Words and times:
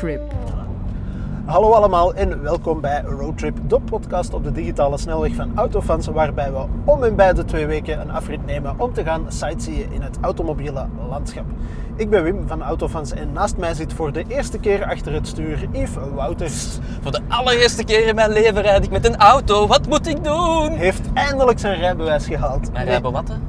Roadtrip. 0.00 0.32
Hallo 1.44 1.72
allemaal 1.72 2.14
en 2.14 2.42
welkom 2.42 2.80
bij 2.80 3.02
Roadtrip, 3.02 3.56
de 3.66 3.80
podcast 3.80 4.34
op 4.34 4.44
de 4.44 4.52
digitale 4.52 4.98
snelweg 4.98 5.34
van 5.34 5.52
Autofans, 5.54 6.06
waarbij 6.06 6.52
we 6.52 6.64
om 6.84 7.04
en 7.04 7.16
bij 7.16 7.32
de 7.32 7.44
twee 7.44 7.66
weken 7.66 8.00
een 8.00 8.10
afrit 8.10 8.46
nemen 8.46 8.74
om 8.80 8.92
te 8.92 9.04
gaan 9.04 9.24
sightseeën 9.28 9.92
in 9.92 10.02
het 10.02 10.18
automobiele 10.20 10.86
landschap. 11.08 11.44
Ik 11.96 12.10
ben 12.10 12.22
Wim 12.22 12.44
van 12.46 12.62
Autofans 12.62 13.12
en 13.12 13.32
naast 13.32 13.56
mij 13.56 13.74
zit 13.74 13.92
voor 13.92 14.12
de 14.12 14.24
eerste 14.28 14.58
keer 14.58 14.84
achter 14.84 15.12
het 15.12 15.26
stuur 15.26 15.68
Yves 15.72 16.04
Wouters. 16.14 16.78
Voor 17.02 17.12
de 17.12 17.20
allereerste 17.28 17.84
keer 17.84 18.06
in 18.06 18.14
mijn 18.14 18.30
leven 18.32 18.62
rijd 18.62 18.84
ik 18.84 18.90
met 18.90 19.06
een 19.06 19.16
auto. 19.16 19.66
Wat 19.66 19.88
moet 19.88 20.06
ik 20.06 20.24
doen? 20.24 20.70
Heeft 20.70 21.12
eindelijk 21.14 21.58
zijn 21.58 21.78
rijbewijs 21.78 22.26
gehaald. 22.26 22.72
Mijn 22.72 22.84
Nee. 22.84 22.92
rijbewatten? 22.92 23.42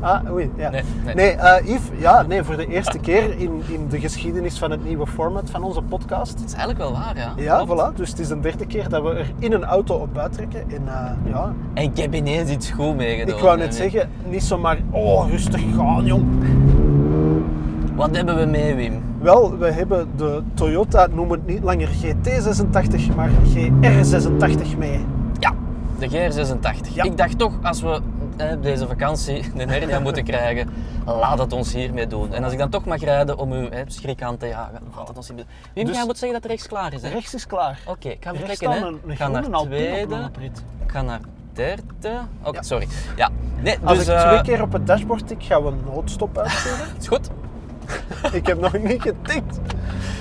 Ah, 0.00 0.30
oei, 0.32 0.50
ja. 0.56 0.70
Nee, 0.70 0.82
Nee, 1.04 1.14
nee. 1.14 1.30
eh, 1.30 1.66
Yves, 1.68 1.88
ja, 1.98 2.22
nee, 2.22 2.42
voor 2.42 2.56
de 2.56 2.66
eerste 2.66 2.98
keer 2.98 3.38
in, 3.38 3.62
in 3.68 3.86
de 3.88 4.00
geschiedenis 4.00 4.58
van 4.58 4.70
het 4.70 4.84
nieuwe 4.84 5.06
format 5.06 5.50
van 5.50 5.62
onze 5.62 5.82
podcast. 5.82 6.32
Dat 6.38 6.46
is 6.46 6.52
eigenlijk 6.52 6.78
wel 6.78 6.92
waar, 6.92 7.16
ja. 7.16 7.32
Ja, 7.36 7.56
Klopt. 7.64 7.92
voilà. 7.92 7.96
Dus 7.96 8.08
het 8.10 8.18
is 8.18 8.28
de 8.28 8.40
derde 8.40 8.66
keer 8.66 8.88
dat 8.88 9.02
we 9.02 9.08
er 9.10 9.32
in 9.38 9.52
een 9.52 9.64
auto 9.64 9.94
op 9.94 10.18
uittrekken. 10.18 10.60
En 10.70 10.82
eh, 10.86 11.10
ja, 11.32 11.52
En 11.74 11.82
ik 11.82 11.96
heb 11.96 12.14
ineens 12.14 12.50
iets 12.50 12.70
goed 12.70 12.96
meegenomen. 12.96 13.34
ik 13.36 13.42
wou 13.44 13.58
net 13.58 13.74
zeggen, 13.74 14.08
niet 14.28 14.42
zomaar, 14.42 14.78
oh, 14.90 15.28
rustig 15.30 15.60
gaan, 15.76 16.04
jong. 16.04 16.24
Wat 17.94 18.16
hebben 18.16 18.36
we 18.36 18.44
mee, 18.46 18.74
Wim? 18.74 19.02
Wel, 19.20 19.58
we 19.58 19.70
hebben 19.72 20.08
de 20.16 20.42
Toyota, 20.54 21.06
noem 21.14 21.30
het 21.30 21.46
niet 21.46 21.62
langer 21.62 21.88
GT86, 21.88 23.14
maar 23.16 23.30
GR86 23.54 24.78
mee. 24.78 25.04
Ja, 25.38 25.52
de 25.98 26.08
GR86. 26.08 26.92
Ja. 26.94 27.04
Ik 27.04 27.16
dacht 27.16 27.38
toch, 27.38 27.52
als 27.62 27.82
we 27.82 28.00
hè, 28.36 28.60
deze 28.60 28.86
vakantie 28.86 29.50
een 29.56 29.68
hernia 29.68 30.00
moeten 30.00 30.24
krijgen, 30.24 30.68
laat 31.06 31.38
het 31.38 31.52
ons 31.52 31.72
hiermee 31.72 32.06
doen. 32.06 32.32
En 32.34 32.44
als 32.44 32.52
ik 32.52 32.58
dan 32.58 32.70
toch 32.70 32.84
mag 32.84 33.00
rijden 33.00 33.38
om 33.38 33.52
uw 33.52 33.70
hè, 33.70 33.82
schrik 33.86 34.22
aan 34.22 34.36
te 34.36 34.46
jagen, 34.46 34.78
laat 34.96 35.08
het 35.08 35.16
ons 35.16 35.26
hiermee 35.26 35.44
doen. 35.44 35.54
Wim, 35.74 35.86
Dus- 35.86 35.96
jij 35.96 36.04
moet 36.04 36.18
zeggen 36.18 36.40
dat 36.40 36.50
rechts 36.50 36.66
klaar 36.66 36.92
is, 36.92 37.02
hè? 37.02 37.08
Rechts 37.08 37.34
is 37.34 37.46
klaar. 37.46 37.78
Oké, 37.86 38.08
ik 38.08 38.24
ga 38.24 38.34
vertrekken, 38.34 38.70
hè. 38.70 38.86
een, 38.86 39.00
Ik 39.06 39.16
ga 39.16 39.28
naar 39.28 39.44
op 39.60 39.66
tweede. 39.66 40.30
Ik 40.84 40.90
ga 40.90 41.02
naar 41.02 41.20
derde. 41.52 41.82
Oké, 42.42 42.56
Ja. 42.56 42.62
sorry. 42.62 42.88
Ja. 43.16 43.28
Nee, 43.60 43.78
Als 43.84 43.98
dus... 43.98 44.06
ik 44.08 44.14
eh, 44.14 44.28
twee 44.28 44.42
keer 44.42 44.62
op 44.62 44.72
het 44.72 44.86
dashboard 44.86 45.26
tik, 45.28 45.42
gaan 45.42 45.62
we 45.64 45.68
een 45.70 45.82
noodstop 45.94 46.38
uitsturen. 46.38 46.86
Is 47.00 47.08
goed. 47.08 47.28
ik 48.32 48.46
heb 48.46 48.60
nog 48.60 48.78
niet 48.78 49.02
getikt. 49.02 49.58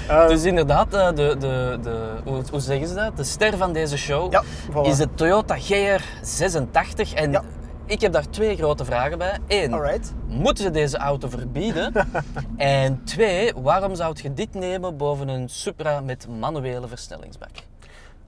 Eh, 0.08 0.28
Dus 0.28 0.44
inderdaad, 0.44 0.94
eh, 0.94 1.08
de, 1.08 1.36
de, 1.40 1.80
de, 1.84 2.10
hoe, 2.24 2.42
hoe 2.52 2.60
zeggen 2.60 2.88
ze 2.88 2.94
dat? 2.94 3.18
De 3.18 3.24
ster 3.24 3.58
van 3.58 3.74
deze 3.74 3.98
show 3.98 4.32
Ja, 4.32 4.44
voilà. 4.44 4.82
is 4.88 4.98
de 4.98 5.08
Toyota 5.16 5.58
GR86. 5.58 7.14
En 7.14 7.32
Ja. 7.32 7.42
Ik 7.86 8.02
heb 8.02 8.12
daar 8.14 8.30
twee 8.30 8.56
grote 8.56 8.86
vragen 8.86 9.18
bij. 9.18 9.38
Eén, 9.48 9.74
Alright. 9.74 10.14
moeten 10.28 10.64
ze 10.64 10.72
deze 10.72 10.98
auto 10.98 11.30
verbieden? 11.30 11.94
en 12.58 13.04
twee, 13.04 13.54
waarom 13.56 13.96
zou 13.96 14.16
je 14.22 14.34
dit 14.34 14.54
nemen 14.54 14.98
boven 14.98 15.28
een 15.28 15.50
Supra 15.50 16.02
met 16.02 16.28
manuele 16.28 16.88
versnellingsbak? 16.88 17.50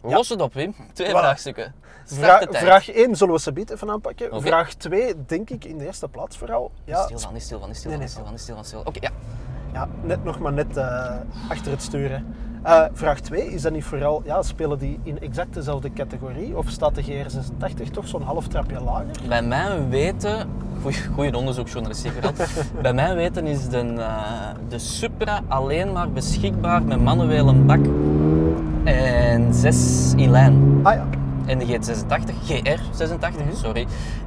Ja. 0.03 0.11
Los 0.15 0.29
het 0.29 0.41
op, 0.41 0.53
Wim. 0.53 0.75
Twee 0.93 1.07
Voilà. 1.07 1.11
vraagstukken. 1.11 1.73
Vra- 2.05 2.47
vraag 2.49 2.89
1 2.91 3.15
zullen 3.15 3.33
we 3.33 3.39
ze 3.39 3.53
bieden 3.53 3.75
even 3.75 3.89
aanpakken. 3.89 4.41
Vraag 4.41 4.73
2 4.73 5.13
denk 5.25 5.49
ik 5.49 5.65
in 5.65 5.77
de 5.77 5.85
eerste 5.85 6.07
plaats 6.07 6.37
vooral. 6.37 6.71
Ja, 6.83 7.03
Stil 7.03 7.19
van, 7.19 7.35
is 7.35 7.43
stil 7.43 7.59
van, 7.59 7.75
stil 7.75 7.89
van, 7.91 7.99
nee, 7.99 8.07
stil 8.09 8.25
van, 8.25 8.37
stil 8.39 8.55
van, 8.55 8.65
stil 8.65 8.83
van. 8.83 8.87
Oké, 8.87 8.99
ja. 9.01 9.11
Ja, 9.73 9.87
net 10.01 10.23
nog 10.23 10.39
maar 10.39 10.53
net 10.53 10.77
eh, 10.77 11.15
achter 11.49 11.71
het 11.71 11.81
sturen. 11.81 12.35
Eh, 12.66 12.83
vraag 12.94 13.19
2, 13.19 13.53
is 13.53 13.61
dat 13.61 13.71
niet 13.71 13.83
vooral, 13.83 14.21
ja, 14.25 14.41
spelen 14.41 14.80
die 14.80 14.99
in 15.03 15.19
exact 15.19 15.53
dezelfde 15.53 15.94
categorie? 15.94 16.58
Of 16.58 16.69
staat 16.69 16.95
de 16.95 17.03
GR86 17.03 17.91
toch 17.91 18.07
zo'n 18.07 18.22
half 18.22 18.47
trapje 18.47 18.81
lager? 18.81 19.11
Bij 19.27 19.41
mijn 19.41 19.89
weten, 19.89 20.49
goede 21.13 21.38
onderzoeksjournalistiek. 21.38 22.11
Bij 22.81 22.94
mijn 22.94 23.16
weten 23.16 23.47
is 23.47 23.69
de, 23.69 23.77
eh, 23.77 24.16
de 24.67 24.80
Supra 24.80 25.41
alleen 25.47 25.91
maar 25.91 26.11
beschikbaar 26.11 26.83
met 26.83 27.02
manuele 27.02 27.53
bak 27.53 27.85
en 28.83 29.53
6 29.53 30.13
in 30.16 30.31
lijn. 30.31 30.79
Ah 30.84 30.94
ja, 30.94 31.06
En 31.45 31.59
de 31.59 31.66
GT86, 31.66 32.34
GR86, 32.50 33.53
sorry, 33.53 33.85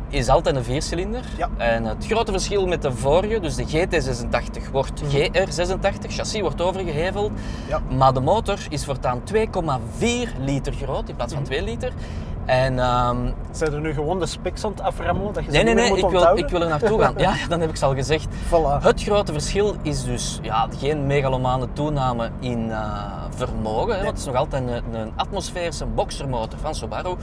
is 0.09 0.29
altijd 0.29 0.57
een 0.57 0.65
viercilinder. 0.65 1.25
Ja. 1.37 1.49
En 1.57 1.85
het 1.85 2.07
grote 2.07 2.33
verschil 2.33 2.67
met 2.67 2.83
de 2.83 2.93
vorige, 2.93 3.41
dus 3.41 3.55
de 3.55 3.65
GT86 3.67 4.71
wordt 4.73 5.03
GR86, 5.03 6.07
chassis 6.09 6.41
wordt 6.41 6.61
overgeheveld, 6.63 7.31
Ja. 7.69 7.81
maar 7.97 8.13
de 8.15 8.21
motor 8.21 8.59
is 8.69 8.85
voortaan 8.85 9.23
2,4 9.25 10.29
liter 10.41 10.73
groot 10.73 11.09
in 11.09 11.17
plaats 11.17 11.35
van 11.35 11.43
2 11.43 11.63
liter. 11.63 11.93
En 12.45 12.79
ehm, 12.79 13.31
zijn 13.51 13.73
er 13.73 13.81
nu 13.81 13.93
gewoon 13.93 14.19
de 14.19 14.27
specs 14.27 14.65
aan 14.65 14.71
het 14.71 14.81
aframmelen 14.81 15.33
dat 15.33 15.45
je 15.45 15.51
Nee, 15.51 15.63
nee, 15.63 15.75
nee, 15.75 15.89
moet 15.89 15.99
ik 15.99 16.09
wil, 16.09 16.37
ik 16.37 16.49
wil 16.49 16.63
er 16.63 16.69
naartoe 16.69 17.01
gaan. 17.01 17.15
Ja, 17.17 17.35
ja, 17.35 17.49
dan 17.49 17.61
heb 17.61 17.71
ik 17.71 17.77
ze 17.77 17.85
al 17.85 17.95
gezegd. 17.95 18.27
Voilà. 18.47 18.83
Het 18.83 19.03
grote 19.03 19.33
verschil 19.33 19.75
is 19.83 20.05
dus 20.05 20.39
ja, 20.43 20.69
geen 20.79 21.07
megalomane 21.07 21.69
toename 21.73 22.31
in 22.41 22.71
eh, 22.71 23.03
vermogen. 23.39 23.95
Hè, 23.97 24.05
want 24.05 24.09
het 24.09 24.19
is 24.19 24.25
nog 24.25 24.35
altijd 24.35 24.63
een, 24.69 24.95
een 25.01 25.13
atmosferische 25.17 25.87
boxermotor 25.87 26.59
van 26.59 26.75
Subaru. 26.75 27.15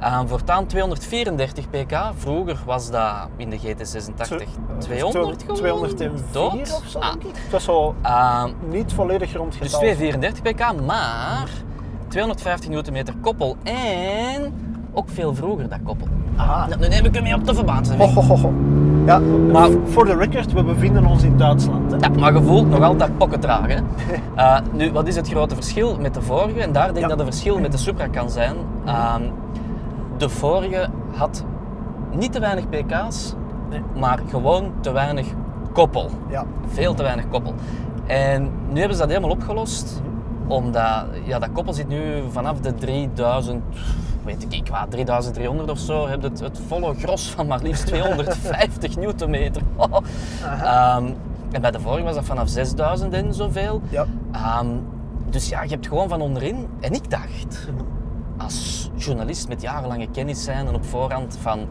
Mhm. 0.00 0.26
Voortaan 0.26 0.66
234 0.66 1.70
pk. 1.70 1.96
Vroeger 2.16 2.58
was 2.64 2.90
dat 2.90 3.14
in 3.36 3.50
de 3.50 3.58
GT86 3.58 4.46
200 4.78 5.40
gewoon 5.42 5.56
204 5.56 6.10
dood. 6.32 6.52
of 6.82 6.84
zo, 6.88 6.98
Ah. 6.98 7.08
denk 7.12 7.22
ik. 7.24 7.42
Het 7.42 7.50
was 7.52 7.64
zo 7.64 7.94
Eh, 8.02 8.44
niet 8.68 8.92
volledig 8.92 9.32
rond 9.36 9.52
dus 9.52 9.60
getal. 9.60 9.78
234 9.80 10.42
pk, 10.42 10.80
maar 10.86 11.48
250 12.08 12.68
Nm 12.70 13.20
koppel 13.20 13.56
en 13.62 14.54
ook 14.92 15.08
veel 15.08 15.34
vroeger 15.34 15.68
dat 15.68 15.78
koppel. 15.84 16.06
Aha. 16.36 16.66
Nu 16.80 16.88
neem 16.88 17.04
ik 17.04 17.14
hem 17.14 17.22
mee 17.22 17.34
op 17.34 17.46
de 17.46 17.54
ho, 17.98 18.22
ho, 18.22 18.36
ho. 18.36 18.52
Ja, 19.06 19.18
Maar- 19.52 19.70
voor 19.84 20.04
de 20.04 20.16
record, 20.16 20.52
we 20.52 20.62
bevinden 20.64 21.06
ons 21.06 21.22
in 21.22 21.36
Duitsland. 21.36 21.90
Hè? 21.90 21.96
Ja, 21.96 22.08
maar 22.18 22.32
je 22.34 22.42
voelt 22.42 22.70
nog 22.70 22.82
altijd. 22.82 23.10
Hè? 23.70 23.78
Eh, 24.34 24.58
nu, 24.72 24.92
wat 24.92 25.06
is 25.06 25.16
het 25.16 25.28
grote 25.28 25.54
verschil 25.54 25.96
met 26.00 26.14
de 26.14 26.22
vorige? 26.22 26.60
En 26.60 26.72
daar 26.72 26.84
denk 26.84 26.96
ik 26.96 27.02
Ja. 27.02 27.08
dat 27.08 27.18
het 27.18 27.26
verschil 27.26 27.58
met 27.60 27.72
de 27.72 27.78
Supra 27.78 28.06
kan 28.06 28.30
zijn. 28.30 28.54
Ehm, 28.84 29.22
de 30.16 30.28
vorige 30.28 30.88
had 31.16 31.44
niet 32.14 32.32
te 32.32 32.40
weinig 32.40 32.68
pk's, 32.68 33.34
Nee. 33.70 33.80
maar 33.98 34.18
gewoon 34.28 34.72
te 34.80 34.92
weinig 34.92 35.26
koppel. 35.72 36.10
Ja. 36.28 36.44
Veel 36.66 36.94
te 36.94 37.02
weinig 37.02 37.28
koppel. 37.28 37.54
En 38.06 38.42
nu 38.70 38.78
hebben 38.78 38.96
ze 38.96 39.02
dat 39.02 39.08
helemaal 39.10 39.30
opgelost. 39.36 40.02
Omdat 40.46 41.04
ja, 41.24 41.38
dat 41.38 41.48
koppel 41.52 41.72
zit 41.72 41.88
nu 41.88 42.02
vanaf 42.30 42.60
de 42.60 42.74
3000, 42.74 43.62
weet 44.24 44.46
ik, 44.48 44.68
wat, 44.68 44.90
3300 44.90 45.70
of 45.70 45.78
zo. 45.78 46.06
Heb 46.06 46.22
je 46.22 46.28
het, 46.28 46.40
het 46.40 46.60
volle 46.66 46.94
gros 46.94 47.30
van 47.30 47.46
maar 47.46 47.62
liefst 47.62 47.86
250 47.86 48.96
newtonmeter. 49.02 49.62
Ehm, 50.42 51.04
en 51.50 51.60
bij 51.60 51.70
de 51.70 51.80
vorige 51.80 52.04
was 52.04 52.14
dat 52.14 52.24
vanaf 52.24 52.48
6000 52.48 53.12
en 53.12 53.34
zoveel. 53.34 53.80
Ja. 53.88 54.06
Ehm, 54.32 54.66
dus 55.30 55.48
ja, 55.48 55.62
je 55.62 55.68
hebt 55.68 55.86
gewoon 55.86 56.08
van 56.08 56.20
onderin. 56.20 56.68
En 56.80 56.92
ik 56.92 57.10
dacht, 57.10 57.68
als 58.36 58.90
journalist 58.96 59.48
met 59.48 59.62
jarenlange 59.62 60.08
kennis 60.10 60.44
zijn 60.44 60.66
en 60.66 60.74
op 60.74 60.84
voorhand 60.84 61.38
van 61.40 61.66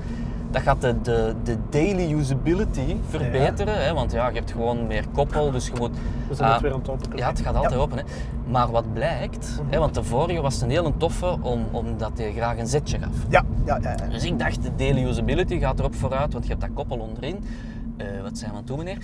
dat 0.51 0.61
gaat 0.61 0.81
de, 0.81 1.01
de, 1.01 1.33
de 1.43 1.57
daily 1.69 2.13
usability 2.13 2.95
verbeteren. 3.09 3.83
Hè? 3.85 3.93
Want 3.93 4.11
ja, 4.11 4.27
je 4.29 4.35
hebt 4.35 4.51
gewoon 4.51 4.87
meer 4.87 5.05
koppel, 5.13 5.51
dus 5.51 5.65
je 5.67 5.73
moet... 5.77 5.91
We 6.27 6.35
zijn 6.35 6.47
ah, 6.47 6.53
het 6.53 6.63
weer 6.63 6.73
aan 6.73 6.79
het 6.79 6.89
openen. 6.89 7.17
ja, 7.17 7.29
het 7.29 7.41
gaat 7.41 7.55
altijd 7.55 7.73
Ja. 7.73 7.79
open. 7.79 7.97
Hè. 7.97 8.03
Maar 8.47 8.71
wat 8.71 8.93
blijkt, 8.93 9.59
hè, 9.69 9.79
want 9.79 9.93
de 9.93 10.03
vorige 10.03 10.41
was 10.41 10.61
een 10.61 10.69
hele 10.69 10.93
toffe 10.97 11.37
om, 11.41 11.65
omdat 11.71 12.11
hij 12.15 12.31
graag 12.33 12.57
een 12.57 12.67
zetje 12.67 12.99
gaf. 12.99 13.13
Ja, 13.29 13.43
ja, 13.65 13.79
ja. 13.81 13.95
Dus 14.09 14.23
ik 14.23 14.39
dacht, 14.39 14.63
de 14.63 14.75
daily 14.75 15.03
usability 15.09 15.59
gaat 15.59 15.79
erop 15.79 15.95
vooruit, 15.95 16.33
want 16.33 16.43
je 16.45 16.49
hebt 16.49 16.61
dat 16.65 16.73
koppel 16.73 16.97
onderin. 16.97 17.43
Eh, 17.97 18.07
wat 18.21 18.37
zijn 18.37 18.49
we 18.51 18.55
aan 18.55 18.63
het 18.63 18.67
doen, 18.67 18.77
meneer? 18.77 18.97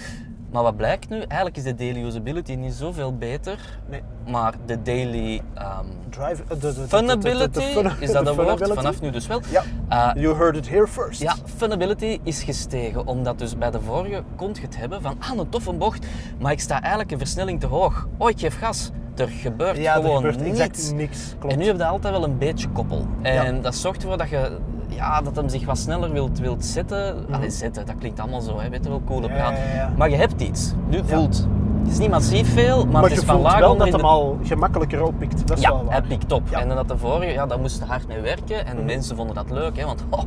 Maar 0.56 0.64
wat 0.64 0.78
blijkt 0.78 1.10
nu? 1.10 1.18
Eigenlijk 1.20 1.58
is 1.58 1.64
de 1.64 1.76
daily 1.76 2.04
usability 2.06 2.54
niet 2.54 2.74
zoveel 2.74 3.18
beter, 3.18 3.80
Nee. 3.90 4.02
maar 4.28 4.54
de 4.66 4.82
daily 4.82 5.42
ehm, 5.54 5.86
Drive, 6.10 6.44
eh, 6.44 6.50
de, 6.50 6.74
de, 6.74 6.74
funability, 6.88 7.60
de 7.60 7.62
fun- 7.62 7.92
is 8.00 8.12
dat 8.12 8.28
een 8.28 8.36
woord? 8.36 8.68
Vanaf 8.74 9.02
nu 9.02 9.10
dus 9.10 9.28
wel. 9.28 9.42
Ja. 9.50 9.64
Eh, 9.90 10.22
You 10.22 10.36
heard 10.36 10.56
it 10.58 10.70
here 10.70 10.88
first. 10.88 11.22
ja, 11.22 11.36
funability 11.58 12.20
is 12.24 12.44
gestegen, 12.44 13.08
omdat 13.08 13.40
dus 13.40 13.58
bij 13.58 13.72
de 13.72 13.82
vorige 13.82 14.24
kon 14.36 14.50
je 14.54 14.62
het 14.62 14.78
hebben 14.78 15.02
van 15.02 15.16
ah, 15.20 15.38
een 15.38 15.50
toffe 15.50 15.74
bocht, 15.74 16.06
maar 16.40 16.52
ik 16.52 16.60
sta 16.60 16.80
eigenlijk 16.82 17.12
een 17.12 17.18
versnelling 17.18 17.60
te 17.60 17.68
hoog. 17.68 18.08
Oh, 18.18 18.30
ik 18.30 18.40
geef 18.40 18.58
gas. 18.58 18.92
Er 19.16 19.28
gebeurt 19.30 19.78
Ja, 19.78 19.96
er 19.96 20.02
gewoon 20.02 20.16
gebeurt 20.16 20.40
niets. 20.44 20.60
exact 20.60 20.94
niks. 20.96 21.36
Klopt. 21.40 21.54
En 21.54 21.60
nu 21.60 21.66
heb 21.66 21.78
je 21.78 21.86
altijd 21.86 22.14
wel 22.14 22.24
een 22.24 22.38
beetje 22.38 22.70
koppel. 22.70 23.08
En 23.22 23.62
dat 23.62 23.76
zorgt 23.76 24.02
ervoor 24.02 24.18
dat 24.18 24.30
je 24.30 24.58
ja, 24.96 25.22
dat 25.22 25.36
hem 25.36 25.50
zich 25.50 25.66
wat 25.66 25.78
sneller 25.78 26.12
wilt, 26.12 26.40
wilt 26.40 26.66
zetten. 26.66 27.26
Allee, 27.32 27.50
zetten, 27.50 27.86
dat 27.86 27.96
klinkt 28.00 28.20
allemaal 28.20 28.42
zo, 28.42 28.60
hè, 28.60 28.70
weet 28.70 28.84
je 28.84 28.90
wel, 28.90 29.02
coole. 29.06 29.28
Ja, 29.28 29.34
praat. 29.34 29.58
ja, 29.58 29.74
ja. 29.76 29.92
Maar 29.98 30.10
je 30.10 30.16
hebt 30.16 30.42
iets. 30.42 30.74
Nu 30.90 31.02
voelt. 31.06 31.48
Het 31.84 31.92
is 31.94 31.98
niet 32.00 32.10
massief 32.10 32.54
veel, 32.54 32.84
maar, 32.84 32.92
maar 32.94 33.02
het 33.04 33.12
je 33.12 33.18
is 33.18 33.24
van 33.26 33.36
voelt 33.36 33.48
laag 33.48 33.60
wel 33.60 33.78
dat 33.78 33.88
in 33.88 33.94
hem 33.94 34.02
de- 34.02 34.08
al 34.08 34.38
gemakkelijker 34.44 35.04
oppikt. 35.04 35.48
Dat 35.48 35.58
is 35.58 35.64
Ja, 35.64 35.70
wel 35.70 35.84
waar. 35.84 35.92
hij 35.94 36.02
pikt 36.02 36.32
op. 36.32 36.50
En 36.52 36.68
dan 36.68 36.78
dat 36.78 36.88
de 36.88 36.98
vorige, 36.98 37.32
ja, 37.32 37.46
daar 37.46 37.60
moest 37.60 37.82
hard 37.84 38.08
mee 38.08 38.20
werken. 38.22 38.66
En 38.66 38.76
Mhm. 38.78 38.86
mensen 38.86 39.16
vonden 39.16 39.36
dat 39.36 39.50
leuk, 39.50 39.78
hè, 39.78 39.86
want 39.86 40.04
oh, 40.10 40.22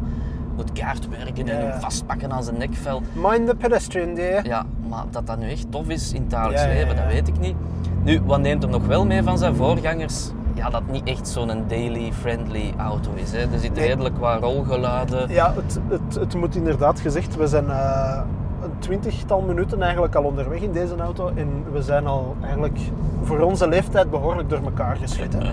moet 0.57 0.73
kaart 0.73 1.09
werken 1.09 1.49
en 1.49 1.67
hem 1.71 1.81
vastpakken 1.81 2.33
aan 2.33 2.45
zijn 2.45 2.59
nekvel. 2.59 3.03
Mind 3.13 3.47
the 3.47 3.55
pedestrian 3.55 4.15
there. 4.15 4.41
Ja, 4.49 4.65
maar 4.89 5.05
dat 5.11 5.27
dat 5.27 5.39
nu 5.39 5.51
echt 5.51 5.71
tof 5.71 5.89
is 5.89 6.13
in 6.13 6.21
het 6.21 6.31
dagelijks 6.31 6.65
leven, 6.65 6.97
dat 6.97 7.07
weet 7.07 7.29
ik 7.29 7.39
niet. 7.41 7.55
Nu, 8.03 8.21
wat 8.25 8.41
neemt 8.41 8.63
hem 8.63 8.71
nog 8.73 8.87
wel 8.87 9.07
mee 9.07 9.23
van 9.23 9.39
zijn 9.39 9.55
voorgangers? 9.55 10.31
Ja, 10.59 10.71
dat 10.71 10.83
niet 10.91 11.05
echt 11.09 11.29
zo'n 11.29 11.65
daily 11.69 12.13
friendly 12.13 12.73
auto 12.77 13.11
is. 13.15 13.33
Hè. 13.33 13.39
Er 13.39 13.49
zitten 13.59 13.73
Nee. 13.73 13.87
redelijk 13.89 14.19
wat 14.19 14.41
rolgeluiden. 14.43 15.29
Ja, 15.31 15.55
het, 15.55 15.81
het, 15.89 16.15
het 16.15 16.35
moet 16.35 16.57
inderdaad 16.57 17.01
gezegd, 17.01 17.37
we 17.37 17.47
zijn 17.47 17.71
eh, 17.71 18.21
een 18.63 18.71
twintigtal 18.79 19.41
minuten 19.41 19.83
eigenlijk 19.83 20.15
al 20.15 20.23
onderweg 20.25 20.61
in 20.61 20.73
deze 20.73 20.97
auto. 20.97 21.31
En 21.35 21.49
we 21.73 21.83
zijn 21.83 22.07
al 22.07 22.37
eigenlijk 22.43 22.79
voor 23.23 23.41
onze 23.41 23.69
leeftijd 23.69 24.11
behoorlijk 24.11 24.51
door 24.51 24.61
elkaar 24.65 24.97
geschud. 24.97 25.37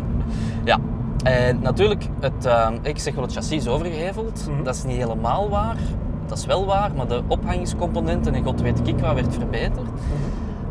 Ja, 0.63 0.77
en 1.23 1.59
natuurlijk, 1.61 2.07
het, 2.19 2.45
eh, 2.45 2.69
ik 2.81 2.99
zeg 2.99 3.13
wel 3.13 3.23
het 3.23 3.33
chassis 3.33 3.57
is 3.57 3.67
overgeheveld. 3.67 4.47
Mhm. 4.49 4.63
Dat 4.63 4.75
is 4.75 4.83
niet 4.83 4.97
helemaal 4.97 5.49
waar. 5.49 5.75
Dat 6.25 6.37
is 6.37 6.45
wel 6.45 6.65
waar, 6.65 6.91
maar 6.95 7.07
de 7.07 7.21
ophangingscomponenten 7.27 8.33
en 8.33 8.43
god 8.43 8.61
weet 8.61 8.87
ik 8.87 8.99
wat 8.99 9.13
werd 9.13 9.33
verbeterd. 9.33 9.87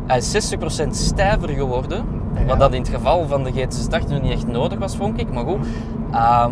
Hij 0.07 0.17
is 0.17 0.31
60% 0.31 0.95
stijver 0.95 1.49
geworden, 1.49 2.03
Ja. 2.35 2.45
wat 2.45 2.59
dat 2.59 2.73
in 2.73 2.81
het 2.81 2.89
geval 2.89 3.27
van 3.27 3.43
de 3.43 3.51
GT80 3.51 4.09
nog 4.09 4.21
niet 4.21 4.31
echt 4.31 4.47
nodig 4.47 4.79
was, 4.79 4.95
vond 4.95 5.19
ik. 5.19 5.33
Maar 5.33 5.43
goed, 5.45 5.65
Ehm, 6.11 6.51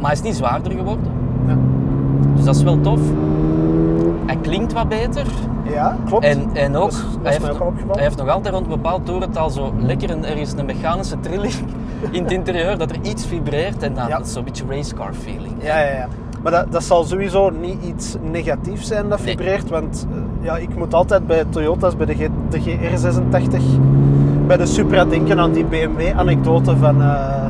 maar 0.00 0.02
hij 0.10 0.12
is 0.12 0.22
niet 0.22 0.36
zwaarder 0.36 0.72
geworden, 0.72 1.10
Ja. 1.46 1.56
dus 2.34 2.44
dat 2.44 2.56
is 2.56 2.62
wel 2.62 2.80
tof. 2.80 3.00
Hij 4.26 4.36
klinkt 4.36 4.72
wat 4.72 4.88
beter. 4.88 5.26
Ja, 5.72 5.96
klopt. 6.06 6.24
En, 6.24 6.50
en 6.54 6.76
ook, 6.76 6.90
Dat 6.90 6.98
is- 6.98 7.02
dat 7.02 7.10
is 7.12 7.16
hij, 7.22 7.32
heeft, 7.32 7.50
ook 7.50 7.60
al 7.60 7.66
opgevallen. 7.66 7.94
hij 7.94 8.04
heeft 8.04 8.16
nog 8.16 8.28
altijd 8.28 8.54
rond 8.54 8.66
een 8.66 8.72
bepaald 8.72 9.06
toerental 9.06 9.50
zo 9.50 9.72
lekker 9.78 10.10
een, 10.10 10.24
ergens 10.24 10.52
een 10.56 10.66
mechanische 10.66 11.20
trilling 11.20 11.54
in 12.10 12.22
het 12.22 12.32
interieur, 12.32 12.78
dat 12.78 12.90
er 12.90 12.96
iets 13.02 13.26
vibreert 13.26 13.82
en 13.82 13.94
dan 13.94 14.08
Ja. 14.08 14.16
dat 14.16 14.26
is 14.26 14.32
zo'n 14.32 14.44
beetje 14.44 14.64
racecar 14.68 15.12
feeling. 15.14 15.54
Ja, 15.62 15.78
ja, 15.78 15.92
ja. 15.92 16.08
Maar 16.42 16.52
dat, 16.52 16.72
dat 16.72 16.82
zal 16.84 17.04
sowieso 17.04 17.50
niet 17.50 17.82
iets 17.84 18.16
negatiefs 18.30 18.86
zijn 18.86 19.08
dat 19.08 19.18
Nee. 19.24 19.28
vibreert. 19.28 19.68
Want 19.68 20.06
eh, 20.10 20.44
ja, 20.44 20.56
ik 20.56 20.76
moet 20.76 20.94
altijd 20.94 21.26
bij 21.26 21.44
Toyota's, 21.48 21.96
bij 21.96 22.06
de, 22.06 22.14
G, 22.14 22.18
de 22.48 22.60
GR86, 22.60 23.62
bij 24.46 24.56
de 24.56 24.66
Supra 24.66 25.04
denken 25.04 25.38
aan 25.40 25.52
die 25.52 25.64
BMW-anekdote 25.64 26.76
van 26.76 27.02
eh, 27.02 27.44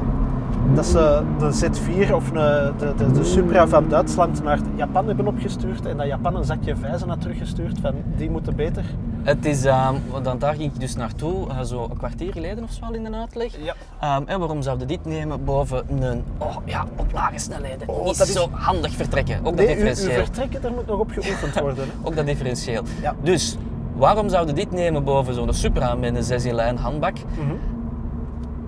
dat 0.74 0.86
ze 0.86 1.20
de 1.38 1.44
Z4 1.52 2.12
of 2.14 2.28
een- 2.30 2.72
de, 2.78 2.92
de, 2.96 3.12
de 3.12 3.24
Supra 3.24 3.66
van 3.68 3.84
Duitsland 3.88 4.42
naar 4.42 4.58
Japan 4.76 5.06
hebben 5.06 5.26
opgestuurd. 5.26 5.86
En 5.86 5.96
dat 5.96 6.06
Japan 6.06 6.36
een 6.36 6.44
zakje 6.44 6.76
vijzen 6.76 7.08
had 7.08 7.20
teruggestuurd 7.20 7.78
van 7.82 7.92
die 8.16 8.30
moeten 8.30 8.56
beter. 8.56 8.84
Het 9.28 9.44
is, 9.44 9.64
ehm, 9.64 9.94
want 10.10 10.40
daar 10.40 10.54
ging 10.54 10.72
ik 10.74 10.80
dus 10.80 10.96
naartoe, 10.96 11.48
eh, 11.48 11.60
zo 11.62 11.82
een 11.90 11.96
kwartier 11.96 12.32
geleden 12.32 12.64
of 12.64 12.70
zo 12.72 12.84
al 12.84 12.92
in 12.94 13.04
een 13.04 13.14
uitleg. 13.14 13.52
Ja. 13.62 13.74
Ehm, 14.00 14.22
en 14.26 14.38
waarom 14.38 14.62
zouden 14.62 14.88
dit 14.88 15.04
nemen 15.04 15.44
boven 15.44 16.02
een, 16.02 16.24
oh 16.38 16.56
ja, 16.64 16.86
op 16.96 17.12
lage 17.12 17.38
snelheden? 17.38 17.88
Oh, 17.88 18.04
dat 18.04 18.20
is- 18.20 18.32
zo 18.32 18.48
handig 18.52 18.92
vertrekken, 18.92 19.38
ook 19.38 19.44
dat 19.44 19.54
Nee, 19.54 19.66
uw, 19.66 19.70
uw 19.72 19.76
differentieel. 19.84 20.24
vertrekken, 20.24 20.62
daar 20.62 20.72
moet 20.72 20.86
nog 20.86 20.98
op 20.98 21.10
geoefend 21.10 21.60
worden. 21.60 21.84
Ook 22.04 22.16
dat 22.16 22.26
differentieel. 22.26 22.82
Ja. 23.02 23.14
Dus, 23.22 23.56
waarom 23.96 24.28
zouden 24.28 24.54
dit 24.54 24.70
nemen 24.72 25.04
boven 25.04 25.34
zo'n 25.34 25.52
Supra 25.54 25.94
met 25.94 26.16
een 26.16 26.22
6 26.22 26.44
in 26.44 26.54
lijn 26.54 26.76
handbak? 26.76 27.14
Mhm. 27.38 27.54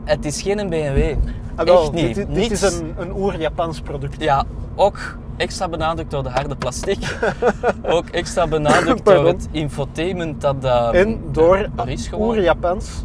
Het 0.05 0.25
is 0.25 0.43
geen 0.43 0.69
BMW. 0.69 1.15
Ah, 1.55 1.65
wel, 1.67 1.83
Echt 1.83 1.93
niet. 1.93 2.15
Dit, 2.15 2.35
dit 2.35 2.51
is 2.51 2.62
een, 2.62 2.95
een 2.97 3.12
oer-Japans 3.17 3.81
product. 3.81 4.23
Ja, 4.23 4.45
ook 4.75 5.17
extra 5.41 5.69
benadrukt 5.69 6.11
door 6.11 6.23
de 6.23 6.29
harde 6.29 6.57
plastic. 6.57 6.99
ook 7.97 8.09
extra 8.09 8.47
benadrukt 8.47 9.05
door 9.05 9.27
het 9.27 9.49
infotainment 9.51 10.41
dat 10.41 10.63
daar 10.63 10.95
En 10.95 11.21
door 11.33 11.69
er 11.77 11.89
is 11.89 12.09
gewoon. 12.09 12.29
oer-Japans 12.29 13.05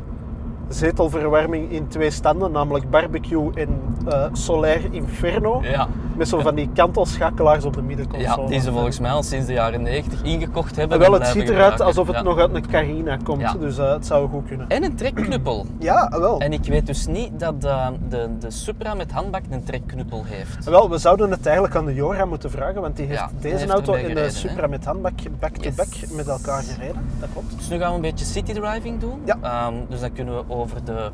zetelverwarming 0.70 1.72
in 1.72 1.88
twee 1.88 2.10
standen, 2.12 2.52
namelijk 2.52 2.90
barbecue 2.90 3.50
en 3.54 3.70
eh 4.08 4.26
Solaire 4.32 4.88
Inferno. 4.92 5.60
Ja. 5.64 5.88
Met 6.18 6.28
zo 6.28 6.40
van 6.40 6.56
die 6.56 6.70
kantelschakelaars 6.74 7.66
op 7.66 7.74
de 7.74 7.82
middenconsole. 7.82 8.42
ja, 8.42 8.48
die 8.48 8.60
ze 8.60 8.72
volgens 8.72 9.00
mij 9.00 9.12
al 9.12 9.24
sinds 9.24 9.46
de 9.48 9.54
jaren 9.54 9.82
90 9.82 10.22
ingekocht 10.24 10.76
hebben. 10.76 11.02
En 11.04 11.10
wel, 11.12 11.20
het 11.20 11.28
ziet 11.28 11.50
eruit 11.50 11.82
alsof 11.82 12.08
het 12.08 12.16
Ja. 12.16 12.22
nog 12.22 12.40
uit 12.40 12.54
een 12.54 12.68
Carina 12.68 13.18
komt, 13.24 13.42
Ja. 13.42 13.54
dus 13.54 13.78
eh, 13.78 13.92
het 13.92 14.06
zou 14.06 14.30
goed 14.30 14.48
kunnen. 14.48 14.70
En 14.70 14.84
een 14.84 14.96
trekknuppel. 14.96 15.66
Ja, 15.80 16.12
wel. 16.20 16.40
En 16.40 16.54
ik 16.54 16.64
weet 16.64 16.86
dus 16.88 17.08
niet 17.08 17.40
dat 17.40 17.62
de, 17.62 17.76
de, 18.10 18.30
de 18.40 18.52
Supra 18.52 18.94
met 18.94 19.12
handbak 19.12 19.42
een 19.50 19.64
trekknuppel 19.64 20.24
heeft. 20.26 20.66
Wel, 20.66 20.90
we 20.90 20.98
zouden 20.98 21.32
het 21.32 21.46
eigenlijk 21.46 21.76
aan 21.76 21.86
de 21.86 21.94
Jora 21.94 22.26
moeten 22.26 22.52
vragen, 22.52 22.82
want 22.82 22.96
die 22.96 23.06
heeft 23.06 23.20
Ja, 23.20 23.30
deze 23.40 23.56
heeft 23.58 23.70
auto 23.70 23.94
ermee 23.94 24.10
en 24.10 24.16
de 24.16 24.22
hè? 24.22 24.30
Supra 24.30 24.68
met 24.68 24.86
handbak 24.86 25.14
back-to-back 25.40 25.94
Yes. 25.94 26.10
met 26.12 26.28
elkaar 26.28 26.62
gereden. 26.64 27.02
Dat 27.20 27.30
klopt. 27.34 27.58
Dus 27.58 27.70
nu 27.70 27.78
gaan 27.78 27.90
we 27.90 27.96
een 27.96 28.02
beetje 28.02 28.26
city 28.26 28.54
driving 28.54 29.00
doen. 29.00 29.22
Ja. 29.26 29.38
Ehm, 29.42 29.74
dus 29.90 30.00
dan 30.00 30.12
kunnen 30.14 30.36
we 30.36 30.54
over 30.56 30.84
de 30.84 31.12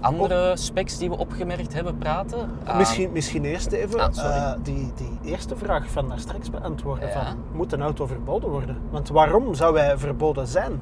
andere 0.00 0.56
specs 0.56 0.98
die 0.98 1.08
we 1.08 1.18
opgemerkt 1.18 1.72
hebben 1.72 1.98
praten. 1.98 2.50
Ehm, 2.64 2.76
Misschien, 2.76 3.12
misschien 3.12 3.44
eerst 3.44 3.72
even 3.72 4.00
Ah, 4.00 4.16
eh, 4.16 4.52
die, 4.62 4.92
die 4.96 5.18
eerste 5.32 5.56
vraag 5.56 5.90
van 5.90 6.08
daar 6.08 6.18
straks 6.18 6.50
beantwoorden. 6.50 7.08
Ja. 7.08 7.12
Van, 7.24 7.36
moet 7.52 7.72
een 7.72 7.82
auto 7.82 8.06
verboden 8.06 8.50
worden? 8.50 8.76
Want 8.90 9.08
waarom 9.08 9.54
zou 9.54 9.78
hij 9.78 9.98
verboden 9.98 10.46
zijn? 10.46 10.80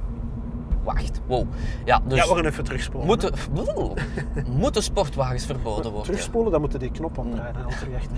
Wacht, 0.84 1.20
wow. 1.26 1.46
Ja, 1.84 2.00
dus 2.04 2.18
ja, 2.18 2.28
we 2.28 2.34
gaan 2.34 2.44
even 2.44 2.64
terugspoelen. 2.64 3.06
moeten, 3.06 3.32
moeten 4.62 4.82
sportwagens 4.82 5.46
verboden 5.46 5.90
worden? 5.90 6.02
Terugspoelen, 6.02 6.52
dan 6.52 6.60
moeten 6.60 6.78
die 6.78 6.90
knop 6.90 7.18
omdraaien. 7.18 7.56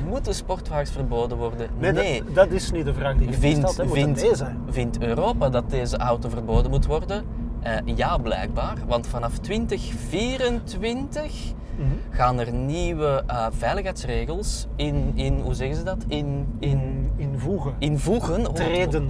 Moeten 0.09 0.35
sportwagens 0.35 0.91
verboden 0.91 1.39
worden? 1.39 1.69
Nee, 1.79 1.93
nee. 1.93 2.25
Dat, 2.25 2.35
dat 2.35 2.51
is 2.51 2.71
niet 2.71 2.85
de 2.85 2.95
vraag 2.95 3.17
die 3.17 3.29
je 3.29 3.35
Vindt. 3.35 3.63
Moeten 3.63 3.91
vindt, 3.91 4.21
deze? 4.21 4.47
vindt 4.69 5.01
Europa 5.03 5.49
dat 5.49 5.71
deze 5.71 5.97
auto 5.97 6.29
verboden 6.29 6.71
moet 6.71 6.87
worden? 6.87 7.25
Eh, 7.67 7.97
ja, 7.97 8.17
blijkbaar. 8.19 8.77
Want 8.87 9.07
vanaf 9.07 9.39
2024 9.39 11.55
Mhm. 11.79 11.89
gaan 12.11 12.39
er 12.41 12.53
nieuwe 12.53 13.23
eh, 13.27 13.47
veiligheidsregels 13.51 14.67
in, 14.77 15.13
in, 15.15 15.41
hoe 15.41 15.55
zeggen 15.55 15.77
ze 15.77 15.83
dat? 15.83 16.05
In, 16.09 16.47
in, 16.59 16.71
In, 16.71 17.11
invoegen. 17.17 17.75
invoegen. 17.79 18.47
Oh, 18.49 18.55
Treden. 18.55 19.09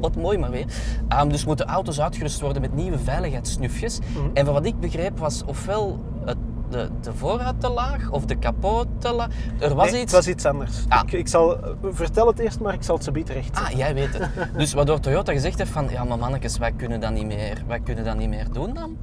Wat 0.00 0.16
mooi 0.16 0.38
maar 0.38 0.50
weer. 0.50 0.64
Ehm, 1.08 1.28
dus 1.28 1.44
moeten 1.44 1.66
auto's 1.66 2.00
uitgerust 2.00 2.40
worden 2.40 2.62
met 2.62 2.74
nieuwe 2.74 2.98
veiligheidssnufjes. 2.98 3.98
Mhm. 3.98 4.28
En 4.34 4.44
van 4.44 4.54
wat 4.54 4.66
ik 4.66 4.80
begreep 4.80 5.18
was 5.18 5.42
ofwel 5.46 5.98
het, 6.24 6.36
de, 6.70 6.88
de 7.00 7.14
voorruit 7.14 7.60
te 7.60 7.68
laag 7.68 8.10
of 8.10 8.24
de 8.24 8.34
kapot 8.36 8.86
te 8.98 9.12
laag. 9.12 9.28
Er 9.58 9.74
was 9.74 9.90
Nee, 9.90 10.02
iets... 10.02 10.12
Het 10.12 10.24
was 10.24 10.34
iets 10.34 10.44
anders. 10.44 10.84
Ah. 10.88 11.00
Ik, 11.06 11.12
ik 11.12 11.28
zal, 11.28 11.56
eh, 11.62 11.70
vertel 11.90 12.26
het 12.26 12.38
eerst, 12.38 12.60
maar 12.60 12.74
ik 12.74 12.82
zal 12.82 12.94
het 12.94 13.04
ze 13.04 13.10
biedt 13.10 13.28
recht 13.28 13.56
Ah, 13.58 13.70
jij 13.70 13.94
weet 13.94 14.18
het. 14.18 14.28
Dus 14.56 14.72
waardoor 14.72 15.00
Toyota 15.00 15.32
gezegd 15.32 15.58
heeft 15.58 15.70
van, 15.70 15.88
ja 15.90 16.04
maar 16.04 16.18
mannetjes, 16.18 16.58
wij 16.58 16.72
kunnen 16.72 17.00
dat 17.00 17.12
niet 17.12 17.26
meer, 17.26 17.62
wij 17.66 17.80
kunnen 17.80 18.04
dat 18.04 18.16
niet 18.16 18.28
meer 18.28 18.46
doen 18.52 18.74
dan. 18.74 18.96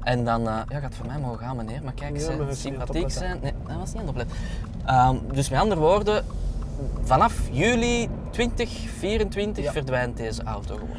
En 0.00 0.24
dan, 0.24 0.48
eh, 0.48 0.54
ja, 0.68 0.78
gaat 0.78 0.94
voor 0.94 1.06
mij 1.06 1.18
mogen 1.18 1.38
gaan 1.38 1.56
meneer, 1.56 1.80
maar 1.84 1.92
kijk 1.92 2.18
Ja, 2.20 2.44
het 2.44 2.58
sympathiek 2.58 3.10
zijn. 3.10 3.38
Nee, 3.42 3.52
dat 3.66 3.76
was 3.76 3.92
niet 3.92 3.96
aan 3.96 4.00
het 4.00 4.08
opletten. 4.08 4.36
Ehm, 4.84 5.16
dus 5.32 5.48
met 5.50 5.60
andere 5.60 5.80
woorden, 5.80 6.24
vanaf 7.02 7.34
juli 7.50 8.08
2024 8.30 9.64
Ja. 9.64 9.72
verdwijnt 9.72 10.16
deze 10.16 10.42
auto 10.42 10.74
gewoon. 10.74 10.96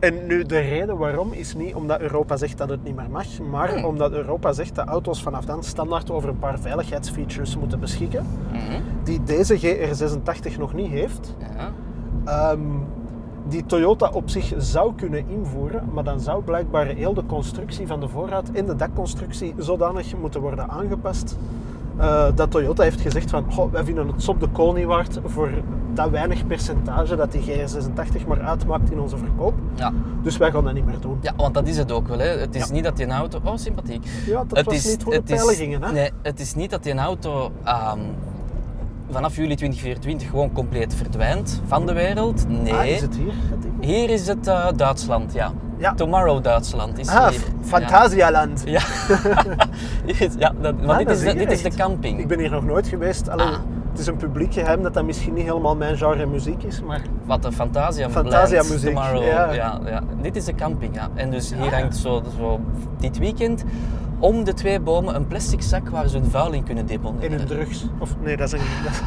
En 0.00 0.26
nu, 0.26 0.42
de 0.44 0.58
reden 0.58 0.96
waarom 0.98 1.32
is 1.32 1.54
niet 1.54 1.74
omdat 1.74 2.00
Europa 2.00 2.36
zegt 2.36 2.58
dat 2.58 2.68
het 2.68 2.84
niet 2.84 2.96
meer 2.96 3.10
mag, 3.10 3.26
maar 3.50 3.84
omdat 3.84 4.12
Europa 4.12 4.52
zegt 4.52 4.74
dat 4.74 4.86
auto's 4.88 5.22
vanaf 5.22 5.44
dan 5.44 5.62
standaard 5.62 6.10
over 6.10 6.28
een 6.28 6.38
paar 6.38 6.58
veiligheidsfeatures 6.58 7.56
moeten 7.58 7.80
beschikken, 7.80 8.26
Mhm. 8.52 8.80
die 9.04 9.22
deze 9.24 9.58
GR86 9.58 10.58
nog 10.58 10.74
niet 10.74 10.90
heeft. 10.90 11.36
Ja. 11.56 11.72
Ehm, 12.24 12.60
die 13.48 13.66
Toyota 13.66 14.10
op 14.12 14.30
zich 14.30 14.52
zou 14.58 14.94
kunnen 14.94 15.24
invoeren, 15.28 15.84
maar 15.92 16.04
dan 16.04 16.20
zou 16.20 16.42
blijkbaar 16.42 16.86
heel 16.86 17.14
de 17.14 17.26
constructie 17.26 17.86
van 17.86 18.00
de 18.00 18.08
voorruit 18.08 18.52
en 18.52 18.66
de 18.66 18.76
dakconstructie 18.76 19.54
zodanig 19.56 20.16
moeten 20.20 20.40
worden 20.40 20.68
aangepast. 20.70 21.36
Eh, 21.98 22.24
dat 22.34 22.50
Toyota 22.50 22.82
heeft 22.82 23.00
gezegd 23.00 23.30
van, 23.30 23.52
"Goh, 23.52 23.72
wij 23.72 23.84
vinden 23.84 24.06
het 24.08 24.28
op 24.28 24.40
de 24.40 24.48
kool 24.48 24.72
niet 24.72 24.84
waard 24.86 25.20
voor 25.24 25.50
dat 25.94 26.10
weinig 26.10 26.46
percentage 26.46 27.16
dat 27.16 27.32
die 27.32 27.40
GR86 27.42 28.26
maar 28.26 28.40
uitmaakt 28.40 28.90
in 28.90 29.00
onze 29.00 29.16
verkoop. 29.16 29.54
Ja. 29.74 29.92
Dus 30.22 30.36
wij 30.36 30.50
gaan 30.50 30.64
dat 30.64 30.72
niet 30.74 30.86
meer 30.86 31.00
doen. 31.00 31.18
ja, 31.20 31.32
want 31.36 31.54
dat 31.54 31.66
is 31.68 31.76
het 31.76 31.92
ook 31.92 32.08
wel. 32.08 32.18
Hè. 32.18 32.26
Het 32.26 32.54
is 32.54 32.66
Ja. 32.66 32.72
niet 32.72 32.84
dat 32.84 32.96
die 32.96 33.06
auto... 33.06 33.40
Oh, 33.44 33.56
sympathiek. 33.56 34.06
Ja, 34.26 34.44
dat 34.48 34.64
was 34.64 34.84
niet 34.86 35.02
hoe 35.02 35.12
de 35.12 35.18
het 35.18 35.30
is- 35.30 35.36
pijlen 35.36 35.54
gingen, 35.54 35.82
hè? 35.82 35.92
Nee, 35.92 36.10
het 36.22 36.40
is 36.40 36.54
niet 36.54 36.70
dat 36.70 36.82
die 36.82 36.94
auto 36.94 37.50
ehm, 37.64 37.98
vanaf 39.10 39.36
juli 39.36 39.54
2024 39.54 40.28
gewoon 40.30 40.52
compleet 40.52 40.94
verdwijnt 40.94 41.60
van 41.66 41.86
de 41.86 41.92
wereld. 41.92 42.48
Nee. 42.48 42.74
Ah, 42.74 42.86
is 42.86 43.00
het 43.00 43.16
hier? 43.16 43.32
Hier 43.80 44.10
is 44.10 44.26
het 44.26 44.46
eh, 44.46 44.66
Duitsland, 44.76 45.32
ja. 45.32 45.52
Ja. 45.78 45.94
Tomorrow 45.94 46.42
Duitsland 46.44 46.98
is 46.98 47.08
Ah, 47.08 47.28
hier. 47.28 47.40
Fantasialand. 47.64 48.62
Ja. 48.66 48.80
Ja, 50.38 50.52
dat, 50.60 50.74
Ah, 50.86 50.98
dit, 50.98 51.10
is 51.10 51.20
de, 51.20 51.34
dit 51.34 51.52
is 51.52 51.62
de 51.62 51.70
camping. 51.70 52.20
Ik 52.20 52.26
ben 52.28 52.38
hier 52.38 52.50
nog 52.50 52.64
nooit 52.64 52.88
geweest. 52.88 53.28
Ah. 53.28 53.50
Het 53.90 53.98
is 53.98 54.06
een 54.06 54.16
publiek 54.16 54.52
geheim 54.52 54.82
dat 54.82 54.94
dat 54.94 55.04
misschien 55.04 55.34
niet 55.34 55.44
helemaal 55.44 55.76
mijn 55.76 55.96
genre 55.96 56.26
muziek 56.26 56.62
is, 56.62 56.82
maar 56.82 57.00
Wat 57.24 57.42
de 57.42 57.52
Fantasia 57.52 58.10
Fantasia 58.10 58.62
muziek, 58.62 58.94
Tomorrow. 58.94 59.24
ja. 59.24 59.52
Ja. 59.52 59.80
Ja, 59.86 60.02
Dit 60.22 60.36
is 60.36 60.44
de 60.44 60.54
camping, 60.54 60.94
ja. 60.94 61.08
En 61.14 61.30
dus 61.30 61.52
hier 61.54 61.72
Ah. 61.72 61.80
hangt 61.80 61.96
zo, 61.96 62.22
zo 62.38 62.60
dit 62.98 63.18
weekend 63.18 63.64
om 64.18 64.44
de 64.44 64.54
twee 64.54 64.80
bomen 64.80 65.14
een 65.14 65.26
plastic 65.26 65.62
zak 65.62 65.88
waar 65.88 66.08
ze 66.08 66.18
hun 66.18 66.30
vuil 66.30 66.52
in 66.52 66.62
kunnen 66.64 66.88
in 66.88 66.96
deponeren. 66.96 67.40
een 67.40 67.46
drugs. 67.46 67.86
Of 67.98 68.14
nee, 68.22 68.36
dat 68.36 68.46
is 68.46 68.52
een, 68.52 68.66
dat 68.84 68.92
is, 68.92 69.00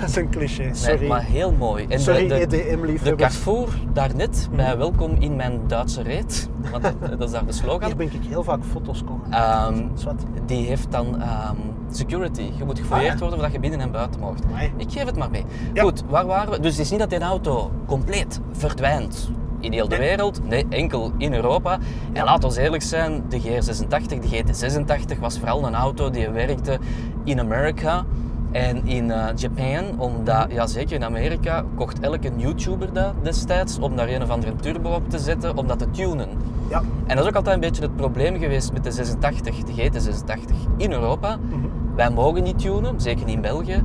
dat 0.00 0.08
is 0.08 0.16
een 0.16 0.30
cliché. 0.30 0.74
Sorry. 0.74 0.98
Nee, 0.98 1.08
maar 1.08 1.22
heel 1.24 1.52
mooi. 1.52 1.86
En 1.88 2.00
Sorry, 2.00 2.28
de, 2.28 2.38
de, 2.38 2.46
de 2.46 2.62
EDM-liefhebbers. 2.68 3.22
Carrefour 3.42 3.68
daarnet 3.92 4.48
bij 4.56 4.76
Welkom 4.78 5.16
in 5.18 5.36
mijn 5.36 5.60
Duitse 5.66 6.02
reet, 6.02 6.48
want 6.70 6.82
dat, 6.82 6.94
dat 7.18 7.20
is 7.22 7.30
daar 7.30 7.46
de 7.46 7.52
slogan. 7.52 7.86
Hier 7.86 7.96
ben 7.96 8.06
ik 8.06 8.20
heel 8.28 8.42
vaak 8.42 8.64
foto's 8.64 9.04
komen. 9.04 9.90
Zwat. 9.94 10.24
die 10.46 10.66
heeft 10.66 10.90
dan 10.92 11.20
ehm, 11.20 11.56
security. 11.90 12.50
Je 12.58 12.64
moet 12.64 12.78
gefouilleerd 12.78 13.12
Ah, 13.14 13.18
ja. 13.18 13.26
worden 13.26 13.38
of 13.38 13.44
dat 13.44 13.54
je 13.54 13.60
binnen 13.60 13.80
en 13.80 13.90
buiten 13.90 14.20
mocht. 14.20 14.44
Amai. 14.44 14.72
Ik 14.76 14.92
geef 14.92 15.04
het 15.04 15.16
maar 15.16 15.30
mee. 15.30 15.44
Ja. 15.74 15.82
Goed, 15.82 16.02
waar 16.08 16.26
waren 16.26 16.52
we? 16.52 16.60
Dus 16.60 16.70
het 16.76 16.80
is 16.84 16.90
niet 16.90 17.00
dat 17.00 17.10
die 17.10 17.18
auto 17.20 17.70
compleet 17.86 18.40
verdwijnt 18.52 19.30
in 19.60 19.72
heel 19.72 19.88
de 19.88 19.96
wereld. 19.96 20.48
Nee, 20.48 20.66
enkel 20.68 21.12
in 21.18 21.34
Europa. 21.34 21.78
En 22.12 22.24
laat 22.24 22.44
ons 22.44 22.56
eerlijk 22.56 22.82
zijn, 22.82 23.22
de 23.28 23.40
GR86, 23.40 24.06
de 24.06 24.42
GT86 24.42 25.18
was 25.20 25.38
vooral 25.38 25.66
een 25.66 25.74
auto 25.74 26.10
die 26.10 26.28
werkte 26.28 26.78
in 27.24 27.40
Amerika. 27.40 28.04
En 28.52 28.86
in 28.86 29.10
eh, 29.10 29.26
Japan, 29.34 30.00
omdat, 30.00 30.46
ja 30.52 30.66
zeker 30.66 30.94
in 30.94 31.04
Amerika, 31.04 31.64
kocht 31.74 32.00
elke 32.00 32.30
YouTuber 32.36 32.92
dat 32.92 33.12
destijds 33.22 33.78
om 33.78 33.96
daar 33.96 34.08
een 34.08 34.22
of 34.22 34.30
andere 34.30 34.56
turbo 34.56 34.90
op 34.90 35.10
te 35.10 35.18
zetten, 35.18 35.56
om 35.56 35.66
dat 35.66 35.78
te 35.78 35.90
tunen. 35.90 36.28
Ja. 36.70 36.82
En 37.06 37.16
dat 37.16 37.24
is 37.24 37.30
ook 37.30 37.36
altijd 37.36 37.54
een 37.54 37.60
beetje 37.60 37.82
het 37.82 37.96
probleem 37.96 38.38
geweest 38.38 38.72
met 38.72 38.84
de 38.84 38.90
86, 38.90 39.62
de 39.62 39.72
GT86 39.72 40.76
in 40.76 40.92
Europa. 40.92 41.36
Mhm. 41.36 41.66
Wij 41.96 42.10
mogen 42.10 42.42
niet 42.42 42.58
tunen, 42.58 43.00
zeker 43.00 43.24
niet 43.24 43.34
in 43.34 43.40
België. 43.40 43.84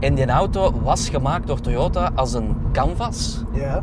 En 0.00 0.14
die 0.14 0.26
auto 0.26 0.72
was 0.82 1.08
gemaakt 1.08 1.46
door 1.46 1.60
Toyota 1.60 2.10
als 2.14 2.34
een 2.34 2.56
canvas 2.72 3.42
Ja. 3.52 3.82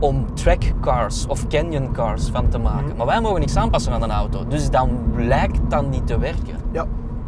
Om 0.00 0.34
track 0.34 0.62
cars 0.80 1.26
of 1.26 1.46
canyon 1.46 1.92
cars 1.92 2.28
van 2.32 2.48
te 2.48 2.58
maken. 2.58 2.86
Mhm. 2.86 2.96
Maar 2.96 3.06
wij 3.06 3.20
mogen 3.20 3.40
niks 3.40 3.56
aanpassen 3.56 3.92
aan 3.92 4.02
een 4.02 4.10
auto. 4.10 4.44
Dus 4.48 4.70
dan 4.70 4.90
blijkt 5.14 5.58
dat 5.68 5.90
niet 5.90 6.06
te 6.06 6.18
werken. 6.18 6.56
Ja. 6.72 6.86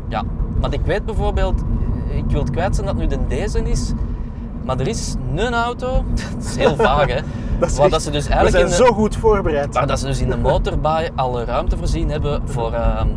Ja, 0.08 0.22
want 0.60 0.72
ik 0.72 0.80
weet 0.84 1.04
bijvoorbeeld, 1.04 1.62
ik 2.16 2.24
wil 2.30 2.40
het 2.40 2.50
kwijt 2.50 2.74
zijn 2.74 2.86
dat 2.86 2.96
nu 2.96 3.06
de 3.06 3.18
deze 3.28 3.62
is, 3.70 3.92
maar 4.64 4.80
er 4.80 4.88
is 4.88 5.14
een 5.36 5.54
auto, 5.54 6.04
dat 6.34 6.44
is 6.44 6.56
heel 6.56 6.76
vaag 6.76 7.06
hè, 7.06 7.20
Dat 7.58 7.70
is 7.70 7.76
waar 7.76 7.82
echt- 7.84 7.92
dat 7.92 8.02
ze 8.02 8.10
dus 8.10 8.26
We 8.28 8.32
eigenlijk 8.34 8.70
zijn 8.70 8.80
in 8.80 8.84
de, 8.86 8.90
zo 8.92 9.00
goed 9.02 9.16
voorbereid. 9.16 9.74
waar 9.74 9.86
dat 9.86 9.98
ze 9.98 10.06
dus 10.06 10.20
in 10.20 10.28
de 10.30 10.36
motorbaai 10.36 11.08
alle 11.14 11.44
ruimte 11.44 11.76
voorzien 11.76 12.10
hebben 12.10 12.42
voor 12.48 12.72
ehm, 12.72 13.08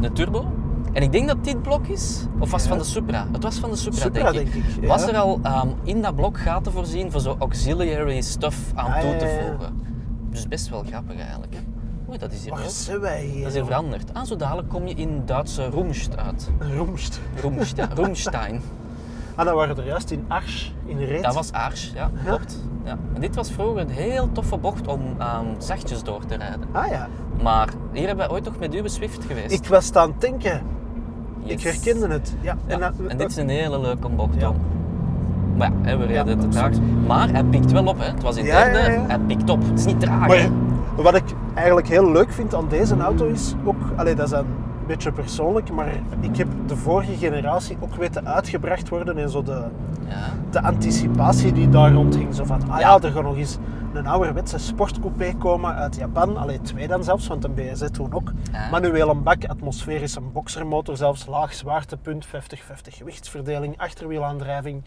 een 0.00 0.12
turbo. 0.12 0.44
En 0.92 1.02
ik 1.02 1.12
denk 1.12 1.28
dat 1.28 1.44
dit 1.44 1.62
blok 1.62 1.86
is, 1.86 2.26
of 2.38 2.50
was 2.50 2.62
het 2.62 2.70
Ja. 2.70 2.76
van 2.76 2.78
de 2.78 2.90
Supra? 2.90 3.26
Het 3.32 3.42
was 3.42 3.58
van 3.58 3.70
de 3.70 3.76
Supra, 3.76 3.98
Supra, 4.00 4.32
denk 4.32 4.46
ik. 4.46 4.52
denk 4.52 4.64
ik, 4.64 4.80
ja. 4.82 4.88
Was 4.88 5.06
er 5.06 5.16
al 5.16 5.38
ehm, 5.42 5.68
in 5.84 6.02
dat 6.02 6.14
blok 6.16 6.38
gaten 6.38 6.72
voorzien 6.72 7.10
voor 7.10 7.20
zo 7.20 7.36
auxiliary 7.38 8.20
stuff 8.20 8.58
aan 8.74 8.92
Ah, 8.92 9.00
toe 9.00 9.16
te 9.16 9.40
voegen? 9.48 9.80
Dus 10.30 10.48
best 10.48 10.68
wel 10.68 10.82
grappig 10.88 11.18
eigenlijk. 11.20 11.54
Hè? 11.54 11.60
Oei, 12.08 12.18
dat 12.18 12.32
is 12.32 12.42
hier 12.42 12.52
Waar 12.52 12.68
zijn 12.68 13.00
wij 13.00 13.22
hier? 13.24 13.38
Dat 13.38 13.48
is 13.48 13.54
hier 13.54 13.64
veranderd. 13.64 14.14
Ah, 14.14 14.24
zo 14.24 14.36
dadelijk 14.36 14.68
kom 14.68 14.86
je 14.86 14.94
in 14.94 15.22
Duitse 15.24 15.66
Roemst 15.70 16.16
uit. 16.16 16.50
Roemst. 16.76 17.20
Roemst, 17.42 17.76
ja. 17.76 17.88
Roemstein. 17.96 18.60
Ah, 19.34 19.44
dan 19.46 19.54
waren 19.54 19.74
we 19.74 19.80
er 19.82 19.88
juist 19.88 20.10
in 20.10 20.24
Ars, 20.28 20.74
in 20.86 20.98
Reet. 20.98 21.22
Dat 21.22 21.34
was 21.34 21.52
Aars, 21.52 21.92
ja, 21.94 22.10
klopt. 22.24 22.58
Ja. 22.84 22.98
En 23.14 23.20
dit 23.20 23.34
was 23.34 23.50
vroeger 23.50 23.80
een 23.80 23.88
heel 23.88 24.32
toffe 24.32 24.56
bocht 24.56 24.86
om 24.86 25.00
ehm, 25.18 25.46
zachtjes 25.58 26.02
door 26.02 26.24
te 26.26 26.36
rijden. 26.36 26.60
Ah 26.72 26.88
ja. 26.88 27.08
Maar 27.42 27.68
hier 27.92 28.06
hebben 28.06 28.26
we 28.26 28.32
ooit 28.32 28.44
nog 28.44 28.58
met 28.58 28.74
uw 28.74 28.86
Swift 28.88 29.24
geweest. 29.24 29.52
Ik 29.52 29.66
was 29.66 29.92
aan 29.92 30.10
het 30.10 30.20
denken. 30.20 30.62
Ik 31.44 31.60
herkende 31.62 32.08
het. 32.08 32.34
Ja. 32.40 32.56
Ja, 32.66 32.76
dat- 32.76 32.92
en 33.08 33.16
dit 33.16 33.30
is 33.30 33.36
een 33.36 33.48
hele 33.48 33.80
leuke 33.80 34.08
bocht 34.08 34.34
Ja. 34.40 34.48
om. 34.48 34.56
Maar 35.56 35.70
ja, 35.84 35.98
we 35.98 36.04
reden 36.06 36.38
te 36.38 36.48
traag. 36.48 36.70
Maar 37.06 37.28
hij 37.30 37.44
pikt 37.44 37.72
wel 37.72 37.84
op, 37.86 37.98
hè. 37.98 38.04
Het 38.04 38.22
was 38.22 38.36
in 38.36 38.44
derde, 38.44 38.78
hij 39.06 39.18
pikt 39.26 39.50
op. 39.50 39.62
Het 39.68 39.78
is 39.78 39.84
niet 39.84 40.00
traag. 40.00 40.26
Maar 40.28 40.48
wat 40.96 41.14
ik 41.14 41.24
eigenlijk 41.54 41.88
heel 41.88 42.12
leuk 42.12 42.32
vind 42.32 42.54
aan 42.54 42.66
deze 42.68 42.96
auto 42.96 43.24
is 43.26 43.54
ook, 43.64 43.76
allee, 43.96 44.14
dat 44.14 44.26
is 44.26 44.32
een 44.32 44.44
beetje 44.90 45.12
persoonlijk, 45.12 45.70
maar 45.72 45.92
ik 46.20 46.36
heb 46.36 46.48
de 46.66 46.76
vorige 46.76 47.16
generatie 47.16 47.76
ook 47.80 47.94
weten 47.94 48.26
uitgebracht 48.28 48.88
worden 48.88 49.18
en 49.18 49.30
zo 49.30 49.42
de, 49.42 49.64
Ja. 50.08 50.16
de 50.50 50.62
anticipatie 50.62 51.52
die 51.52 51.68
daar 51.68 51.92
rond 51.92 52.14
ging. 52.16 52.34
Zo 52.34 52.44
van, 52.44 52.62
ah 52.70 52.80
ja, 52.80 52.88
Ja. 52.96 53.00
er 53.02 53.10
gaat 53.12 53.22
nog 53.22 53.36
eens 53.36 53.58
een 53.94 54.06
ouderwetse 54.06 54.58
sportcoupé 54.58 55.34
komen 55.38 55.74
uit 55.74 55.96
Japan. 55.96 56.36
Allee, 56.36 56.60
twee 56.60 56.88
dan 56.88 57.04
zelfs, 57.04 57.26
want 57.26 57.44
een 57.44 57.54
BZ 57.54 57.84
toen 57.90 58.12
ook. 58.14 58.32
Ja. 58.52 58.70
Manuele 58.70 59.14
bak, 59.14 59.44
atmosferische 59.44 60.20
boxermotor 60.20 60.96
zelfs, 60.96 61.26
laag 61.26 61.54
zwaartepunt, 61.54 62.26
50-50 62.26 62.94
gewichtsverdeling, 62.96 63.78
achterwielaandrijving. 63.78 64.84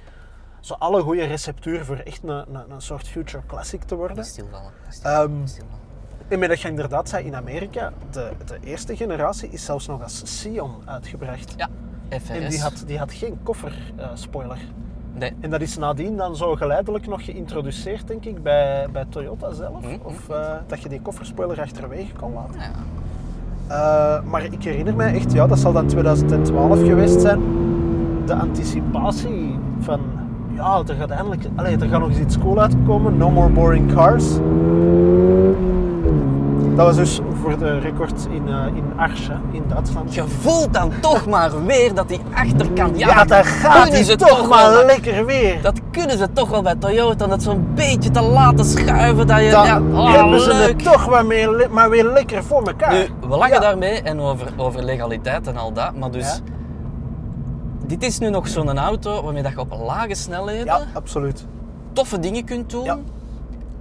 Zo 0.59 0.73
alle 0.73 1.01
goede 1.01 1.23
receptuur 1.23 1.85
voor 1.85 1.95
echt 1.97 2.23
een, 2.23 2.29
een, 2.29 2.71
een 2.71 2.81
soort 2.81 3.07
future 3.07 3.43
classic 3.47 3.83
te 3.83 3.95
worden. 3.95 4.25
Stilvallen. 4.25 4.71
niet 4.85 4.93
stilvallen, 4.93 5.29
Ehm, 5.29 5.39
niet 5.39 5.49
stilvallen. 5.49 5.81
En 6.33 6.39
met 6.39 6.49
dat 6.49 6.61
je 6.61 6.67
inderdaad 6.67 7.09
zei, 7.09 7.25
in 7.25 7.35
Amerika, 7.35 7.91
de, 8.11 8.29
de 8.45 8.57
eerste 8.63 8.95
generatie 8.95 9.49
is 9.49 9.65
zelfs 9.65 9.87
nog 9.87 10.03
als 10.03 10.21
Sion 10.23 10.71
uitgebracht. 10.85 11.53
Ja, 11.57 11.69
FRS. 12.09 12.29
En 12.29 12.49
die 12.49 12.61
had, 12.61 12.83
die 12.87 12.97
had 12.97 13.13
geen 13.13 13.37
kofferspoiler. 13.43 14.57
Nee. 15.13 15.33
en 15.39 15.49
dat 15.49 15.61
is 15.61 15.77
nadien 15.77 16.17
dan 16.17 16.35
zo 16.35 16.55
geleidelijk 16.55 17.07
nog 17.07 17.25
geïntroduceerd, 17.25 18.07
denk 18.07 18.25
ik, 18.25 18.43
bij, 18.43 18.87
bij 18.91 19.05
Toyota 19.09 19.51
zelf. 19.51 19.81
Mhm. 19.81 19.97
Of 20.03 20.29
eh, 20.29 20.51
dat 20.67 20.81
je 20.81 20.89
die 20.89 21.01
kofferspoiler 21.01 21.61
achterwege 21.61 22.13
kon 22.13 22.33
laten. 22.33 22.59
Ja. 22.59 22.71
Eh, 23.67 24.23
maar 24.23 24.43
ik 24.43 24.63
herinner 24.63 24.95
mij 24.95 25.13
echt, 25.13 25.31
ja, 25.31 25.47
dat 25.47 25.59
zal 25.59 25.73
dan 25.73 25.87
2012 25.87 26.79
geweest 26.79 27.21
zijn. 27.21 27.41
De 28.25 28.33
anticipatie 28.33 29.59
van, 29.79 30.01
ja, 30.55 30.83
er 30.87 30.95
gaat 30.95 31.09
eindelijk, 31.09 31.43
allee, 31.55 31.77
er 31.77 31.87
gaat 31.87 31.99
nog 31.99 32.09
eens 32.09 32.19
iets 32.19 32.37
cool 32.37 32.61
uitkomen. 32.61 33.17
No 33.17 33.29
more 33.29 33.49
boring 33.49 33.93
cars. 33.93 34.25
Dat 36.75 36.85
was 36.85 36.95
dus 36.95 37.19
voor 37.41 37.57
de 37.57 37.79
record 37.79 38.27
in, 38.29 38.47
eh 38.47 38.65
in 38.75 38.83
Ars, 38.97 39.27
hè, 39.27 39.33
in 39.51 39.63
Duitsland. 39.67 40.13
Je 40.13 40.23
voelt 40.27 40.73
dan 40.73 40.91
toch 41.01 41.25
maar 41.27 41.65
weer 41.65 41.93
dat 41.93 42.07
die 42.09 42.19
achterkant... 42.33 42.99
Ja, 42.99 43.23
dat 43.23 43.45
gaat 43.45 43.73
kunnen 43.73 43.93
die 43.95 44.03
ze 44.03 44.15
toch 44.15 44.47
maar 44.49 44.85
lekker 44.85 45.25
weer. 45.25 45.61
Dat 45.61 45.79
kunnen 45.91 46.17
ze 46.17 46.27
toch 46.33 46.49
wel 46.49 46.61
bij 46.61 46.75
Toyota, 46.75 47.27
dat 47.27 47.43
zo'n 47.43 47.67
beetje 47.75 48.11
te 48.11 48.21
laten 48.21 48.65
schuiven 48.65 49.27
dat 49.27 49.39
je... 49.43 49.49
Dan 49.49 49.65
ja, 49.65 49.81
oh, 49.93 50.13
hebben 50.13 50.39
ze 50.41 50.53
leuk. 50.53 50.67
het 50.67 50.83
toch 50.83 51.09
maar, 51.09 51.25
mee, 51.25 51.47
maar 51.69 51.89
weer 51.89 52.05
lekker 52.05 52.43
voor 52.43 52.67
elkaar. 52.67 52.93
Nu, 52.93 53.05
we 53.29 53.35
lachen 53.37 53.53
Ja. 53.53 53.59
daarmee 53.59 54.01
en 54.01 54.19
over, 54.19 54.47
over 54.57 54.83
legaliteit 54.83 55.47
en 55.47 55.57
al 55.57 55.73
dat, 55.73 55.95
maar 55.95 56.11
dus... 56.11 56.27
Ja. 56.45 56.51
Dit 57.87 58.03
is 58.03 58.19
nu 58.19 58.29
nog 58.29 58.47
zo'n 58.47 58.77
auto 58.77 59.23
waarmee 59.23 59.43
dat 59.43 59.51
je 59.51 59.59
op 59.59 59.77
lage 59.85 60.15
snelheden 60.15 60.65
Ja, 60.65 60.79
absoluut. 60.93 61.45
toffe 61.93 62.19
dingen 62.19 62.43
kunt 62.43 62.69
doen. 62.69 63.03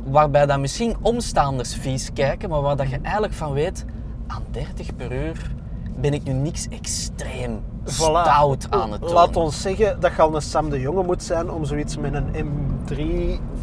Waarbij 0.04 0.46
dan 0.46 0.60
misschien 0.60 0.96
omstaanders 1.00 1.74
vies 1.76 2.12
kijken, 2.12 2.48
maar 2.50 2.60
waar 2.60 2.76
dat 2.76 2.90
je 2.90 2.98
eigenlijk 3.02 3.34
van 3.34 3.52
weet, 3.52 3.84
aan 4.26 4.42
30 4.50 4.96
per 4.96 5.12
uur 5.26 5.50
ben 5.96 6.12
ik 6.12 6.24
nu 6.24 6.32
niks 6.32 6.68
extreem 6.68 7.60
Voilà. 7.84 7.86
stout 7.92 8.66
aan 8.70 8.92
het 8.92 9.00
doen. 9.00 9.12
Laat 9.12 9.36
ons 9.36 9.60
zeggen 9.62 10.00
dat 10.00 10.12
je 10.16 10.22
al 10.22 10.34
een 10.34 10.42
Sam 10.42 10.70
de 10.70 10.80
Jonge 10.80 11.02
moet 11.02 11.22
zijn 11.22 11.50
om 11.50 11.64
zoiets 11.64 11.96
met 11.96 12.14
een 12.14 12.26
M3 12.46 13.00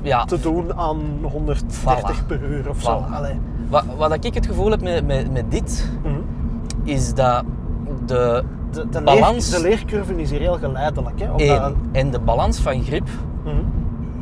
Ja. 0.02 0.26
te 0.26 0.40
doen 0.40 0.74
aan 0.74 1.02
130 1.22 2.22
Voilà. 2.24 2.26
per 2.28 2.42
uur 2.44 2.70
of 2.70 2.82
zo. 2.82 2.90
Allee. 2.92 3.40
Wat, 3.70 3.84
wat 3.98 4.26
ik 4.26 4.34
het 4.34 4.46
gevoel 4.46 4.72
heb 4.72 4.82
met, 4.82 5.06
met, 5.08 5.32
met 5.32 5.52
dit, 5.52 5.90
Mhm. 6.04 6.20
is 6.84 7.14
dat 7.14 7.44
de 8.06 8.44
De, 8.72 8.90
de, 8.90 9.02
balans 9.02 9.50
leer, 9.52 9.62
de 9.62 9.68
leercurve 9.68 10.16
is 10.22 10.30
hier 10.30 10.40
heel 10.40 10.58
geleidelijk. 10.58 11.20
Hè, 11.20 11.36
één, 11.36 11.76
en 11.92 12.12
de 12.12 12.20
balans 12.20 12.60
van 12.60 12.84
grip 12.84 13.08
Mhm. 13.44 13.56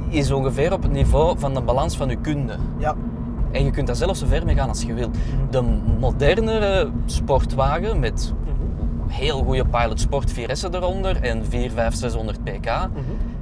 Is 0.10 0.32
ongeveer 0.32 0.74
op 0.74 0.84
het 0.84 0.92
niveau 0.92 1.40
van 1.40 1.54
de 1.54 1.62
balans 1.62 1.98
van 1.98 2.10
je 2.10 2.16
kunde. 2.16 2.56
Ja, 2.78 2.96
En 3.52 3.66
je 3.66 3.72
kunt 3.72 3.88
daar 3.88 3.96
zelfs 3.96 4.20
zo 4.20 4.26
ver 4.28 4.46
mee 4.46 4.56
gaan 4.56 4.70
als 4.70 4.82
je 4.84 4.94
wilt. 4.94 5.16
De 5.50 5.62
modernere 6.00 6.90
sportwagen 7.06 8.00
met 8.00 8.34
heel 9.08 9.44
goede 9.44 9.66
Pilot 9.66 10.00
Sport 10.00 10.32
4S'en 10.34 10.74
eronder 10.76 11.22
en 11.22 11.46
4, 11.46 11.72
5, 11.72 11.94
600 11.96 12.44
pk, 12.44 12.66
Mhm. 12.66 12.90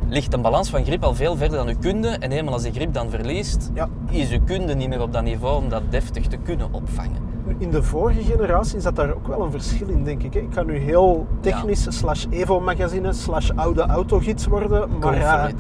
ligt 0.08 0.34
een 0.34 0.42
balans 0.42 0.70
van 0.70 0.86
grip 0.86 1.04
al 1.04 1.16
veel 1.16 1.36
verder 1.36 1.58
dan 1.58 1.68
je 1.68 1.76
kunde. 1.76 2.08
En 2.08 2.32
eenmaal 2.32 2.54
als 2.54 2.64
je 2.64 2.72
grip 2.72 2.94
dan 2.94 3.10
verliest, 3.10 3.72
ja. 3.74 3.88
is 4.10 4.30
je 4.30 4.40
kunde 4.44 4.76
niet 4.76 4.90
meer 4.90 5.02
op 5.02 5.14
dat 5.14 5.24
niveau 5.24 5.64
om 5.64 5.70
dat 5.70 5.82
deftig 5.90 6.28
te 6.28 6.38
kunnen 6.38 6.68
opvangen. 6.72 7.24
In 7.58 7.70
de 7.72 7.84
vorige 7.84 8.22
generatie 8.24 8.80
zat 8.80 8.96
daar 8.96 9.14
ook 9.14 9.28
wel 9.28 9.42
een 9.44 9.52
verschil 9.52 9.88
in, 9.88 10.04
denk 10.04 10.24
ik. 10.24 10.36
Ik 10.36 10.50
kan 10.50 10.66
nu 10.66 10.78
heel 10.78 11.28
technisch 11.40 11.86
slash 11.90 12.26
Evo-magazine 12.30 13.14
slash 13.14 13.50
oude 13.56 13.82
autogids 13.82 14.46
worden. 14.48 14.90
Maar. 15.00 15.52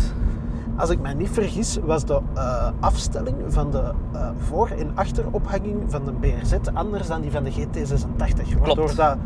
Als 0.77 0.89
ik 0.89 1.01
mij 1.01 1.13
niet 1.13 1.29
vergis, 1.29 1.77
was 1.85 2.05
de 2.05 2.19
eh, 2.33 2.67
afstelling 2.79 3.35
van 3.47 3.71
de 3.71 3.81
eh, 4.13 4.27
voor- 4.37 4.69
en 4.79 4.91
achterophanging 4.95 5.75
van 5.87 6.01
de 6.05 6.11
BRZ 6.11 6.53
anders 6.73 7.07
dan 7.07 7.21
die 7.21 7.31
van 7.31 7.43
de 7.43 7.51
GT86. 7.51 8.57
Waardoor 8.59 8.95
dat 8.95 9.17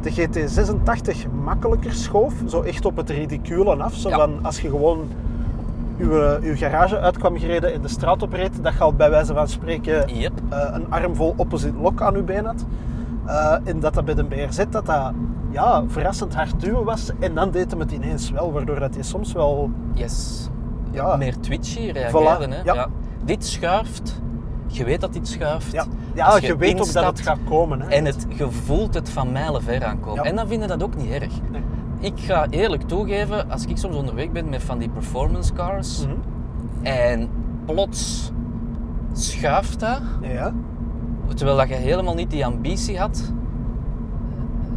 de 0.00 0.10
GT86 0.12 1.30
makkelijker 1.44 1.92
schoof, 1.92 2.34
zo 2.48 2.60
echt 2.62 2.84
op 2.84 2.96
het 2.96 3.10
ridiculen 3.10 3.80
af. 3.80 3.94
Zo 3.94 4.08
Ja. 4.08 4.16
van 4.16 4.38
als 4.42 4.60
je 4.60 4.68
gewoon 4.68 5.08
je, 5.96 6.38
je 6.42 6.56
garage 6.56 6.98
uitkwam 7.00 7.38
gereden 7.38 7.72
en 7.72 7.80
de 7.82 7.88
straat 7.88 8.22
opreed, 8.22 8.62
dat 8.62 8.72
je 8.72 8.78
al 8.78 8.92
bij 8.94 9.10
wijze 9.10 9.34
van 9.34 9.48
spreken 9.48 10.14
Yep. 10.18 10.32
eh, 10.48 10.68
een 10.72 10.86
arm 10.90 11.14
vol 11.14 11.34
opposite 11.36 11.76
lock 11.78 12.00
aan 12.02 12.14
je 12.14 12.22
been 12.22 12.44
had. 12.44 12.64
Eh, 13.26 13.54
en 13.64 13.80
dat 13.80 13.94
dat 13.94 14.04
bij 14.04 14.14
de 14.14 14.24
BRZ 14.24 14.56
dat 14.70 14.86
dat, 14.86 15.12
ja, 15.50 15.82
verrassend 15.86 16.34
hard 16.34 16.60
duwen 16.60 16.84
was. 16.84 17.10
En 17.18 17.34
dan 17.34 17.50
deed 17.50 17.70
hem 17.70 17.80
het 17.80 17.92
ineens 17.92 18.30
wel, 18.30 18.52
waardoor 18.52 18.78
dat 18.80 18.94
je 18.94 19.02
soms 19.02 19.32
wel... 19.32 19.70
Yes. 19.94 20.48
Ja. 20.92 21.16
Meer 21.16 21.40
twitchy 21.40 21.90
reageren. 21.90 22.46
Voilà, 22.48 22.50
Hè? 22.50 22.62
ja. 22.72 22.86
Dit 23.24 23.44
schuift. 23.46 24.20
Je 24.66 24.84
weet 24.84 25.00
dat 25.00 25.12
dit 25.12 25.28
schuift. 25.28 25.72
Ja, 25.72 25.84
ja 26.14 26.36
je, 26.40 26.56
weet 26.56 26.80
ook 26.80 26.92
dat 26.92 27.04
het 27.04 27.20
gaat 27.20 27.38
komen. 27.48 27.80
Hè. 27.80 27.88
En 27.88 28.04
het, 28.04 28.26
je 28.28 28.50
voelt 28.50 28.94
het 28.94 29.10
van 29.10 29.32
mijlen 29.32 29.62
ver 29.62 29.84
aankomen. 29.84 30.24
En 30.24 30.36
dan 30.36 30.46
vinden 30.48 30.68
dat 30.68 30.82
ook 30.82 30.96
niet 30.96 31.10
erg. 31.10 31.32
Nee. 31.50 31.62
Ik 32.00 32.12
ga 32.20 32.46
eerlijk 32.50 32.82
toegeven, 32.82 33.50
als 33.50 33.64
ik 33.66 33.76
soms 33.76 33.96
onderweg 33.96 34.30
ben 34.30 34.48
met 34.48 34.62
van 34.62 34.78
die 34.78 34.88
performance 34.88 35.52
cars 35.52 36.06
Mhm. 36.06 36.14
en 36.82 37.28
plots 37.66 38.30
schuift 39.12 39.80
dat, 39.80 40.00
Ja, 40.22 40.52
terwijl 41.34 41.56
dat 41.56 41.68
je 41.68 41.74
helemaal 41.74 42.14
niet 42.14 42.30
die 42.30 42.46
ambitie 42.46 42.98
had, 42.98 43.32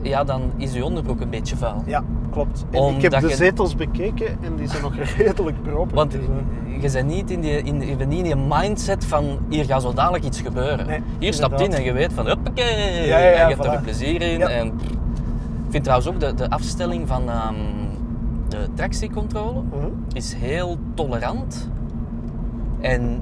ja, 0.02 0.24
dan 0.24 0.52
is 0.58 0.74
je 0.74 0.86
onderbroek 0.86 1.22
een 1.22 1.30
beetje 1.30 1.56
vuil. 1.58 1.84
ja, 1.86 2.04
klopt. 2.36 2.66
En 2.72 2.96
ik 2.96 3.02
heb 3.02 3.20
de 3.22 3.28
je- 3.28 3.36
zetels 3.36 3.76
bekeken 3.76 4.28
en 4.28 4.56
die 4.56 4.68
zijn 4.68 4.82
nog 4.82 4.96
redelijk 5.18 5.64
proper. 5.64 5.96
Want 5.96 6.12
Dus, 6.12 6.22
eh, 6.22 6.82
je 6.84 6.92
bent 6.92 7.08
niet 7.08 7.32
in 7.32 7.42
die, 7.42 7.62
in, 7.62 7.82
je 7.88 7.96
bent 7.96 8.10
niet 8.10 8.18
in 8.18 8.24
die 8.24 8.36
mindset 8.50 9.06
van 9.06 9.38
hier 9.50 9.66
gaat 9.66 9.82
zo 9.82 9.94
dadelijk 9.94 10.24
iets 10.24 10.42
gebeuren. 10.42 10.88
Nee, 10.88 11.02
hier 11.20 11.34
stapt 11.34 11.54
in 11.54 11.66
inderdaad. 11.66 11.80
en 11.88 11.94
je 11.94 12.00
weet 12.00 12.14
van 12.14 12.26
huppakee, 12.26 13.08
Ja, 13.08 13.18
ja, 13.18 13.18
ja, 13.18 13.32
en 13.32 13.50
je 13.50 13.56
hebt 13.56 13.68
voilà. 13.68 13.72
er 13.72 13.82
plezier 13.82 14.22
in. 14.22 14.42
En 14.42 14.68
ik 14.68 14.74
vind 15.70 15.84
trouwens 15.84 16.10
ook 16.10 16.20
de, 16.20 16.34
de 16.34 16.50
afstelling 16.50 17.08
van, 17.08 17.30
ehm, 17.30 17.54
de 18.50 18.58
tractiecontrole 18.74 19.62
Mhm. 19.62 19.88
is 20.14 20.34
heel 20.34 20.78
tolerant 20.94 21.70
en 22.82 23.22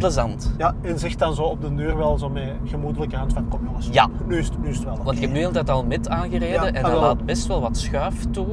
plezant. 0.00 0.54
Ja, 0.58 0.74
en 0.82 0.98
zegt 0.98 1.18
dan 1.18 1.34
zo 1.34 1.42
op 1.42 1.60
de 1.60 1.74
deur 1.74 1.96
wel 1.96 2.18
zo 2.18 2.28
met 2.28 2.52
gemoedelijke 2.64 3.16
hand 3.16 3.32
van 3.32 3.48
kom 3.48 3.60
jongens, 3.64 3.88
Ja. 3.92 4.08
nu, 4.26 4.38
is, 4.38 4.46
het- 4.48 4.62
nu 4.62 4.68
is 4.68 4.76
het 4.76 4.84
wel 4.84 4.96
Want 4.96 5.08
ik 5.16 5.20
heb 5.20 5.22
oké. 5.22 5.26
nu 5.28 5.32
de 5.34 5.38
hele 5.40 5.52
tijd 5.52 5.70
al 5.70 5.84
met 5.84 6.08
aangereden 6.08 6.48
Ja, 6.62 6.66
en 6.66 6.74
ah, 6.76 6.82
hij 6.82 6.90
wel. 6.92 7.00
laat 7.00 7.24
best 7.24 7.46
wel 7.46 7.60
wat 7.60 7.76
schuif 7.76 8.24
toe. 8.30 8.46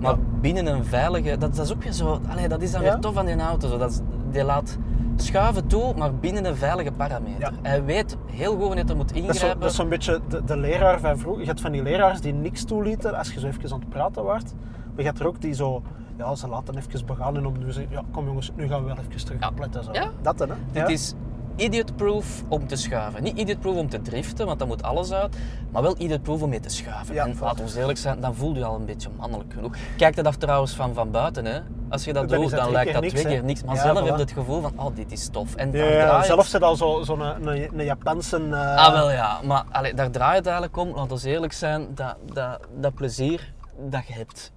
Maar 0.00 0.10
Ja. 0.12 0.18
binnen 0.40 0.66
een 0.66 0.84
veilige... 0.84 1.36
Dat, 1.38 1.56
dat 1.56 1.64
is 1.66 1.72
ook 1.72 1.82
weer 1.82 1.92
zo... 1.92 2.20
Allee, 2.28 2.48
dat 2.48 2.62
is 2.62 2.70
dan 2.72 2.80
weer 2.80 2.98
tof 2.98 3.16
aan 3.16 3.26
die 3.26 3.40
auto. 3.40 3.68
Zo. 3.68 3.78
Dat 3.78 3.90
is, 3.90 4.00
die 4.30 4.44
laat 4.44 4.78
schuiven 5.16 5.66
toe, 5.66 5.94
maar 5.96 6.14
binnen 6.14 6.44
een 6.44 6.56
veilige 6.56 6.92
parameter. 6.92 7.40
Ja. 7.40 7.50
Hij 7.62 7.84
weet 7.84 8.16
heel 8.26 8.52
goed 8.56 8.66
wanneer 8.66 8.84
hij 8.84 8.94
moet 8.94 9.08
Dat 9.08 9.16
is, 9.16 9.22
zo, 9.24 9.28
ingrijpen. 9.32 9.60
dat 9.60 9.70
is 9.70 9.76
zo'n 9.76 9.88
beetje 9.88 10.20
de, 10.28 10.44
de 10.44 10.56
leraar 10.56 11.00
van 11.00 11.18
vroeger. 11.18 11.40
Je 11.40 11.46
hebt 11.48 11.60
van 11.60 11.72
die 11.72 11.82
leraars 11.82 12.20
die 12.20 12.32
niks 12.34 12.64
toelieten 12.64 13.18
als 13.18 13.32
je 13.34 13.40
zo 13.40 13.46
even 13.46 13.72
aan 13.72 13.80
het 13.80 13.88
praten 13.88 14.22
wordt. 14.22 14.54
Maar 14.86 14.96
je 14.96 15.04
hebt 15.04 15.20
er 15.20 15.26
ook 15.26 15.40
die 15.40 15.52
zo, 15.54 15.82
ja, 16.16 16.34
ze 16.34 16.48
laten 16.48 16.76
even 16.76 17.06
begaan 17.06 17.36
en 17.36 17.46
om 17.46 17.58
nu 17.58 17.72
zeggen, 17.72 17.92
ja, 17.92 18.02
kom 18.12 18.26
jongens, 18.26 18.50
nu 18.56 18.68
gaan 18.68 18.80
we 18.80 18.86
wel 18.86 18.96
even 18.98 19.24
terug 19.24 19.40
Ja. 19.40 19.48
opletten. 19.48 19.84
Zo. 19.84 19.92
Ja. 19.92 20.10
Dat 20.22 20.38
dan, 20.38 20.48
hè? 20.48 20.54
Dit 20.72 20.82
Ja. 20.82 20.86
is 20.86 21.14
idiot-proof 21.56 22.42
om 22.48 22.66
te 22.66 22.76
schuiven. 22.76 23.22
Niet 23.22 23.38
idiot-proof 23.38 23.76
om 23.76 23.88
te 23.88 24.02
driften, 24.02 24.46
want 24.46 24.58
dan 24.58 24.68
moet 24.68 24.82
alles 24.82 25.12
uit. 25.12 25.36
Maar 25.70 25.82
wel 25.82 25.94
idiot-proof 25.98 26.42
om 26.42 26.48
mee 26.48 26.60
te 26.60 26.68
schuiven. 26.68 27.14
Ja, 27.14 27.24
en 27.26 27.36
laat 27.40 27.60
ons 27.60 27.74
eerlijk 27.74 27.98
zijn, 27.98 28.20
dan 28.20 28.34
voel 28.34 28.54
je 28.54 28.64
al 28.64 28.74
een 28.74 28.84
beetje 28.84 29.08
mannelijk 29.18 29.52
genoeg. 29.52 29.72
Kijk 29.96 30.16
dat 30.16 30.26
af 30.26 30.36
trouwens 30.36 30.74
van, 30.74 30.94
van 30.94 31.10
buiten. 31.10 31.44
Hè. 31.44 31.60
Als 31.88 32.04
je 32.04 32.12
dat 32.12 32.28
Dan 32.28 32.40
doet, 32.40 32.50
dan 32.50 32.70
lijkt 32.70 32.92
dat 32.92 33.02
niks, 33.02 33.12
twee 33.20 33.26
keer 33.34 33.44
niks. 33.44 33.64
Maar 33.64 33.74
Ja, 33.74 33.80
zelf 33.82 33.98
voilà. 34.00 34.04
heb 34.04 34.14
je 34.14 34.20
het 34.20 34.32
gevoel 34.32 34.60
van, 34.60 34.72
oh, 34.76 34.94
dit 34.94 35.12
is 35.12 35.28
tof. 35.28 35.54
En 35.54 35.72
Ja, 35.72 35.78
daar 35.78 35.92
ja, 35.92 36.06
draait 36.06 36.26
zelfs 36.26 36.50
zit 36.50 36.62
al 36.62 36.76
zo'n 36.76 37.04
zo 37.04 37.14
een, 37.16 37.46
een, 37.46 37.78
een 37.78 37.84
Japanse... 37.84 38.36
eh, 38.50 38.76
Ah, 38.76 38.92
wel 38.92 39.10
ja. 39.10 39.40
Maar 39.44 39.64
allee, 39.70 39.94
daar 39.94 40.10
draait 40.10 40.36
het 40.36 40.46
eigenlijk 40.46 40.76
om, 40.76 40.88
laten 40.94 41.16
we 41.16 41.28
eerlijk 41.28 41.52
zijn, 41.52 41.86
dat, 41.94 42.16
dat, 42.32 42.60
dat 42.80 42.94
plezier 42.94 43.52
dat 43.78 44.06
je 44.06 44.12
hebt. 44.12 44.52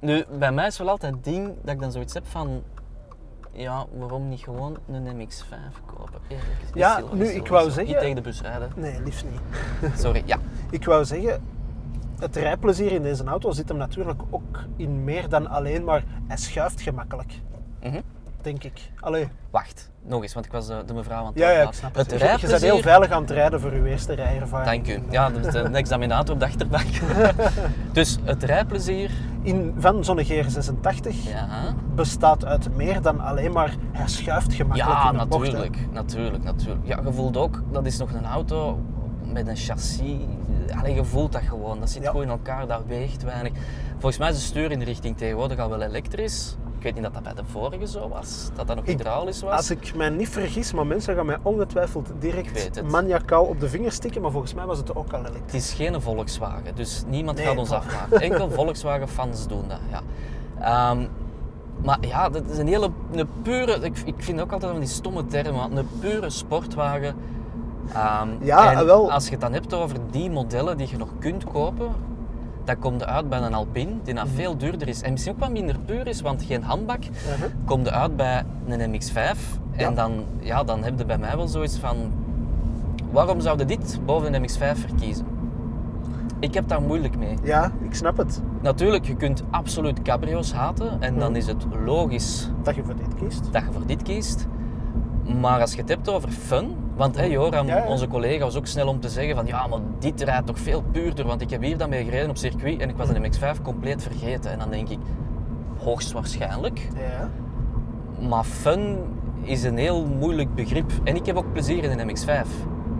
Nu, 0.00 0.24
bij 0.38 0.52
mij 0.52 0.66
is 0.66 0.78
wel 0.78 0.88
altijd 0.88 1.14
het 1.14 1.24
ding 1.24 1.54
dat 1.62 1.74
ik 1.74 1.80
dan 1.80 1.92
zoiets 1.92 2.14
heb 2.14 2.26
van... 2.26 2.62
Ja, 3.52 3.86
waarom 3.98 4.28
niet 4.28 4.40
gewoon 4.40 4.76
een 4.92 5.16
MX-5 5.16 5.84
kopen? 5.86 6.20
Eerlijk. 6.28 6.46
Ja, 6.74 7.02
nu, 7.12 7.24
ik 7.28 7.46
wou 7.48 7.64
zeggen- 7.70 7.86
Niet 7.86 7.98
tegen 7.98 8.14
de 8.14 8.20
bus 8.20 8.40
rijden. 8.42 8.72
Nee, 8.76 9.02
liefst 9.02 9.24
niet. 9.30 9.40
Sorry, 10.00 10.22
ja. 10.26 10.38
Ik 10.70 10.84
wou 10.84 11.04
zeggen, 11.04 11.42
het 12.18 12.36
rijplezier 12.36 12.92
in 12.92 13.02
deze 13.02 13.24
auto 13.24 13.50
zit 13.50 13.68
hem 13.68 13.76
natuurlijk 13.76 14.20
ook 14.30 14.64
in 14.76 15.04
meer 15.04 15.28
dan 15.28 15.46
alleen 15.48 15.84
maar... 15.84 16.04
Hij 16.26 16.36
schuift 16.36 16.80
gemakkelijk, 16.80 17.40
Mhm. 17.82 18.00
Denk 18.42 18.64
ik. 18.64 18.90
Allee, 19.00 19.28
Wacht, 19.50 19.90
nog 20.02 20.22
eens, 20.22 20.34
want 20.34 20.46
ik 20.46 20.52
was 20.52 20.66
de, 20.66 20.82
de 20.86 20.94
mevrouw 20.94 21.18
aan 21.20 21.26
het 21.26 21.38
ja, 21.38 21.50
ja, 21.50 21.62
ik 21.62 21.72
snap 21.72 21.94
het. 21.94 22.10
Het 22.10 22.20
Je- 22.20 22.26
Je 22.40 22.46
bent 22.46 22.62
heel 22.62 22.78
veilig 22.78 23.10
aan 23.10 23.20
het 23.20 23.30
rijden 23.30 23.60
voor 23.60 23.70
uw 23.70 23.84
eerste 23.84 24.12
rijervaring. 24.12 24.84
Dank 24.86 24.98
u. 24.98 25.02
Ja, 25.10 25.30
dat 25.30 25.46
is 25.46 25.52
de 25.52 25.60
examinator 25.62 26.34
op 26.34 26.40
de 26.40 26.46
achterbank. 26.46 26.86
dus 27.92 28.18
het 28.24 28.42
rijplezier... 28.42 29.10
In, 29.42 29.74
van 29.78 30.04
zo'n 30.04 30.24
GR86 30.24 31.08
Ja, 31.24 31.74
bestaat 31.94 32.44
uit 32.44 32.76
meer 32.76 33.02
dan 33.02 33.20
alleen 33.20 33.52
maar 33.52 33.74
hij 33.92 34.08
schuift 34.08 34.54
gemakkelijk 34.54 34.98
ja 35.00 35.10
in 35.12 35.18
de 35.18 35.26
bocht, 35.26 35.46
hè. 35.46 35.52
natuurlijk, 35.52 35.86
natuurlijk, 35.92 36.44
natuurlijk. 36.44 36.86
Ja, 36.86 37.00
je 37.04 37.12
voelt 37.12 37.36
ook, 37.36 37.62
dat 37.72 37.86
is 37.86 37.98
nog 37.98 38.12
een 38.12 38.26
auto 38.26 38.80
met 39.32 39.46
een 39.46 39.56
chassis. 39.56 40.00
Allee, 40.78 40.94
je 40.94 41.04
voelt 41.04 41.32
dat 41.32 41.42
gewoon. 41.42 41.80
Dat 41.80 41.90
zit 41.90 42.02
Ja. 42.02 42.10
goed 42.10 42.22
in 42.22 42.28
elkaar, 42.28 42.66
dat 42.66 42.82
weegt 42.86 43.22
weinig. 43.22 43.52
Volgens 43.92 44.18
mij 44.18 44.28
is 44.30 44.34
de 44.34 44.40
stuurinrichting 44.42 45.16
tegenwoordig 45.16 45.58
al 45.58 45.68
wel 45.68 45.82
elektrisch. 45.82 46.56
Ik 46.78 46.84
weet 46.84 46.94
niet 46.94 47.02
dat 47.02 47.14
dat 47.14 47.22
bij 47.22 47.34
de 47.34 47.42
vorige 47.44 47.86
zo 47.86 48.08
was, 48.08 48.50
dat 48.54 48.66
dat 48.66 48.76
nog 48.76 48.84
hydraulisch 48.84 49.40
was. 49.42 49.56
Als 49.56 49.70
ik 49.70 49.94
mij 49.94 50.08
niet 50.08 50.28
vergis, 50.28 50.72
maar 50.72 50.86
mensen 50.86 51.14
gaan 51.14 51.26
mij 51.26 51.38
ongetwijfeld 51.42 52.12
direct 52.18 52.82
maniacaal 52.90 53.44
op 53.44 53.60
de 53.60 53.68
vingers 53.68 53.94
stikken, 53.94 54.22
maar 54.22 54.30
volgens 54.30 54.54
mij 54.54 54.64
was 54.66 54.78
het 54.78 54.94
ook 54.94 55.12
al 55.12 55.18
elektrisch. 55.18 55.42
Het 55.44 55.54
is 55.54 55.72
geen 55.72 56.00
Volkswagen, 56.00 56.74
dus 56.74 57.02
niemand 57.06 57.36
Nee, 57.36 57.46
gaat 57.46 57.56
ons 57.56 57.70
afmaken. 57.70 58.20
Enkel 58.20 58.50
Volkswagen-fans 58.60 59.46
doen 59.46 59.64
dat, 59.68 59.78
ja. 59.90 60.00
Ehm, 60.60 61.06
maar 61.84 61.98
ja, 62.00 62.28
dat 62.28 62.42
is 62.50 62.58
een 62.58 62.66
hele, 62.68 62.90
een 63.12 63.28
pure, 63.42 63.72
ik, 63.80 63.98
ik 64.04 64.14
vind 64.18 64.40
ook 64.40 64.52
altijd 64.52 64.70
van 64.70 64.80
die 64.80 64.88
stomme 64.88 65.26
termen, 65.26 65.76
een 65.76 65.88
pure 66.00 66.30
sportwagen. 66.30 67.14
Ehm, 67.92 68.28
Ja, 68.40 68.72
en 68.72 68.86
wel. 68.86 69.12
Als 69.12 69.24
je 69.24 69.30
het 69.30 69.40
dan 69.40 69.52
hebt 69.52 69.74
over 69.74 69.96
die 70.10 70.30
modellen 70.30 70.76
die 70.76 70.88
je 70.90 70.96
nog 70.96 71.08
kunt 71.18 71.44
kopen, 71.44 71.88
dan 72.68 72.78
komt 72.78 73.00
je 73.00 73.06
uit 73.06 73.28
bij 73.28 73.40
een 73.40 73.54
Alpine, 73.54 73.90
die 74.04 74.14
Mhm. 74.14 74.24
dan 74.24 74.34
veel 74.34 74.56
duurder 74.56 74.88
is. 74.88 75.02
En 75.02 75.12
misschien 75.12 75.32
ook 75.34 75.38
wat 75.40 75.50
minder 75.50 75.78
puur 75.84 76.06
is, 76.06 76.20
want 76.20 76.42
geen 76.42 76.62
handbak. 76.62 76.98
Uh-huh. 77.04 77.48
Kom 77.64 77.84
je 77.84 77.90
uit 77.90 78.16
bij 78.16 78.44
een 78.66 78.90
MX-5 78.90 79.58
Ja. 79.76 79.86
en 79.86 79.94
dan, 79.94 80.24
ja, 80.40 80.64
dan 80.64 80.82
heb 80.84 80.98
je 80.98 81.04
bij 81.04 81.18
mij 81.18 81.36
wel 81.36 81.48
zoiets 81.48 81.78
van... 81.78 81.96
Waarom 83.10 83.40
zouden 83.40 83.66
dit 83.66 84.00
boven 84.04 84.34
een 84.34 84.42
MX-5 84.42 84.78
verkiezen? 84.80 85.26
Ik 86.40 86.54
heb 86.54 86.68
daar 86.68 86.82
moeilijk 86.82 87.18
mee. 87.18 87.36
Ja, 87.42 87.72
ik 87.82 87.94
snap 87.94 88.16
het. 88.16 88.40
Natuurlijk, 88.60 89.04
je 89.04 89.14
kunt 89.16 89.42
absoluut 89.50 90.02
cabrio's 90.02 90.52
haten 90.52 91.00
en 91.02 91.18
dan 91.18 91.28
Mhm. 91.28 91.38
is 91.38 91.46
het 91.46 91.66
logisch 91.84 92.50
Dat 92.62 92.74
je 92.74 92.84
voor 92.84 92.96
dit 92.96 93.14
kiest. 93.14 93.52
dat 93.52 93.62
je 93.62 93.72
voor 93.72 93.86
dit 93.86 94.02
kiest. 94.02 94.46
Maar 95.40 95.60
als 95.60 95.72
je 95.72 95.80
het 95.80 95.88
hebt 95.88 96.08
over 96.08 96.28
fun, 96.30 96.76
want 96.98 97.18
Joram, 97.28 97.66
Ja, 97.66 97.76
ja. 97.76 97.86
onze 97.86 98.06
collega, 98.08 98.44
was 98.44 98.56
ook 98.56 98.66
snel 98.66 98.88
om 98.88 99.00
te 99.00 99.08
zeggen 99.08 99.34
van 99.34 99.46
ja, 99.46 99.66
maar 99.66 99.78
dit 99.98 100.20
rijdt 100.20 100.46
toch 100.46 100.58
veel 100.58 100.82
puurder, 100.92 101.26
want 101.26 101.40
ik 101.40 101.50
heb 101.50 101.62
hier 101.62 101.78
dan 101.78 101.88
mee 101.88 102.04
gereden 102.04 102.30
op 102.30 102.36
circuit 102.36 102.80
en 102.80 102.88
ik 102.88 102.96
was 102.96 103.08
een 103.08 103.22
MX-5 103.32 103.62
compleet 103.62 104.02
vergeten. 104.02 104.50
En 104.50 104.58
dan 104.58 104.70
denk 104.70 104.88
ik, 104.88 104.98
hoogstwaarschijnlijk, 105.82 106.88
Ja. 106.96 107.30
maar 108.28 108.44
fun 108.44 108.98
is 109.42 109.62
een 109.64 109.76
heel 109.76 110.06
moeilijk 110.06 110.54
begrip. 110.54 110.90
En 111.04 111.16
ik 111.16 111.26
heb 111.26 111.36
ook 111.36 111.52
plezier 111.52 111.84
in 111.84 111.98
een 111.98 112.08
MX-5. 112.10 112.48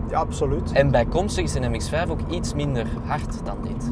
ja, 0.09 0.19
absoluut. 0.19 0.71
En 0.71 0.91
bijkomstig 0.91 1.43
is 1.43 1.53
een 1.55 1.73
MX-5 1.73 2.09
ook 2.09 2.21
iets 2.29 2.53
minder 2.53 2.85
hard 3.05 3.45
dan 3.45 3.57
dit. 3.61 3.91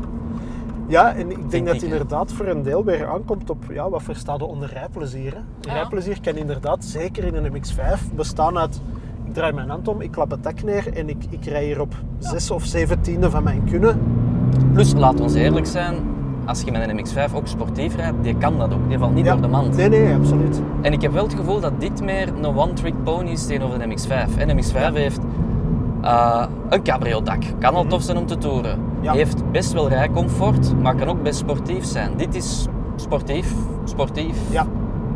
Ja, 0.88 1.14
en 1.16 1.20
ik 1.20 1.36
denk 1.38 1.50
Denk 1.52 1.66
dat 1.66 1.76
het 1.76 1.84
inderdaad 1.84 2.32
voor 2.32 2.46
een 2.48 2.62
deel 2.64 2.84
weer 2.84 3.08
aankomt 3.08 3.50
op 3.50 3.64
ja, 3.70 3.90
wat 3.90 4.04
verstaat 4.04 4.42
er 4.42 4.48
onder 4.48 4.70
rijplezier. 4.74 5.34
Hè? 5.34 5.72
Rijplezier 5.74 6.22
kan 6.22 6.36
inderdaad, 6.36 6.86
zeker 6.86 7.24
in 7.24 7.36
een 7.36 7.52
MX-5, 7.52 8.14
bestaan 8.16 8.58
uit... 8.58 8.82
Ik 9.28 9.34
draai 9.34 9.54
mijn 9.54 9.70
hand 9.70 9.88
om, 9.88 10.02
ik 10.02 10.12
klap 10.12 10.32
het 10.32 10.44
dak 10.44 10.64
neer 10.64 10.94
en 10.94 11.10
ik, 11.10 11.24
ik 11.30 11.46
rij 11.46 11.64
hier 11.66 11.82
op 11.82 11.94
zes 12.20 12.52
of 12.52 12.66
zeventiende 12.66 13.30
van 13.30 13.44
mijn 13.44 13.64
kunnen. 13.70 14.00
Plus, 14.74 14.94
laten 14.94 15.18
we 15.18 15.24
ons 15.24 15.34
eerlijk 15.34 15.66
zijn, 15.66 15.96
als 16.46 16.62
je 16.62 16.72
met 16.72 16.90
een 16.90 16.98
MX-5 17.30 17.34
ook 17.36 17.48
sportief 17.48 17.96
rijdt, 17.96 18.16
die 18.22 18.38
kan 18.38 18.58
dat 18.58 18.74
ook. 18.74 18.90
Die 18.90 18.98
valt 18.98 19.14
niet 19.14 19.26
Ja. 19.26 19.32
door 19.32 19.42
de 19.42 19.48
mand. 19.48 19.76
Nee, 19.76 19.90
nee, 19.90 20.14
absoluut. 20.16 20.62
En 20.82 20.94
ik 20.94 21.02
heb 21.02 21.12
wel 21.12 21.24
het 21.24 21.34
gevoel 21.34 21.60
dat 21.60 21.80
dit 21.80 22.02
meer 22.04 22.28
een 22.28 22.46
one-trick 22.58 23.04
pony 23.04 23.30
is 23.30 23.46
tegenover 23.46 23.80
de 23.80 23.86
MX-5. 23.86 24.38
En 24.38 24.48
de 24.48 24.54
MX-5 24.54 24.94
heeft 24.94 25.20
eh, 26.02 26.46
een 26.70 26.84
cabrio-dak. 26.84 27.42
Kan 27.60 27.76
al 27.76 27.86
tof 27.86 28.02
zijn 28.02 28.18
om 28.18 28.26
te 28.26 28.38
toeren. 28.38 28.80
Ja. 29.02 29.14
Heeft 29.14 29.52
best 29.52 29.74
wel 29.74 29.90
rijcomfort, 29.90 30.74
maar 30.82 30.96
kan 30.96 31.08
ook 31.08 31.24
best 31.24 31.40
sportief 31.40 31.86
zijn. 31.86 32.12
Dit 32.18 32.36
is 32.36 32.68
sportief, 32.96 33.54
sportief, 33.84 34.38
Ja, 34.50 34.66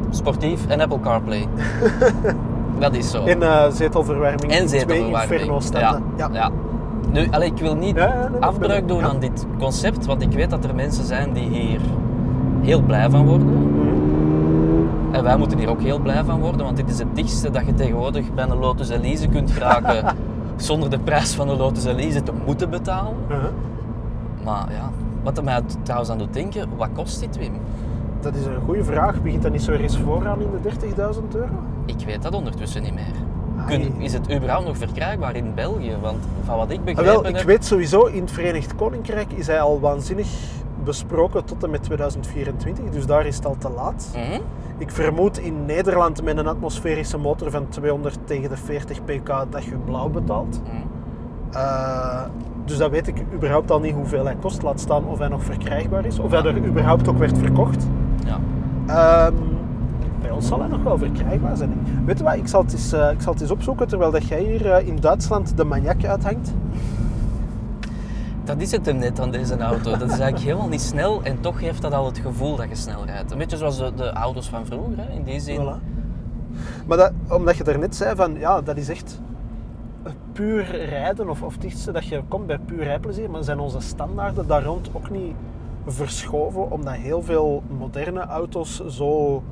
sportief 0.10 0.68
en 0.68 0.82
Apple 0.82 1.00
CarPlay. 1.00 1.48
dat 2.80 2.96
is 2.96 3.12
zo. 3.12 3.24
en 3.26 3.44
eh, 3.44 3.72
zetelverwarming. 3.72 4.52
En 4.52 4.60
in 4.62 4.68
Twee 4.68 4.80
zetelverwarming. 4.80 5.32
inferno-standen. 5.32 6.04
Ja, 6.18 6.30
ja. 6.34 6.52
Nu, 7.12 7.28
allee, 7.32 7.48
ik 7.52 7.58
wil 7.58 7.76
niet 7.76 7.96
Ja, 7.96 8.06
ja, 8.06 8.28
nee, 8.32 8.42
afbreuk 8.42 8.88
doen 8.88 8.98
ja. 9.00 9.08
aan 9.08 9.20
dit 9.20 9.46
concept, 9.60 10.06
want 10.06 10.22
ik 10.22 10.32
weet 10.32 10.50
dat 10.50 10.64
er 10.66 10.76
mensen 10.76 11.06
zijn 11.06 11.34
die 11.34 11.50
hier 11.50 11.80
heel 12.62 12.82
blij 12.82 13.10
van 13.10 13.26
worden. 13.26 13.48
Mhm. 13.48 15.16
En 15.16 15.24
wij 15.24 15.38
moeten 15.38 15.58
hier 15.58 15.70
ook 15.70 15.82
heel 15.82 16.00
blij 16.00 16.24
van 16.24 16.40
worden, 16.40 16.66
want 16.66 16.78
dit 16.78 16.90
is 16.90 17.00
het 17.00 17.16
dichtste 17.16 17.50
dat 17.50 17.66
je 17.66 17.74
tegenwoordig 17.74 18.34
bij 18.34 18.44
een 18.50 18.58
Lotus 18.58 18.90
Elise 18.90 19.28
kunt 19.28 19.52
geraken 19.52 20.16
zonder 20.56 20.90
de 20.90 21.00
prijs 21.00 21.34
van 21.34 21.50
een 21.50 21.58
Lotus 21.58 21.86
Elise 21.86 22.24
te 22.24 22.32
moeten 22.46 22.70
betalen. 22.70 23.14
Uh-huh. 23.30 23.44
Maar 24.44 24.66
ja, 24.72 24.90
wat 25.24 25.38
er 25.38 25.44
mij 25.44 25.62
trouwens 25.84 26.10
aan 26.12 26.18
doet 26.18 26.34
denken, 26.34 26.70
wat 26.78 26.90
kost 26.96 27.20
dit 27.20 27.38
Wim? 27.38 27.52
Dat 28.22 28.36
is 28.36 28.46
een 28.46 28.62
goede 28.66 28.84
vraag. 28.84 29.22
Begint 29.22 29.44
dat 29.44 29.52
niet 29.52 29.62
zo 29.62 29.72
eens 29.72 29.98
vooraan 29.98 30.42
in 30.42 30.48
de 30.62 30.70
30.000 30.70 30.96
euro? 31.36 31.48
Ik 31.86 32.06
weet 32.06 32.22
dat 32.22 32.34
ondertussen 32.34 32.84
niet 32.84 32.94
meer. 32.94 33.14
Kun, 33.68 34.02
is 34.02 34.14
het 34.14 34.34
überhaupt 34.36 34.66
nog 34.66 34.78
verkrijgbaar 34.78 35.36
in 35.36 35.54
België? 35.56 35.96
Want 36.02 36.18
van 36.44 36.58
wat 36.58 36.70
ik 36.70 36.78
Ah, 36.78 36.84
begrepen 36.84 37.12
wel, 37.14 37.28
ik 37.28 37.36
heb... 37.36 37.46
weet 37.46 37.66
sowieso, 37.66 38.06
in 38.06 38.22
het 38.22 38.32
Verenigd 38.32 38.76
Koninkrijk 38.76 39.32
is 39.34 39.48
hij 39.48 39.62
al 39.62 39.80
waanzinnig 39.80 40.28
besproken 40.84 41.46
tot 41.46 41.64
en 41.64 41.70
met 41.70 41.84
2024, 41.84 42.90
dus 42.90 43.06
daar 43.06 43.26
is 43.26 43.36
het 43.36 43.46
al 43.46 43.56
te 43.58 43.70
laat. 43.70 44.10
Mhm. 44.14 44.42
Ik 44.78 44.92
vermoed 44.92 45.38
in 45.40 45.66
Nederland 45.66 46.24
met 46.24 46.38
een 46.38 46.48
atmosferische 46.48 47.18
motor 47.18 47.52
van 47.52 47.68
200 47.70 48.18
tegen 48.26 48.50
de 48.50 48.58
40 48.58 49.04
pk 49.04 49.28
dat 49.50 49.64
je 49.64 49.76
blauw 49.86 50.10
betaalt. 50.10 50.62
Mhm. 50.64 50.76
Eh, 51.58 52.22
dus 52.66 52.78
dat 52.78 52.92
weet 52.92 53.08
ik 53.08 53.24
überhaupt 53.34 53.72
al 53.72 53.80
niet 53.80 53.94
hoeveel 53.94 54.26
hij 54.26 54.36
kost, 54.42 54.62
laat 54.62 54.80
staan 54.80 55.06
of 55.06 55.18
hij 55.18 55.28
nog 55.28 55.44
verkrijgbaar 55.44 56.06
is, 56.06 56.20
of 56.20 56.32
hij 56.32 56.42
er 56.44 56.58
überhaupt 56.58 57.08
ook 57.08 57.18
werd 57.18 57.38
verkocht. 57.38 57.88
Ja. 58.26 58.40
Ehm, 58.88 59.34
bij 60.22 60.32
ons 60.32 60.48
zal 60.48 60.60
hij 60.60 60.68
nog 60.68 60.84
wel 60.84 60.98
verkrijgbaar 60.98 61.58
zijn. 61.58 62.04
Weet 62.06 62.18
je 62.18 62.24
wat, 62.24 62.36
ik 62.36 62.48
zal 62.48 62.64
het 62.64 62.74
eens, 62.74 62.92
eh, 62.92 63.12
ik 63.12 63.22
zal 63.22 63.34
het 63.34 63.42
eens 63.42 63.52
opzoeken 63.52 63.88
terwijl 63.88 64.12
dat 64.12 64.28
jij 64.28 64.44
hier 64.44 64.72
eh, 64.72 64.88
in 64.88 64.96
Duitsland 64.96 65.58
de 65.58 65.64
maniak 65.64 66.06
uithangt. 66.06 66.54
Dat 68.44 68.62
is 68.62 68.72
het 68.72 68.86
hem 68.86 68.98
net 68.98 69.20
aan 69.20 69.32
deze 69.32 69.58
auto. 69.58 69.92
Dat 69.92 70.02
is 70.02 70.20
eigenlijk 70.20 70.44
helemaal 70.44 70.68
niet 70.68 70.82
snel 70.82 71.24
en 71.24 71.40
toch 71.40 71.60
heeft 71.60 71.82
dat 71.82 71.94
al 71.94 72.06
het 72.06 72.18
gevoel 72.18 72.56
dat 72.56 72.70
je 72.70 72.76
snel 72.76 73.06
rijdt. 73.06 73.32
Een 73.32 73.38
beetje 73.38 73.58
zoals 73.58 73.78
de, 73.78 73.94
de 73.96 74.10
auto's 74.10 74.50
van 74.50 74.66
vroeger, 74.66 74.98
hè, 74.98 75.14
in 75.14 75.24
die 75.24 75.40
zin. 75.40 75.60
Voilà. 75.60 76.00
Maar 76.88 76.98
dat, 76.98 77.12
omdat 77.30 77.58
je 77.58 77.64
daarnet 77.64 77.96
zei 77.96 78.16
van, 78.16 78.34
ja, 78.40 78.62
dat 78.62 78.78
is 78.78 78.90
echt 78.90 79.22
puur 80.34 80.86
rijden 80.86 81.30
of, 81.30 81.42
of 81.42 81.54
het 81.54 81.62
dichtste 81.62 81.92
dat 81.92 82.06
je 82.06 82.22
komt 82.28 82.48
bij 82.48 82.60
puur 82.60 82.84
rijplezier, 82.84 83.30
maar 83.30 83.44
zijn 83.44 83.60
onze 83.60 83.80
standaarden 83.80 84.48
daar 84.48 84.64
rond 84.64 84.90
ook 84.94 85.10
niet 85.10 85.34
verschoven 85.86 86.72
omdat 86.72 86.94
heel 86.94 87.22
veel 87.22 87.64
moderne 87.78 88.20
auto's 88.20 88.86
zo 88.86 89.44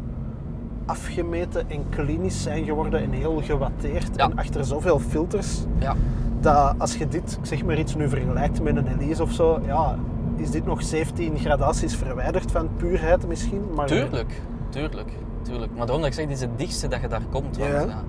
afgemeten 0.89 1.69
en 1.69 1.83
klinisch 1.89 2.43
zijn 2.43 2.63
geworden 2.65 3.01
en 3.03 3.11
heel 3.11 3.41
gewatteerd 3.45 4.09
Ja. 4.15 4.23
en 4.29 4.37
achter 4.37 4.65
zoveel 4.65 4.99
filters 4.99 5.63
Ja. 5.79 5.95
dat 6.39 6.73
als 6.77 6.95
je 6.95 7.07
dit, 7.07 7.37
ik 7.41 7.45
zeg 7.45 7.65
maar 7.65 7.77
iets, 7.79 7.95
nu 7.95 8.09
vergelijkt 8.09 8.61
met 8.63 8.75
een 8.75 8.87
Elise 8.99 9.23
of 9.23 9.31
zo, 9.31 9.59
ja, 9.65 9.95
is 10.35 10.51
dit 10.51 10.65
nog 10.65 10.83
17 10.83 11.37
gradaties 11.37 11.95
verwijderd 11.95 12.51
van 12.51 12.69
puurheid 12.77 13.27
misschien. 13.27 13.61
Maar 13.75 13.85
Tuurlijk, 13.87 14.41
tuurlijk, 14.69 15.11
tuurlijk. 15.41 15.71
Maar 15.75 15.85
daarom 15.85 15.97
dat 16.01 16.05
ik 16.07 16.13
zeg, 16.13 16.25
dit 16.25 16.35
is 16.35 16.41
het 16.41 16.57
dichtste 16.57 16.87
dat 16.87 17.01
je 17.01 17.07
daar 17.07 17.25
komt. 17.31 17.57
Want, 17.57 17.71
Ja. 17.71 17.79
ja. 17.79 18.03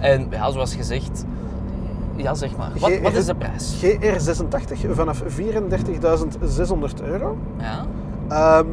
En 0.00 0.26
ja, 0.30 0.50
zoals 0.50 0.74
gezegd, 0.74 1.24
ja 2.16 2.34
zeg 2.34 2.56
maar, 2.56 2.70
wat, 2.78 2.98
wat 3.00 3.12
is 3.14 3.24
de 3.26 3.34
prijs? 3.34 3.84
GR86 3.84 4.90
vanaf 4.90 5.22
34.600 5.26 7.04
euro. 7.04 7.36
Ja? 7.58 7.86
Ehm 8.28 8.66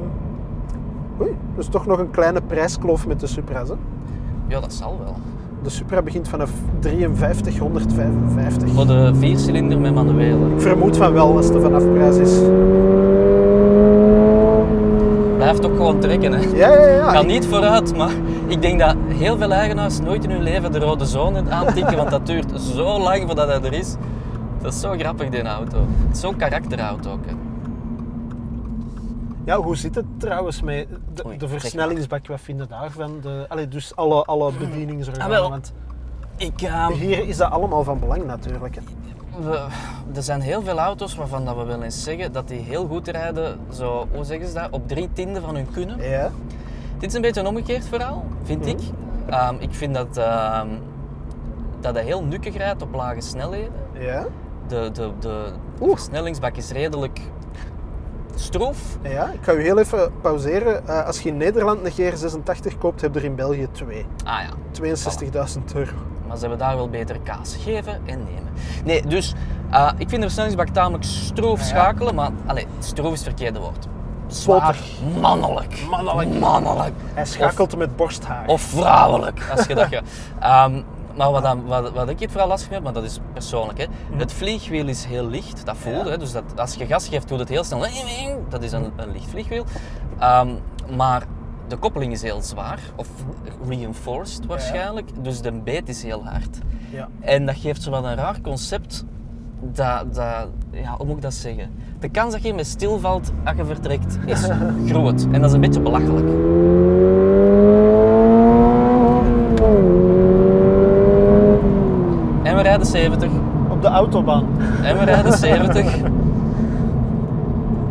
oei, 1.21 1.36
dus 1.56 1.67
toch 1.67 1.86
nog 1.86 1.99
een 1.99 2.12
kleine 2.12 2.41
prijskloof 2.41 3.08
met 3.08 3.19
de 3.19 3.28
Supra's. 3.28 3.69
Hè? 3.69 3.76
ja, 4.47 4.60
dat 4.60 4.73
zal 4.73 4.99
wel. 5.04 5.15
De 5.63 5.69
Supra 5.69 6.02
begint 6.02 6.28
vanaf 6.28 6.52
5355. 6.80 8.69
Voor 8.69 8.88
de 8.88 9.12
viercilinder 9.15 9.80
met 9.80 9.93
manuele. 9.93 10.49
Ik 10.56 10.62
vermoed 10.62 10.97
van 10.97 11.13
wel 11.13 11.36
als 11.36 11.52
de 11.52 11.62
vanafprijs 11.62 12.17
is. 12.17 12.39
Blijft 15.36 15.65
ook 15.65 15.76
gewoon 15.76 15.99
trekken, 15.99 16.32
hè. 16.32 16.39
Ja, 16.56 16.73
ja, 16.73 16.88
ja. 16.88 17.12
Ga 17.12 17.21
niet 17.21 17.45
vooruit, 17.45 17.97
maar 17.97 18.12
ik 18.47 18.62
denk 18.62 18.80
dat 18.80 18.95
heel 19.08 19.38
veel 19.38 19.52
eigenaars 19.52 19.99
nooit 19.99 20.23
in 20.23 20.30
hun 20.30 20.43
leven 20.43 20.71
de 20.71 20.80
rode 20.80 21.06
zone 21.06 21.43
aantikken, 21.49 21.97
want 21.97 22.10
dat 22.10 22.26
duurt 22.26 22.62
zo 22.62 22.99
lang 22.99 23.23
voordat 23.26 23.47
hij 23.47 23.62
er 23.62 23.73
is. 23.73 23.95
Dat 24.62 24.73
is 24.73 24.80
zo 24.80 24.93
grappig, 24.97 25.30
die 25.30 25.43
auto. 25.43 25.78
Het 25.78 26.15
is 26.15 26.19
zo'n 26.19 26.36
karakterauto 26.36 27.12
ook. 27.12 27.26
Hè. 27.26 27.34
Ja, 29.45 29.58
hoe 29.62 29.75
zit 29.77 29.95
het 29.95 30.06
trouwens 30.17 30.62
met 30.62 30.88
de, 31.13 31.25
Oei, 31.25 31.38
de 31.38 31.47
zeg 31.47 31.60
versnellingsbak? 31.62 32.27
Wat 32.27 32.41
vinden 32.41 32.67
daarvan? 32.69 33.19
De, 33.21 33.45
allee, 33.49 33.67
dus 33.67 33.95
alle, 33.95 34.23
alle 34.25 34.51
bedieningsorganen. 34.60 35.41
Ah, 35.43 35.49
want 35.49 35.73
Ik, 36.38 36.62
ehm, 36.62 36.91
hier 36.91 37.27
is 37.27 37.38
dat 37.38 37.51
allemaal 37.51 37.84
van 37.84 37.99
belang 37.99 38.25
natuurlijk. 38.25 38.75
we- 39.41 39.67
er 40.15 40.23
zijn 40.23 40.41
heel 40.41 40.62
veel 40.62 40.79
auto's 40.79 41.15
waarvan 41.15 41.45
dat 41.45 41.56
we 41.56 41.63
wel 41.63 41.82
eens 41.82 42.03
zeggen 42.03 42.32
dat 42.32 42.47
die 42.47 42.60
heel 42.60 42.88
goed 42.88 43.08
rijden, 43.08 43.60
zo, 43.73 44.08
hoe 44.13 44.23
zeggen 44.23 44.47
ze 44.47 44.53
dat, 44.53 44.67
op 44.71 44.88
drie 44.88 45.10
tienden 45.13 45.41
van 45.41 45.56
hun 45.56 45.71
kunnen. 45.71 46.01
Ja. 46.10 46.32
Dit 46.97 47.10
is 47.10 47.15
een 47.15 47.21
beetje 47.21 47.41
een 47.41 47.47
omgekeerd 47.47 47.86
verhaal, 47.86 48.23
vind 48.43 48.65
ik. 48.65 48.79
Ehm, 49.29 49.56
ik 49.60 49.73
vind 49.73 49.93
dat, 49.93 50.17
ehm, 50.17 50.67
dat 51.79 51.95
hij 51.95 52.03
heel 52.03 52.23
nukkig 52.23 52.58
rijdt 52.58 52.82
op 52.82 52.93
lage 52.93 53.21
snelheden. 53.21 53.71
Ja. 53.99 54.25
De, 54.67 54.89
de, 54.93 55.12
de, 55.19 55.51
de 55.79 55.86
versnellingsbak 55.88 56.56
is 56.56 56.71
redelijk 56.71 57.19
stroef. 58.36 58.78
Ja, 59.02 59.26
ik 59.32 59.39
ga 59.41 59.54
u 59.54 59.62
heel 59.62 59.78
even 59.80 60.12
pauzeren. 60.22 60.88
Eh, 60.88 61.06
als 61.06 61.19
je 61.22 61.30
in 61.30 61.38
Nederland 61.38 61.80
een 61.86 61.91
GR86 62.13 62.78
koopt, 62.80 63.02
heb 63.02 63.13
je 63.13 63.19
er 63.19 63.26
in 63.26 63.36
België 63.36 63.67
twee. 63.72 64.06
Ah 64.24 64.39
ja, 64.41 64.50
62.000 64.82 65.76
euro. 65.76 65.91
maar 66.28 66.36
ze 66.36 66.41
hebben 66.41 66.58
daar 66.58 66.76
wel 66.76 66.89
betere 66.89 67.19
kaas. 67.24 67.56
Geven 67.63 67.93
en 68.06 68.24
nemen. 68.24 68.52
Nee, 68.86 69.02
dus 69.08 69.34
eh, 69.72 69.88
ik 69.98 70.10
vind 70.10 70.12
de 70.12 70.22
versnellingsbak 70.22 70.67
tamelijk 70.67 71.04
stroef 71.04 71.60
Ja. 71.60 71.65
schakelen, 71.65 72.15
maar 72.15 72.30
allez, 72.46 72.65
stroef 72.80 73.12
is 73.13 73.19
het 73.19 73.28
verkeerde 73.28 73.60
woord. 73.60 73.88
Zwaar, 74.28 74.78
mannelijk. 75.22 75.84
Mannelijk. 75.89 76.39
Mannelijk. 76.39 76.93
Hij 77.13 77.26
schakelt 77.26 77.78
met 77.78 77.96
borsthaar. 77.96 78.48
Of 78.48 78.62
vrouwelijk, 78.62 79.48
als 79.58 79.65
je 79.65 79.76
dat 79.76 79.88
gaat. 79.93 80.04
Maar 81.15 81.32
wat, 81.32 81.43
dan, 81.43 81.65
wat, 81.65 81.91
wat 81.91 82.10
ik 82.10 82.19
het 82.19 82.32
vooral 82.32 82.47
lastig 82.47 82.69
vind, 82.69 82.84
maar 82.84 82.93
dat 82.93 83.04
is 83.04 83.19
persoonlijk. 83.34 83.78
Hè. 83.80 83.86
Het 84.17 84.34
vliegwiel 84.34 84.88
is 84.88 85.06
heel 85.06 85.28
licht, 85.28 85.65
dat 85.65 85.78
voelde. 85.78 85.99
Mhm. 85.99 86.06
Ja. 86.06 86.12
Hè. 86.12 86.17
Dus 86.17 86.32
dat, 86.32 86.43
als 86.56 86.73
je 86.73 86.86
gas 86.86 87.08
geeft, 87.08 87.28
doet 87.28 87.39
het 87.39 87.49
heel 87.49 87.63
snel. 87.63 87.86
Dat 88.49 88.63
is 88.63 88.71
een, 88.71 88.91
een 88.95 89.12
licht 89.12 89.30
vliegwiel. 89.30 89.65
Ehm, 90.19 90.49
maar 90.95 91.23
de 91.67 91.78
koppeling 91.78 92.12
is 92.12 92.21
heel 92.21 92.41
zwaar, 92.41 92.80
of 92.95 93.08
reinforced 93.67 94.45
waarschijnlijk. 94.45 95.23
Dus 95.23 95.41
de 95.41 95.52
beet 95.52 95.89
is 95.89 96.04
heel 96.04 96.26
hard. 96.26 96.58
Ja. 96.89 97.08
En 97.19 97.45
dat 97.45 97.56
geeft 97.56 97.82
zo 97.82 97.91
wat 97.91 98.04
een 98.04 98.15
raar 98.15 98.41
concept. 98.41 99.06
Dat, 99.60 100.13
dat, 100.13 100.47
ja, 100.71 100.95
hoe 100.97 101.06
moet 101.06 101.15
ik 101.15 101.21
dat 101.21 101.34
zeggen? 101.34 101.71
De 101.99 102.10
kans 102.10 102.34
dat 102.34 102.43
je 102.43 102.54
met 102.54 102.67
stilvalt 102.67 103.32
als 103.43 103.58
je 103.58 103.65
vertrekt 103.65 104.17
is 104.26 104.47
groot. 104.89 105.28
En 105.32 105.41
dat 105.41 105.43
is 105.43 105.54
een 105.54 105.62
beetje 105.62 105.82
belachelijk. 105.82 106.28
Rijden 112.63 112.86
70. 112.88 113.30
Op 113.69 113.82
de 113.82 113.88
autobaan. 113.88 114.45
En 114.84 114.97
we 114.97 115.04
rijden 115.06 115.34
70. 115.34 115.86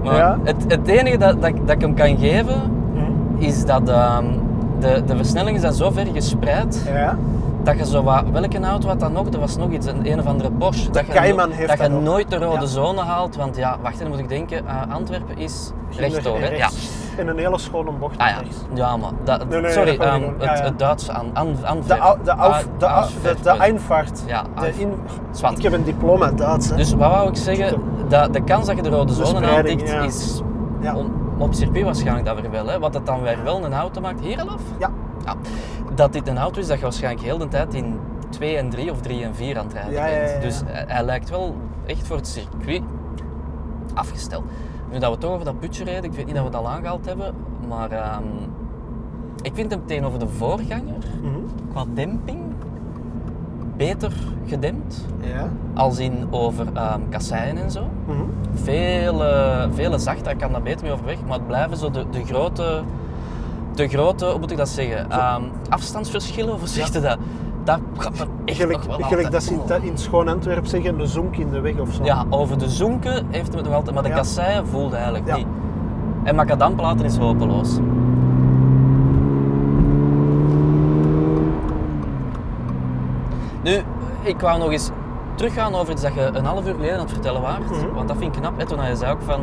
Maar 0.05 0.17
Ja. 0.17 0.39
het, 0.45 0.65
het 0.69 0.87
enige 0.89 1.17
dat, 1.19 1.41
dat, 1.43 1.51
ik- 1.51 1.67
dat 1.67 1.71
ik 1.75 1.81
hem 1.81 1.95
kan 1.95 2.17
geven, 2.19 2.61
is 3.39 3.65
dat 3.65 3.89
ehm, 3.89 4.25
de, 4.81 5.03
de 5.07 5.17
versnellingen 5.17 5.61
zijn 5.61 5.73
zo 5.73 5.91
ver 5.91 6.07
gespreid 6.15 6.91
Ja. 6.95 7.17
dat 7.63 7.79
je 7.79 7.87
zo 7.87 8.03
wat, 8.03 8.23
welke 8.33 8.61
auto 8.61 8.89
had 8.89 9.01
dat 9.01 9.13
nog? 9.13 9.27
Er 9.33 9.39
was 9.41 9.57
nog 9.57 9.71
iets, 9.71 9.87
een, 9.87 10.13
een 10.13 10.19
of 10.19 10.27
andere 10.27 10.51
Porsche. 10.51 10.91
dat 10.91 11.07
je, 11.07 11.13
heeft 11.21 11.37
dat 11.37 11.57
je 11.71 11.77
dat 11.77 11.91
ook. 11.93 12.03
nooit 12.03 12.31
de 12.31 12.37
rode 12.37 12.61
Ja. 12.61 12.67
zone 12.67 13.01
haalt, 13.01 13.37
want 13.37 13.57
ja, 13.57 13.77
wacht, 13.83 13.99
dan 13.99 14.09
moet 14.09 14.19
ik 14.19 14.29
denken, 14.29 14.67
eh, 14.67 14.95
Antwerpen 14.95 15.39
is 15.39 15.71
rechtdoor, 15.97 16.41
hè? 16.41 16.49
Ja. 16.57 16.69
En 17.19 17.29
een 17.29 17.39
hele 17.39 17.59
schone 17.59 17.91
bocht 17.91 18.19
Ah 18.19 18.29
ja, 18.75 18.97
maar, 18.97 19.11
dat, 19.25 19.49
Nee, 19.49 19.61
nee, 19.61 19.71
sorry, 19.71 19.97
dat 19.97 20.07
ehm, 20.07 20.23
het, 20.23 20.43
Ja, 20.59 20.65
het 20.65 20.79
Duitse 20.79 21.13
aan, 21.13 21.27
aan, 21.33 21.47
De, 21.61 21.67
Antwerpen. 21.67 22.07
au- 22.07 22.17
de, 22.17 22.23
de, 22.25 22.31
au- 22.31 22.63
de, 22.63 22.69
de 22.79 22.87
Antwerpen. 22.87 23.59
Einfahrt. 23.61 24.23
Ja, 24.27 24.45
de 24.61 24.73
in, 24.81 24.93
Zwart. 25.31 25.57
ik 25.57 25.63
heb 25.63 25.73
een 25.73 25.85
diploma 25.85 26.31
Duits. 26.31 26.71
Hè. 26.71 26.77
Dus 26.77 26.93
wat 26.95 27.11
wou 27.11 27.29
ik 27.29 27.37
zeggen, 27.37 27.81
dat 28.09 28.33
de 28.33 28.45
kans 28.45 28.67
dat 28.67 28.77
je 28.77 28.83
de 28.83 28.89
rode 28.89 29.13
zone 29.13 29.47
aantikt 29.57 29.83
is 30.07 30.43
Ja. 30.81 30.95
on- 30.95 31.13
op 31.39 31.55
circuit 31.55 31.85
waarschijnlijk 31.85 32.27
dat 32.27 32.41
weer 32.41 32.51
wel. 32.51 32.67
Hè? 32.67 32.79
Wat 32.79 32.95
het 32.95 33.07
dan 33.07 33.23
weer 33.23 33.39
wel 33.45 33.65
een 33.65 33.75
auto 33.75 34.01
maakt, 34.01 34.21
hier 34.21 34.41
al 34.41 34.49
af? 34.49 34.61
Ja. 34.79 34.91
Ja. 35.25 35.35
Dat 35.95 36.13
dit 36.13 36.29
een 36.29 36.39
auto 36.39 36.61
is 36.61 36.67
dat 36.67 36.77
je 36.77 36.83
waarschijnlijk 36.83 37.25
heel 37.25 37.39
de 37.39 37.49
tijd 37.49 37.75
in 37.75 37.99
2 38.31 38.57
en 38.57 38.69
3 38.71 38.91
of 38.91 39.01
3 39.01 39.25
en 39.25 39.35
4 39.35 39.59
aan 39.59 39.65
het 39.65 39.73
rijden 39.75 40.25
bent. 40.31 40.43
Dus 40.43 40.61
hij, 40.65 40.85
hij 40.89 41.03
lijkt 41.05 41.31
wel 41.31 41.57
echt 41.87 42.07
voor 42.07 42.17
het 42.17 42.27
circuit 42.29 42.83
afgesteld. 43.95 44.45
Nu 44.93 44.99
dat 44.99 45.11
we 45.15 45.19
toch 45.19 45.31
over 45.33 45.45
dat 45.45 45.61
putje 45.61 45.85
reden, 45.85 46.05
ik 46.05 46.13
weet 46.13 46.27
niet 46.27 46.35
dat 46.35 46.45
we 46.45 46.51
het 46.51 46.59
al 46.59 46.69
aangehaald 46.69 47.07
hebben, 47.07 47.35
maar 47.69 47.91
ehm, 47.91 48.23
ik 49.43 49.55
vind 49.55 49.71
hem 49.71 49.87
tegenover 49.87 50.19
de 50.19 50.29
voorganger 50.29 50.99
Mhm. 51.23 51.31
qua 51.73 51.85
demping 51.95 52.39
beter 53.77 54.13
gedempt. 54.47 55.05
Ja. 55.21 55.49
Als 55.75 55.99
in 55.99 56.27
over 56.31 56.67
ehm, 56.75 57.01
kasseien 57.09 57.57
en 57.59 57.71
zo. 57.71 57.87
Veel, 58.55 59.25
eh, 59.25 59.67
vele 59.75 59.99
zachter, 59.99 60.33
ik 60.33 60.39
kan 60.39 60.53
daar 60.53 60.63
beter 60.63 60.83
mee 60.83 60.93
overweg, 60.93 61.19
maar 61.27 61.39
het 61.39 61.47
blijven 61.47 61.77
zo 61.77 61.91
de, 61.91 62.05
de 62.11 62.25
grote, 62.25 62.83
de 63.75 63.89
grote, 63.89 64.27
hoe 64.27 64.39
moet 64.39 64.51
ik 64.51 64.57
dat 64.57 64.69
zeggen, 64.69 65.11
Ehm, 65.11 65.43
afstandsverschillen, 65.69 66.59
hoe 66.59 66.69
je 66.93 67.01
dat? 67.01 67.19
Dat 67.65 67.81
gaat 67.97 68.19
er 68.19 68.27
echt 68.45 68.57
Gelijk, 68.61 68.87
nog 68.87 68.97
wel 68.97 69.09
gelijk 69.09 69.31
dat 69.31 69.43
ze 69.43 69.53
in, 69.55 69.83
in 69.83 69.91
het 69.91 70.01
schoon 70.01 70.29
Antwerp 70.29 70.67
zeggen, 70.67 71.01
een 71.01 71.07
zonk 71.07 71.37
in 71.37 71.51
de 71.51 71.61
weg 71.61 71.79
of 71.79 71.93
zo. 71.93 72.05
Ja, 72.05 72.25
over 72.31 72.59
de 72.59 72.69
zoenken 72.69 73.27
heeft 73.31 73.55
het 73.55 73.65
nog 73.65 73.75
altijd, 73.75 73.95
maar 73.95 74.03
de 74.05 74.09
Ja. 74.09 74.15
kasseien 74.15 74.67
voelde 74.67 74.95
eigenlijk 74.97 75.27
Ja. 75.27 75.37
niet. 75.37 75.47
En 76.25 76.35
macadamplaten 76.35 77.05
is 77.05 77.17
hopeloos. 77.17 77.79
Nu, 83.63 83.83
ik 84.23 84.41
wou 84.41 84.59
nog 84.59 84.71
eens 84.71 84.91
teruggaan 85.35 85.75
over 85.75 85.93
iets 85.93 86.03
dat 86.03 86.15
je 86.15 86.21
een 86.33 86.45
half 86.45 86.67
uur 86.67 86.75
geleden 86.75 86.95
aan 86.95 87.01
het 87.01 87.11
vertellen 87.13 87.41
waart. 87.43 87.71
Mhm. 87.71 87.95
Want 87.95 88.09
dat 88.09 88.17
vind 88.17 88.35
ik 88.37 88.41
knap, 88.43 88.59
hè, 88.59 88.67
toen 88.67 88.85
je 88.87 88.97
zei 88.97 89.13
ook 89.13 89.23
van... 89.23 89.41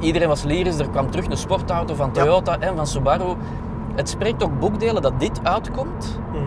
Iedereen 0.00 0.28
was 0.28 0.42
lyrisch, 0.42 0.78
er 0.78 0.88
kwam 0.88 1.10
terug 1.10 1.26
een 1.26 1.36
sportauto 1.36 1.94
van 1.94 2.10
Toyota 2.12 2.58
en 2.58 2.76
van 2.76 2.86
Subaru. 2.86 3.34
Het 3.94 4.08
spreekt 4.08 4.42
ook 4.44 4.58
boekdelen 4.58 5.02
dat 5.02 5.12
dit 5.20 5.40
uitkomt. 5.42 6.18
Mhm. 6.32 6.40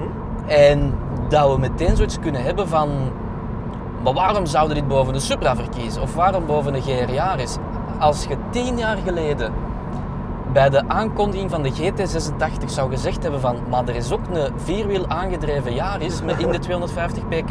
En 0.48 0.94
dat 1.30 1.52
we 1.54 1.60
meteen 1.60 1.96
zoiets 1.96 2.20
kunnen 2.20 2.44
hebben 2.44 2.68
van... 2.68 2.90
Maar 4.04 4.14
waarom 4.14 4.46
zouden 4.46 4.76
dit 4.76 4.88
boven 4.88 5.14
de 5.14 5.20
Supra 5.20 5.56
verkiezen? 5.56 6.02
Of 6.02 6.16
waarom 6.16 6.46
boven 6.46 6.74
de 6.74 6.82
GR 6.82 7.12
Yaris? 7.12 7.58
Als 8.00 8.26
je 8.26 8.38
tien 8.50 8.78
jaar 8.78 8.98
geleden 9.06 9.54
bij 10.54 10.70
de 10.70 10.88
aankondiging 10.88 11.50
van 11.50 11.62
de 11.64 11.72
GT86 11.72 12.66
zou 12.66 12.90
gezegd 12.90 13.24
hebben 13.24 13.42
van... 13.42 13.56
Maar 13.70 13.88
er 13.88 13.96
is 13.96 14.12
ook 14.12 14.20
een 14.34 14.52
vierwiel 14.56 15.08
aangedreven 15.08 15.74
Yaris 15.74 16.22
met 16.22 16.40
in 16.40 16.50
de 16.52 16.60
250 16.60 17.28
pk. 17.28 17.50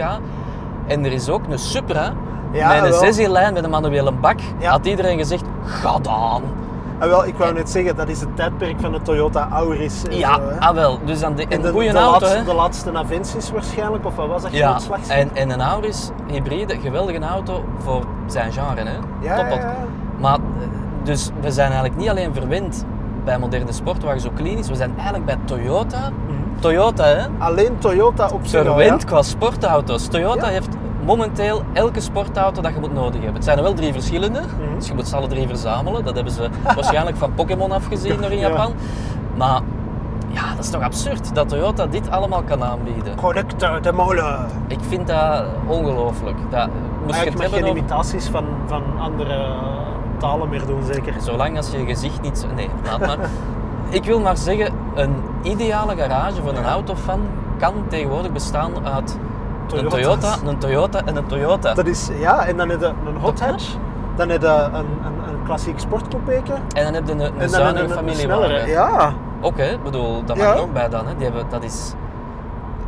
En 0.87 1.05
er 1.05 1.13
is 1.13 1.29
ook 1.29 1.43
een 1.51 1.59
Supra 1.59 2.13
Ja, 2.53 2.69
met 2.69 2.83
een 2.85 2.91
wel. 2.91 2.99
zeswiellijn 2.99 3.53
met 3.55 3.65
een 3.65 3.71
manuele 3.71 4.13
bak. 4.13 4.39
Ja. 4.59 4.71
Had 4.71 4.87
iedereen 4.87 5.19
gezegd, 5.19 5.45
gadaan. 5.65 6.43
En 6.99 7.09
wel, 7.09 7.27
ik 7.27 7.35
wou 7.37 7.53
net 7.53 7.71
zeggen, 7.71 7.97
dat 7.97 8.09
is 8.09 8.21
het 8.21 8.37
tijdperk 8.37 8.81
van 8.81 8.93
de 8.93 9.03
Toyota 9.03 9.49
Auris. 9.53 10.03
en 10.05 10.17
Ja, 10.19 10.35
zo, 10.35 10.43
ah 10.59 10.75
wel. 10.75 10.99
Dus 11.05 11.21
dan 11.21 11.35
de, 11.35 11.47
En 11.49 11.63
de, 11.63 11.71
goede 11.71 11.91
de 11.93 11.99
auto, 11.99 12.11
laatste, 12.21 12.39
hè. 12.39 12.45
de 12.45 12.55
laatste 12.55 12.93
Avensis 12.93 13.51
waarschijnlijk, 13.51 14.07
of 14.07 14.17
wat 14.17 14.29
was 14.29 14.43
dat? 14.43 14.53
Ja, 14.53 14.79
en, 15.09 15.31
en 15.35 15.51
een 15.51 15.61
Auris 15.61 16.11
hybride, 16.27 16.79
geweldige 16.81 17.21
auto 17.27 17.65
voor 17.79 18.05
zijn 18.27 18.53
genre. 18.53 18.81
Hè? 18.85 18.97
Ja, 19.21 19.49
ja. 19.49 19.75
Maar, 20.21 20.35
eh, 20.35 20.41
dus 21.03 21.31
we 21.41 21.51
zijn 21.51 21.71
eigenlijk 21.71 22.01
niet 22.01 22.09
alleen 22.09 22.35
verwend 22.35 22.85
bij 23.25 23.39
moderne 23.39 23.73
sportwagens 23.73 24.23
zo 24.23 24.31
klinisch, 24.35 24.69
we 24.69 24.75
zijn 24.75 24.93
eigenlijk 24.95 25.25
bij 25.25 25.39
Toyota. 25.45 26.11
Mhm. 26.27 26.61
Toyota, 26.61 27.05
hè? 27.05 27.27
Alleen 27.39 27.79
Toyota 27.79 28.29
op 28.33 28.47
zich 28.47 28.63
Verwend 28.63 29.01
ja. 29.01 29.07
qua 29.07 29.23
sportauto's. 29.23 30.07
Toyota 30.07 30.47
Ja. 30.47 30.53
heeft 30.53 30.77
momenteel 31.05 31.63
elke 31.73 32.01
sportauto 32.01 32.63
dat 32.63 32.75
je 32.75 32.81
moet 32.81 32.93
nodig 32.93 33.15
hebben. 33.15 33.35
Het 33.35 33.45
zijn 33.45 33.57
er 33.57 33.63
wel 33.63 33.75
drie 33.75 33.93
verschillende, 33.93 34.41
Mhm. 34.41 34.75
dus 34.79 34.87
je 34.89 34.95
moet 34.95 35.09
ze 35.09 35.17
alle 35.17 35.27
drie 35.27 35.47
verzamelen. 35.49 36.05
Dat 36.05 36.15
hebben 36.15 36.33
ze 36.33 36.49
waarschijnlijk 36.75 37.17
van 37.17 37.35
Pokémon 37.35 37.73
afgezien 37.73 38.21
nog 38.21 38.31
in 38.31 38.39
Ja. 38.39 38.49
Japan. 38.49 38.73
Maar 39.37 39.61
ja, 40.29 40.55
dat 40.57 40.65
is 40.65 40.71
toch 40.71 40.83
absurd 40.83 41.35
dat 41.35 41.49
Toyota 41.49 41.87
dit 41.87 42.11
allemaal 42.11 42.43
kan 42.43 42.63
aanbieden. 42.65 43.15
Connector 43.17 43.83
de 43.83 43.93
molen. 43.93 44.47
Ik 44.67 44.79
vind 44.89 45.07
dat 45.07 45.45
ongelooflijk. 45.67 46.37
Dat, 46.51 46.69
moest 47.07 47.23
je 47.25 47.31
mag 47.37 47.51
geen 47.51 47.67
imitaties 47.67 48.27
van, 48.27 48.45
van 48.67 48.83
andere 49.01 49.47
talen 50.19 50.49
meer 50.49 50.67
doen, 50.67 50.83
zeker. 50.93 51.15
Zolang 51.21 51.57
als 51.57 51.71
je 51.71 51.85
gezicht 51.87 52.23
niet... 52.23 52.47
Nee, 52.55 52.69
laat 52.85 53.01
maar. 53.07 53.19
Ik 53.89 54.05
wil 54.05 54.21
maar 54.21 54.37
zeggen, 54.37 54.73
een 54.95 55.15
ideale 55.43 55.97
garage 55.97 56.43
voor 56.43 56.53
een 56.57 56.65
autofan 56.65 57.21
kan 57.59 57.73
tegenwoordig 57.89 58.33
bestaan 58.33 58.71
uit 58.95 59.19
een. 59.73 59.89
Toyota, 59.89 60.35
een 60.47 60.59
Toyota 60.59 61.01
en 61.05 61.17
een 61.17 61.27
Toyota. 61.27 61.75
Dat 61.75 61.87
is, 61.87 62.11
ja, 62.19 62.47
en 62.47 62.57
dan 62.57 62.69
heb 62.69 62.81
je 62.81 62.87
een 62.87 63.17
hot 63.21 63.41
hatch, 63.41 63.77
dan 64.17 64.29
heb 64.29 64.41
je 64.43 64.49
een, 64.49 64.75
een, 64.75 65.29
een 65.29 65.43
klassiek 65.45 65.79
sportcoupéke. 65.79 66.53
En 66.75 66.85
dan 66.85 66.95
heb 66.95 67.07
je 67.07 67.13
een, 67.13 67.41
een 67.43 67.49
zuinige 67.49 67.89
familiewagen. 67.89 68.69
Ja, 68.69 69.15
Ook 69.41 69.57
hè, 69.57 69.79
bedoel, 69.79 70.25
dat 70.25 70.37
mag 70.37 70.57
ook 70.57 70.73
bij 70.73 70.89
dan. 70.89 71.07
Hè. 71.07 71.15
Die 71.17 71.25
hebben, 71.25 71.47
dat 71.51 71.63
is... 71.63 71.93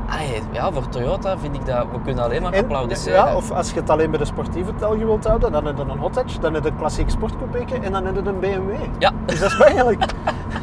Allee, 0.09 0.43
ja, 0.53 0.73
voor 0.73 0.89
Toyota 0.89 1.39
vind 1.39 1.55
ik 1.55 1.67
dat... 1.67 1.87
We 1.93 2.01
kunnen 2.05 2.25
alleen 2.25 2.43
maar 2.43 2.53
en, 2.53 2.63
applaudisseren. 2.63 3.19
ja, 3.19 3.37
of 3.37 3.51
als 3.51 3.71
je 3.71 3.81
het 3.81 3.91
alleen 3.91 4.11
bij 4.11 4.19
de 4.19 4.25
sportieve 4.25 4.75
telgen 4.75 5.07
wilt 5.07 5.25
houden, 5.25 5.53
dan 5.53 5.67
heb 5.67 5.77
je 5.77 5.83
een 5.83 5.99
hot 5.99 6.15
hatch, 6.15 6.39
dan 6.39 6.55
heb 6.55 6.65
je 6.65 6.71
een 6.71 6.77
klassiek 6.77 7.11
sportcoupéke 7.11 7.75
en 7.75 7.93
dan 7.93 8.05
heb 8.05 8.15
je 8.15 8.21
een 8.21 8.41
BMW. 8.41 8.71
Ja, 8.99 9.13
Dus 9.27 9.39
dat 9.39 9.53
is 9.53 9.61
eigenlijk 9.61 10.05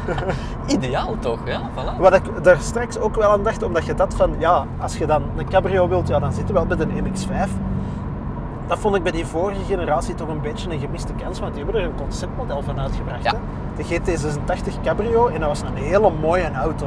ideaal 0.66 1.16
toch, 1.18 1.38
ja, 1.44 1.60
voilà. 1.70 1.98
wat 1.98 2.14
ik 2.14 2.44
daar 2.44 2.58
straks 2.60 2.98
ook 2.98 3.14
wel 3.14 3.30
aan 3.30 3.42
dacht, 3.42 3.62
omdat 3.62 3.84
je 3.84 3.94
dat 3.94 4.14
van, 4.14 4.34
ja, 4.38 4.66
als 4.78 4.96
je 4.96 5.06
dan 5.06 5.22
een 5.36 5.48
cabrio 5.48 5.88
wilt, 5.88 6.08
ja, 6.08 6.18
dan 6.18 6.32
zit 6.32 6.46
je 6.46 6.52
wel 6.52 6.66
bij 6.66 6.78
een 6.78 7.04
MX-5. 7.04 7.50
Dat 8.66 8.78
vond 8.78 8.96
ik 8.96 9.02
bij 9.02 9.12
die 9.12 9.26
vorige 9.26 9.64
generatie 9.64 10.14
toch 10.14 10.28
een 10.28 10.40
beetje 10.40 10.70
een 10.70 10.78
gemiste 10.78 11.12
kans, 11.12 11.40
want 11.40 11.54
die 11.54 11.64
hebben 11.64 11.82
er 11.82 11.88
een 11.88 11.96
conceptmodel 11.96 12.62
van 12.62 12.80
uitgebracht. 12.80 13.22
Ja. 13.22 13.32
Hè? 13.32 13.38
De 13.76 13.84
GT86 13.84 14.82
Cabrio 14.82 15.26
en 15.26 15.40
dat 15.40 15.48
was 15.48 15.60
een 15.60 15.76
hele 15.76 16.10
mooie 16.20 16.52
auto. 16.52 16.86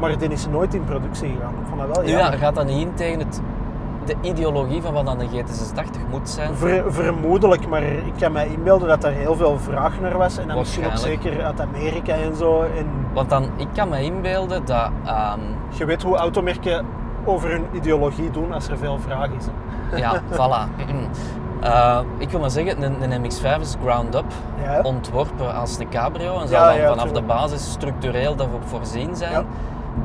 Maar 0.00 0.18
die 0.18 0.28
is 0.28 0.46
nooit 0.46 0.74
in 0.74 0.84
productie 0.84 1.28
gegaan. 1.28 1.52
Ik 1.60 1.66
vond 1.68 1.80
dat 1.80 1.96
wel 1.96 2.06
ja, 2.06 2.30
gaat 2.30 2.54
dat 2.54 2.66
niet 2.66 2.86
in 2.86 2.94
tegen 2.94 3.18
het, 3.18 3.40
de 4.04 4.14
ideologie 4.20 4.82
van 4.82 4.92
wat 4.92 5.06
dan 5.06 5.20
een 5.20 5.28
GT86 5.28 6.10
moet 6.10 6.28
zijn? 6.28 6.54
Ver- 6.54 6.92
vermoedelijk, 6.92 7.68
maar 7.68 7.82
ik 7.82 8.12
kan 8.18 8.32
me 8.32 8.46
inbeelden 8.52 8.88
dat 8.88 9.04
er 9.04 9.12
heel 9.12 9.36
veel 9.36 9.58
vraag 9.58 10.00
naar 10.00 10.18
was. 10.18 10.38
En 10.38 10.48
dan 10.48 10.58
misschien 10.58 10.86
ook 10.86 10.96
zeker 10.96 11.44
uit 11.44 11.60
Amerika 11.60 12.12
en 12.14 12.36
zo. 12.36 12.62
En 12.62 12.86
Want 13.12 13.30
dan, 13.30 13.44
ik 13.56 13.68
kan 13.74 13.88
me 13.88 14.02
inbeelden 14.02 14.64
dat... 14.64 14.90
ehm, 15.04 15.40
je 15.68 15.84
weet 15.84 16.02
hoe 16.02 16.16
automerken 16.16 16.86
over 17.24 17.50
hun 17.50 17.64
ideologie 17.72 18.30
doen 18.30 18.52
als 18.52 18.68
er 18.68 18.78
veel 18.78 18.98
vraag 18.98 19.28
is. 19.38 19.44
hè. 19.90 19.96
ja, 19.96 20.22
voilà. 20.38 20.84
Eh, 21.60 21.98
ik 22.18 22.30
wil 22.30 22.40
maar 22.40 22.50
zeggen, 22.50 22.82
een, 22.82 23.12
een 23.12 23.22
MX-5 23.24 23.60
is 23.60 23.76
ground 23.84 24.14
up, 24.14 24.24
Ja. 24.62 24.80
ontworpen 24.82 25.54
als 25.54 25.78
een 25.78 25.88
cabrio 25.88 26.38
en 26.40 26.48
zal 26.48 26.58
Ja, 26.60 26.66
dan 26.68 26.76
ja, 26.76 26.88
vanaf 26.88 27.12
de 27.12 27.22
basis 27.22 27.70
structureel 27.70 28.36
daarop 28.36 28.68
voorzien 28.68 29.16
zijn. 29.16 29.46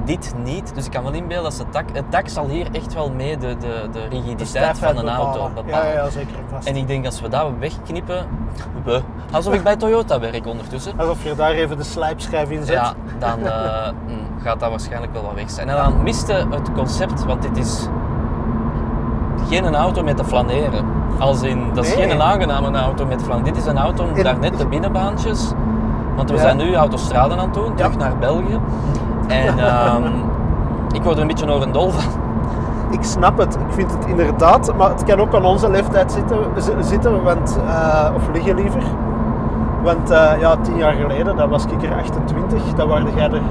Dit 0.05 0.33
niet, 0.43 0.75
dus 0.75 0.85
ik 0.85 0.91
kan 0.91 1.03
wel 1.03 1.11
inbeelden 1.11 1.49
dat 1.49 1.57
het 1.59 1.73
dak, 1.73 1.85
het 1.93 2.11
dak 2.11 2.27
zal 2.27 2.47
hier 2.47 2.67
echt 2.71 2.93
wel 2.93 3.11
mee 3.11 3.37
de, 3.37 3.47
de, 3.47 3.57
de 3.57 3.89
De 3.91 4.07
rigiditeit 4.09 4.47
stijfheid 4.47 4.95
van 4.95 5.07
een 5.07 5.15
auto 5.15 5.49
bepalen. 5.55 5.87
Ja, 5.87 5.93
ja, 5.93 6.09
zeker 6.09 6.35
vast. 6.51 6.67
En 6.67 6.75
ik 6.75 6.87
denk 6.87 7.05
als 7.05 7.21
we 7.21 7.29
dat 7.29 7.47
wegknippen, 7.59 8.25
we, 8.83 9.01
alsof 9.31 9.53
ik 9.53 9.63
bij 9.63 9.75
Toyota 9.75 10.19
werk 10.19 10.45
ondertussen, 10.47 10.93
Alsof 10.97 11.23
je 11.23 11.35
daar 11.35 11.51
even 11.51 11.77
de 11.77 11.83
slijpschijf 11.83 12.49
in 12.49 12.63
zet. 12.65 12.75
ja, 12.75 12.93
dan 13.19 13.39
eh, 13.47 13.89
mm, 14.07 14.41
gaat 14.43 14.59
dat 14.59 14.69
waarschijnlijk 14.69 15.13
wel 15.13 15.21
wat 15.23 15.33
weg 15.33 15.49
zijn. 15.49 15.69
En 15.69 15.75
dan 15.75 16.03
miste 16.03 16.33
het 16.49 16.71
concept, 16.73 17.25
want 17.25 17.41
dit 17.41 17.57
is 17.57 17.87
geen 19.49 19.75
auto 19.75 20.03
met 20.03 20.17
te 20.17 20.25
flaneren. 20.25 20.85
Als 21.19 21.41
in, 21.41 21.73
dat 21.73 21.85
is 21.85 21.95
Nee. 21.95 22.09
geen 22.09 22.21
aangename 22.21 22.77
auto 22.77 23.05
met 23.05 23.21
flaneren. 23.23 23.53
Dit 23.53 23.61
is 23.63 23.69
een 23.69 23.77
auto 23.77 24.03
om 24.03 24.23
daar 24.23 24.39
net 24.39 24.57
de 24.57 24.67
binnenbaantjes, 24.67 25.51
want 26.15 26.29
we 26.29 26.35
Ja. 26.35 26.41
zijn 26.41 26.57
nu 26.57 26.75
autostraden 26.75 27.37
aan 27.37 27.45
het 27.45 27.53
doen, 27.53 27.75
terug 27.75 27.91
Ja. 27.91 27.97
naar 27.97 28.17
België. 28.17 28.59
En 29.27 29.59
ehm, 29.59 30.03
ik 30.91 31.03
word 31.03 31.15
er 31.15 31.21
een 31.21 31.27
beetje 31.27 31.45
een 31.45 31.71
dol 31.71 31.89
van. 31.89 32.03
Ik 32.89 33.03
snap 33.03 33.37
het. 33.37 33.55
Ik 33.55 33.73
vind 33.73 33.91
het 33.91 34.05
inderdaad, 34.05 34.73
maar 34.77 34.89
het 34.89 35.03
kan 35.03 35.19
ook 35.19 35.35
aan 35.35 35.45
onze 35.45 35.69
leeftijd 35.69 36.11
zitten, 36.11 36.37
zitten 36.79 37.23
want, 37.23 37.59
eh, 37.67 38.15
of 38.15 38.21
liggen 38.33 38.55
liever. 38.55 38.81
Want 39.83 40.09
eh, 40.09 40.31
ja, 40.39 40.55
tien 40.61 40.77
jaar 40.77 40.93
geleden, 40.93 41.35
dat 41.35 41.49
was 41.49 41.65
ik 41.65 41.83
er 41.83 41.95
28, 41.97 42.73
dan 42.73 42.87
waren 42.87 43.13
jij 43.15 43.31
er 43.31 43.41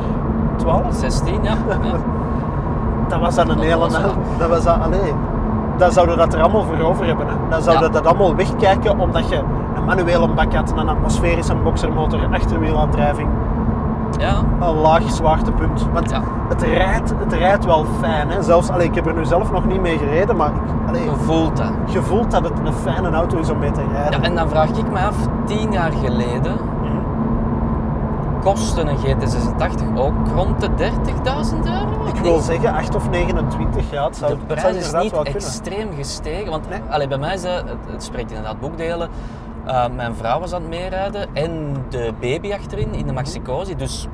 12. 0.57 0.83
16, 0.95 1.39
ja. 1.43 1.51
ja. 1.83 1.97
Dat 3.09 3.21
was 3.21 3.35
dan 3.35 3.49
een 3.51 3.57
Dat 3.57 3.65
hele... 3.65 3.79
was. 3.79 3.93
Dat 4.39 4.49
was 4.49 4.65
dat, 4.65 4.77
allee, 4.83 5.13
dan 5.77 5.93
zouden 5.93 6.17
we 6.17 6.21
dat 6.21 6.35
er 6.35 6.41
allemaal 6.41 6.63
voor 6.65 6.81
over 6.87 7.07
hebben. 7.07 7.27
Hè. 7.27 7.33
Dan 7.51 7.63
zouden 7.63 7.89
we 7.91 7.95
Ja. 7.97 8.03
dat 8.03 8.07
allemaal 8.13 8.35
wegkijken, 8.37 8.99
omdat 8.99 9.29
je 9.29 9.37
een 9.77 9.85
manuele 9.85 10.29
bak 10.29 10.55
had, 10.55 10.73
een 10.77 10.89
atmosferische 10.89 11.55
boxermotor, 11.55 12.19
achterwielaandrijving, 12.33 13.29
ja. 14.19 14.43
een 14.61 14.75
laag 14.75 15.11
zwaartepunt. 15.11 15.87
Want 15.93 16.11
Ja. 16.11 16.23
het, 16.49 16.63
rijdt, 16.63 17.15
het 17.19 17.33
rijdt 17.33 17.65
wel 17.65 17.87
fijn. 18.01 18.31
Hè. 18.31 18.43
Zelfs, 18.43 18.71
allee, 18.71 18.87
ik 18.87 18.95
heb 18.95 19.07
er 19.07 19.15
nu 19.15 19.25
zelf 19.25 19.53
nog 19.53 19.67
niet 19.67 19.81
mee 19.81 19.99
gereden, 19.99 20.37
maar 20.37 20.53
allee, 20.89 21.05
Je 21.05 21.15
voelt 21.17 21.57
dat. 21.57 21.71
je 21.87 22.03
voelt 22.03 22.31
dat 22.31 22.45
het 22.45 22.59
een 22.65 22.73
fijne 22.73 23.11
auto 23.11 23.39
is 23.39 23.51
om 23.51 23.59
mee 23.59 23.71
te 23.71 23.83
rijden. 23.93 24.21
Ja, 24.21 24.27
en 24.29 24.35
dan 24.35 24.49
vraag 24.49 24.69
ik 24.69 24.91
me 24.91 24.99
af, 24.99 25.17
tien 25.47 25.73
jaar 25.73 25.93
geleden 26.05 26.53
Mhm. 26.83 26.93
kostte 28.43 28.81
een 28.81 28.97
GT86 28.99 29.97
ook 29.99 30.13
rond 30.35 30.61
de 30.61 30.69
30.000 30.75 31.67
euro? 31.67 32.07
Ik 32.15 32.17
wil 32.23 32.39
zeggen 32.41 32.75
8 32.75 32.95
of 32.95 33.09
29, 33.11 33.91
ja, 33.91 34.05
het 34.05 34.17
zou, 34.17 34.31
de 34.33 34.39
het 34.39 34.47
prijs 34.47 34.91
zou 34.91 35.05
is 35.05 35.13
niet 35.13 35.23
extreem 35.35 35.89
gestegen. 35.97 36.51
Want 36.51 36.69
Nee. 36.69 36.81
allee, 36.91 37.09
bij 37.09 37.19
mij 37.19 37.35
is 37.35 37.43
het, 37.43 37.53
het, 37.53 37.93
het 37.93 38.03
spreekt 38.05 38.31
inderdaad 38.31 38.61
boekdelen. 38.61 39.09
Uh, 39.67 39.87
mijn 39.97 40.15
vrouw 40.15 40.41
was 40.41 40.53
aan 40.53 40.61
het 40.61 40.71
meerijden 40.71 41.29
en 41.33 41.77
de 41.89 42.13
baby 42.21 42.53
achterin 42.53 42.95
in 42.95 43.07
de 43.07 43.13
Maxicosi. 43.13 43.77
Dus 43.77 44.07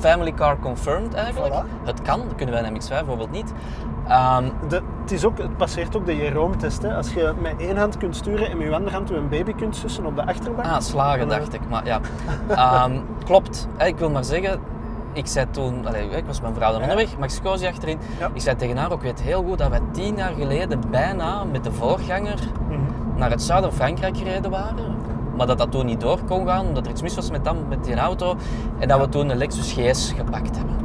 family 0.00 0.32
car 0.32 0.58
confirmed 0.58 1.14
eigenlijk. 1.14 1.54
Voilà. 1.54 1.84
Het 1.84 2.02
kan, 2.02 2.18
dat 2.18 2.34
kunnen 2.36 2.54
wij 2.54 2.64
in 2.64 2.74
de 2.74 2.80
MX-5 2.80 2.88
bijvoorbeeld 2.88 3.30
niet. 3.30 3.52
Ehm, 4.08 4.44
De, 4.68 4.82
het, 5.00 5.12
is 5.12 5.24
ook, 5.24 5.38
het 5.38 5.56
passeert 5.56 5.96
ook 5.96 6.06
de 6.06 6.16
Jeroen-test. 6.16 6.82
hè. 6.82 6.94
Als 6.96 7.12
je 7.12 7.32
met 7.40 7.54
één 7.58 7.76
hand 7.76 7.96
kunt 7.96 8.16
sturen 8.16 8.50
en 8.50 8.56
met 8.56 8.66
je 8.66 8.74
andere 8.74 8.96
hand 8.96 9.10
een 9.10 9.28
baby 9.28 9.52
kunt 9.54 9.76
sussen 9.76 10.06
op 10.06 10.16
de 10.16 10.26
achterbank. 10.26 10.66
ah, 10.68 10.80
slagen 10.80 11.22
eh, 11.30 11.38
dacht 11.38 11.54
ik. 11.54 11.60
Maar 11.68 11.86
ja, 11.86 12.00
Ehm, 12.48 12.92
klopt. 13.24 13.68
Eh, 13.76 13.86
Ik 13.86 13.96
wil 13.98 14.10
maar 14.10 14.24
zeggen, 14.24 14.60
ik 15.12 15.26
zei 15.26 15.46
toen, 15.50 15.86
allee, 15.86 16.08
ik 16.08 16.24
was 16.26 16.40
met 16.40 16.42
mijn 16.42 16.54
vrouw 16.54 16.70
dan 16.72 16.80
Ja. 16.80 16.88
onderweg, 16.90 17.18
Maxicosi 17.18 17.66
achterin. 17.66 17.98
Ja. 18.18 18.30
Ik 18.32 18.40
zei 18.40 18.56
tegen 18.56 18.76
haar 18.76 18.92
ook, 18.92 18.98
ik 18.98 19.02
weet 19.04 19.22
heel 19.22 19.42
goed 19.42 19.58
dat 19.58 19.68
wij 19.68 19.80
tien 19.92 20.16
jaar 20.16 20.32
geleden 20.38 20.80
bijna 20.90 21.44
met 21.44 21.64
de 21.64 21.72
voorganger 21.72 22.38
Mhm. 22.68 22.78
Naar 23.18 23.30
het 23.30 23.42
zuiden 23.42 23.70
van 23.70 23.78
Frankrijk 23.78 24.16
gereden 24.16 24.50
waren. 24.50 24.94
Maar 25.36 25.46
dat 25.46 25.58
dat 25.58 25.70
toen 25.70 25.86
niet 25.86 26.00
door 26.00 26.18
kon 26.26 26.46
gaan, 26.46 26.66
omdat 26.66 26.84
er 26.84 26.90
iets 26.90 27.02
mis 27.02 27.14
was 27.14 27.30
met, 27.30 27.44
dan, 27.44 27.56
met 27.68 27.84
die 27.84 27.96
auto. 27.96 28.36
En 28.78 28.88
dat 28.88 29.00
we 29.00 29.08
toen 29.08 29.28
een 29.28 29.36
Lexus 29.36 29.72
GS 29.72 30.12
gepakt 30.16 30.56
hebben. 30.56 30.76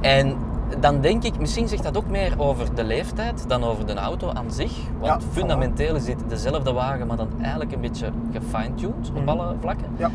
En 0.00 0.36
dan 0.80 1.00
denk 1.00 1.22
ik, 1.22 1.38
misschien 1.38 1.68
zegt 1.68 1.82
dat 1.82 1.96
ook 1.96 2.08
meer 2.08 2.34
over 2.36 2.74
de 2.74 2.84
leeftijd 2.84 3.44
dan 3.48 3.64
over 3.64 3.86
de 3.86 3.94
auto 3.94 4.28
aan 4.32 4.50
zich. 4.50 4.72
Want 5.00 5.22
Ja, 5.22 5.28
fundamenteel 5.32 5.94
is 5.94 6.04
dit 6.04 6.16
dezelfde 6.28 6.72
wagen, 6.72 7.06
maar 7.06 7.16
dan 7.16 7.28
eigenlijk 7.40 7.72
een 7.72 7.80
beetje 7.80 8.10
gefine-tuned 8.32 9.08
op 9.14 9.20
Mhm. 9.20 9.28
alle 9.28 9.54
vlakken. 9.60 9.86
Ja. 9.96 10.10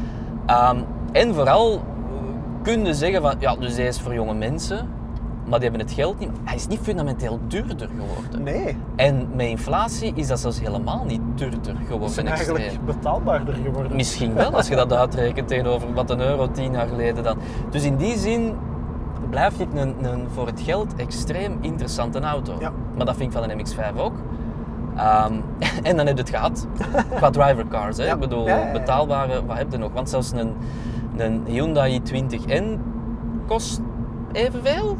Ehm, 0.46 0.78
en 1.12 1.34
vooral 1.34 1.82
kun 2.62 2.86
je 2.86 2.94
zeggen 2.94 3.22
van, 3.22 3.34
ja, 3.40 3.56
dus 3.56 3.76
hij 3.76 3.88
is 3.88 4.02
voor 4.02 4.14
jonge 4.14 4.34
mensen, 4.34 4.90
maar 5.48 5.60
die 5.60 5.70
hebben 5.70 5.88
het 5.88 5.96
geld 5.96 6.20
niet. 6.20 6.30
Hij 6.44 6.56
is 6.56 6.68
niet 6.68 6.80
fundamenteel 6.82 7.40
duurder 7.48 7.90
geworden. 8.00 8.44
Nee, 8.44 8.78
En 8.96 9.28
met 9.36 9.48
inflatie 9.48 10.12
is 10.16 10.28
dat 10.28 10.40
zelfs 10.40 10.60
helemaal 10.60 11.04
niet 11.06 11.22
duurder 11.36 11.60
het 11.60 11.80
is 11.80 11.88
geworden. 11.88 12.26
eigenlijk 12.28 12.66
extreem. 12.66 12.86
betaalbaarder 12.86 13.54
geworden. 13.54 13.96
Misschien 13.96 14.34
wel, 14.34 14.52
als 14.54 14.68
je 14.68 14.76
dat 14.76 14.94
uitrekent 15.04 15.48
tegenover 15.48 15.94
wat 15.94 16.10
een 16.10 16.20
euro 16.22 16.52
tien 16.52 16.72
jaar 16.72 16.88
geleden 16.88 17.24
dan. 17.24 17.38
Dus 17.70 17.84
in 17.84 17.96
die 17.96 18.18
zin 18.18 18.56
blijft 19.30 19.58
dit 19.58 19.68
een, 19.74 19.96
een 20.06 20.28
voor 20.34 20.46
het 20.46 20.62
geld 20.62 20.96
extreem 20.96 21.58
interessante 21.62 22.20
auto. 22.20 22.56
Ja. 22.60 22.72
Maar 22.96 23.06
dat 23.06 23.16
vind 23.16 23.34
ik 23.34 23.40
van 23.40 23.50
een 23.50 23.60
MX-5 23.60 23.98
ook. 23.98 24.16
Ehm, 24.96 25.34
en 25.90 25.98
dan 25.98 26.06
heb 26.08 26.16
je 26.16 26.22
het 26.22 26.30
gehad 26.30 26.68
qua 27.18 27.30
driver 27.30 27.68
cars. 27.68 27.98
Hè? 27.98 28.06
Ja. 28.06 28.14
Ik 28.14 28.20
bedoel, 28.20 28.46
ja. 28.48 28.72
betaalbare, 28.72 29.46
wat 29.46 29.58
heb 29.58 29.72
je 29.72 29.78
nog? 29.78 29.94
Want 29.94 30.10
zelfs 30.10 30.32
een, 30.32 30.54
een 31.18 31.42
Hyundai 31.46 32.02
i20N 32.02 32.64
kost 33.46 33.82
evenveel. 34.32 34.98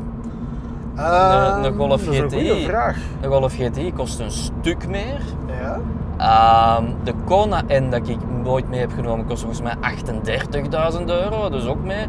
Ehm, 0.98 1.64
een 1.64 1.76
Golf 1.76 2.04
Dat 2.04 2.14
is 2.14 2.20
een 2.20 2.30
GTI. 2.30 2.66
vraag. 2.66 2.98
Een 3.22 3.30
Golf 3.32 3.54
GTI 3.54 3.94
kost 3.94 4.20
een 4.20 4.32
stuk 4.32 4.88
meer. 4.88 5.22
Ja. 5.62 5.80
Ehm, 6.18 6.86
de 7.04 7.14
Kona 7.26 7.62
N 7.68 7.90
dat 7.90 8.08
ik 8.08 8.18
nooit 8.44 8.70
mee 8.70 8.80
heb 8.80 8.92
genomen 8.94 9.26
kost 9.26 9.42
volgens 9.42 9.62
mij 9.62 9.76
38.000 9.82 11.10
euro, 11.10 11.50
dus 11.50 11.66
ook 11.66 11.84
mee. 11.84 12.08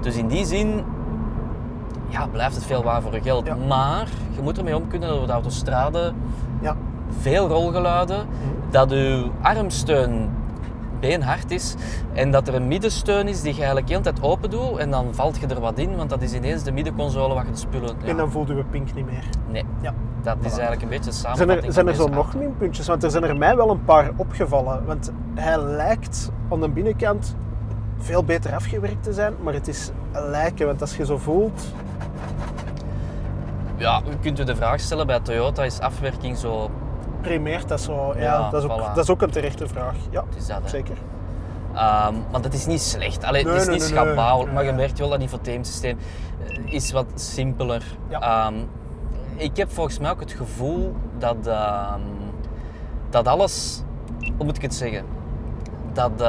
Dus 0.00 0.16
in 0.16 0.26
die 0.26 0.44
zin 0.44 0.84
ja, 2.08 2.26
blijft 2.26 2.54
het 2.54 2.64
veel 2.64 2.82
waar 2.82 3.02
voor 3.02 3.14
je 3.14 3.20
geld. 3.20 3.46
Ja. 3.46 3.54
Maar 3.68 4.08
je 4.36 4.42
moet 4.42 4.58
ermee 4.58 4.76
om 4.76 4.88
kunnen 4.88 5.08
dat 5.08 5.18
op 5.18 5.26
de 5.26 5.32
autostrade 5.32 6.12
ja. 6.60 6.76
veel 7.20 7.48
rolgeluiden, 7.48 8.26
dat 8.70 8.92
uw 8.92 9.30
armsteun 9.42 10.28
beenhard 11.00 11.50
is 11.50 11.74
en 12.12 12.30
dat 12.30 12.48
er 12.48 12.54
een 12.54 12.68
middensteun 12.68 13.28
is 13.28 13.40
die 13.40 13.50
je 13.50 13.56
eigenlijk 13.56 13.86
de 13.86 13.92
hele 13.92 14.04
tijd 14.04 14.22
open 14.22 14.50
doet 14.50 14.76
en 14.76 14.90
dan 14.90 15.14
valt 15.14 15.38
je 15.40 15.46
er 15.46 15.60
wat 15.60 15.78
in, 15.78 15.96
want 15.96 16.10
dat 16.10 16.22
is 16.22 16.32
ineens 16.32 16.62
de 16.62 16.72
middenconsole 16.72 17.34
wat 17.34 17.44
je 17.44 17.52
de 17.52 17.58
spullen... 17.58 17.94
ja. 18.02 18.08
En 18.08 18.16
dan 18.16 18.30
voelde 18.30 18.54
we 18.54 18.64
Pink 18.64 18.94
niet 18.94 19.06
meer. 19.06 19.24
Nee, 19.50 19.64
Ja. 19.80 19.94
Dat 20.22 20.36
is 20.40 20.50
eigenlijk 20.50 20.82
een 20.82 20.88
beetje 20.88 21.10
een 21.10 21.36
Zijn 21.36 21.50
er, 21.50 21.72
zijn 21.72 21.88
er 21.88 21.94
zo 21.94 22.06
nog 22.06 22.34
minpuntjes? 22.34 22.86
Want 22.86 23.02
er 23.04 23.10
zijn 23.10 23.24
er 23.24 23.36
mij 23.36 23.56
wel 23.56 23.70
een 23.70 23.84
paar 23.84 24.10
opgevallen. 24.16 24.84
Want 24.84 25.12
hij 25.34 25.62
lijkt 25.62 26.30
aan 26.50 26.60
de 26.60 26.68
binnenkant 26.68 27.36
veel 27.98 28.24
beter 28.24 28.54
afgewerkt 28.54 29.02
te 29.02 29.12
zijn, 29.12 29.34
maar 29.42 29.54
het 29.54 29.68
is 29.68 29.90
lijken. 30.12 30.66
Want 30.66 30.80
als 30.80 30.96
je 30.96 31.04
zo 31.04 31.18
voelt, 31.18 31.72
Ja, 33.76 34.02
u 34.10 34.16
kunt 34.20 34.38
u 34.40 34.44
de 34.44 34.56
vraag 34.56 34.80
stellen, 34.80 35.06
bij 35.06 35.20
Toyota 35.20 35.64
is 35.64 35.80
afwerking 35.80 36.36
zo... 36.36 36.70
primeert 37.20 37.68
dat 37.68 37.80
zo. 37.80 38.12
Ja, 38.16 38.20
Ja, 38.22 38.50
dat, 38.50 38.62
is 38.64 38.70
ook, 38.70 38.80
voilà. 38.80 38.94
dat 38.94 39.04
is 39.04 39.10
ook 39.10 39.22
een 39.22 39.30
terechte 39.30 39.68
vraag. 39.68 39.94
Ja, 40.10 40.24
Het 40.28 40.36
is 40.36 40.46
dat, 40.46 40.62
hè. 40.62 40.68
zeker. 40.68 40.96
Ehm, 41.74 42.14
want 42.30 42.44
het 42.44 42.54
is 42.54 42.66
niet 42.66 42.80
slecht. 42.82 43.24
Allee, 43.24 43.44
Nee, 43.44 43.52
het 43.52 43.60
is 43.62 43.68
nee, 43.68 43.78
niet 43.78 43.90
nee, 43.90 43.98
schabouwelijk, 43.98 44.54
maar 44.54 44.64
je 44.64 44.72
merkt 44.72 44.98
wel 44.98 45.08
dat 45.08 45.20
infotainsysteem 45.20 45.98
eh, 46.46 46.72
is 46.72 46.92
wat 46.92 47.06
simpeler. 47.14 47.82
Ja. 48.08 48.20
Ehm, 48.20 48.54
ik 49.36 49.56
heb 49.56 49.72
volgens 49.72 49.98
mij 49.98 50.10
ook 50.10 50.20
het 50.20 50.32
gevoel 50.32 50.94
dat, 51.18 51.46
ehm, 51.46 52.00
dat 53.10 53.26
alles, 53.28 53.82
hoe 54.36 54.44
moet 54.46 54.56
ik 54.56 54.62
het 54.62 54.74
zeggen, 54.74 55.04
dat 55.92 56.22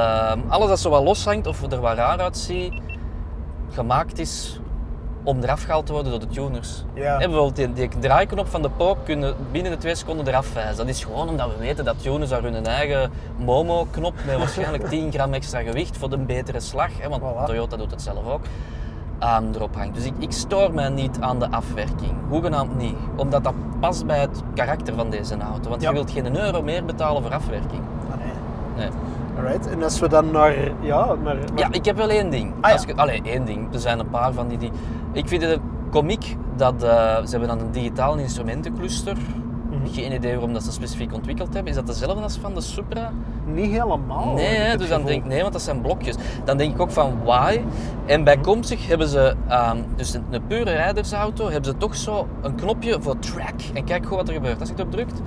alles 0.48 0.68
dat 0.68 0.78
zo 0.80 0.90
wat 0.90 1.02
loshangt 1.04 1.46
of 1.46 1.62
er 1.72 1.80
wat 1.80 1.96
raar 1.96 2.18
uitziet, 2.20 2.80
gemaakt 3.70 4.18
is 4.18 4.60
om 5.22 5.42
eraf 5.42 5.62
gehaald 5.62 5.86
te 5.86 5.92
worden 5.92 6.10
door 6.10 6.20
de 6.20 6.26
tuners. 6.26 6.84
Ja. 6.94 7.16
Bijvoorbeeld 7.16 7.56
die, 7.56 7.72
die 7.72 7.88
draaiknop 7.98 8.46
van 8.48 8.62
de 8.62 8.70
pook 8.70 8.96
kunnen 9.04 9.34
binnen 9.50 9.72
de 9.72 9.78
twee 9.78 9.94
seconden 9.94 10.26
eraf 10.28 10.52
wijzen. 10.52 10.76
Dat 10.76 10.88
is 10.88 11.04
gewoon 11.04 11.28
omdat 11.28 11.48
we 11.50 11.58
weten 11.58 11.84
dat 11.84 12.02
tuners 12.02 12.30
daar 12.30 12.42
hun 12.42 12.66
eigen 12.66 13.10
Momo-knop 13.36 14.14
met 14.26 14.38
waarschijnlijk 14.44 14.88
10 14.88 15.12
gram 15.12 15.32
extra 15.32 15.60
gewicht 15.62 15.96
voor 15.96 16.10
de 16.10 16.18
betere 16.18 16.60
slag, 16.60 16.90
hè, 16.98 17.08
want 17.08 17.22
Voilà. 17.22 17.44
Toyota 17.46 17.76
doet 17.76 17.90
het 17.90 18.02
zelf 18.02 18.26
ook, 18.26 18.40
aan 19.18 19.54
erop 19.54 19.74
hangt. 19.76 19.94
Dus 19.94 20.04
ik, 20.04 20.12
ik 20.18 20.32
stoor 20.32 20.74
mij 20.74 20.88
niet 20.88 21.16
aan 21.20 21.38
de 21.38 21.50
afwerking. 21.50 22.12
Hoegenaamd 22.28 22.76
niet. 22.76 22.96
Omdat 23.16 23.44
dat 23.44 23.54
past 23.80 24.06
bij 24.06 24.18
het 24.20 24.42
karakter 24.54 24.94
van 24.94 25.10
deze 25.10 25.36
auto. 25.38 25.68
Want 25.68 25.82
Ja. 25.82 25.88
je 25.88 25.94
wilt 25.94 26.10
geen 26.10 26.36
euro 26.36 26.62
meer 26.62 26.84
betalen 26.84 27.22
voor 27.22 27.32
afwerking. 27.34 27.82
Ah, 28.10 28.16
nee. 28.18 28.32
Nee. 28.76 28.88
En 29.46 29.82
als 29.82 30.00
we 30.00 30.08
dan 30.08 30.30
naar... 30.30 30.54
Ja, 30.80 31.04
naar, 31.06 31.34
naar- 31.34 31.36
Ja, 31.54 31.68
ik 31.70 31.84
heb 31.84 31.96
wel 31.96 32.08
één 32.08 32.30
ding. 32.30 32.52
Ah, 32.60 32.68
ja. 32.70 32.72
Als 32.76 32.84
ik- 32.86 32.98
allee, 32.98 33.22
één 33.24 33.44
ding. 33.44 33.74
Er 33.74 33.80
zijn 33.80 33.98
een 33.98 34.10
paar 34.10 34.32
van 34.32 34.48
die... 34.48 34.58
die 34.58 34.70
ik 35.12 35.28
vind 35.28 35.42
het 35.42 35.58
komiek 35.90 36.36
dat 36.56 36.82
eh, 36.82 36.90
ze 37.24 37.30
hebben 37.30 37.48
dan 37.48 37.60
een 37.60 37.70
digitaal 37.72 38.16
instrumentencluster. 38.16 39.16
Mhm. 39.70 39.86
Geen 39.92 40.12
idee 40.12 40.32
waarom 40.32 40.52
dat 40.52 40.62
ze 40.62 40.72
specifiek 40.72 41.12
ontwikkeld 41.14 41.54
hebben. 41.54 41.70
Is 41.70 41.74
dat 41.78 41.86
dezelfde 41.86 42.22
als 42.22 42.38
van 42.40 42.54
de 42.54 42.60
Supra? 42.60 43.10
Niet 43.46 43.70
helemaal. 43.70 44.32
nee, 44.34 44.50
ik 44.50 44.56
hè, 44.56 44.76
dus 44.76 44.88
dan 44.88 45.00
gevoel. 45.00 45.04
denk, 45.14 45.24
nee, 45.24 45.40
want 45.40 45.52
dat 45.52 45.62
zijn 45.62 45.80
blokjes. 45.80 46.14
Dan 46.44 46.56
denk 46.56 46.74
ik 46.74 46.80
ook 46.80 46.90
van 46.90 47.18
why. 47.24 47.60
En 48.06 48.24
bijkomstig 48.24 48.88
hebben 48.88 49.08
ze, 49.08 49.34
ehm, 49.48 49.76
dus 49.96 50.14
een, 50.14 50.24
een 50.30 50.46
pure 50.46 50.70
rijdersauto, 50.72 51.44
hebben 51.44 51.64
ze 51.64 51.76
toch 51.76 51.96
zo 51.96 52.26
een 52.42 52.54
knopje 52.54 52.96
voor 53.00 53.18
track. 53.18 53.60
En 53.74 53.84
kijk 53.84 54.06
goed 54.06 54.16
wat 54.16 54.28
er 54.28 54.34
gebeurt. 54.34 54.60
Als 54.60 54.68
je 54.68 54.74
het 54.74 54.84
op 54.84 54.90
drukt, 54.92 55.20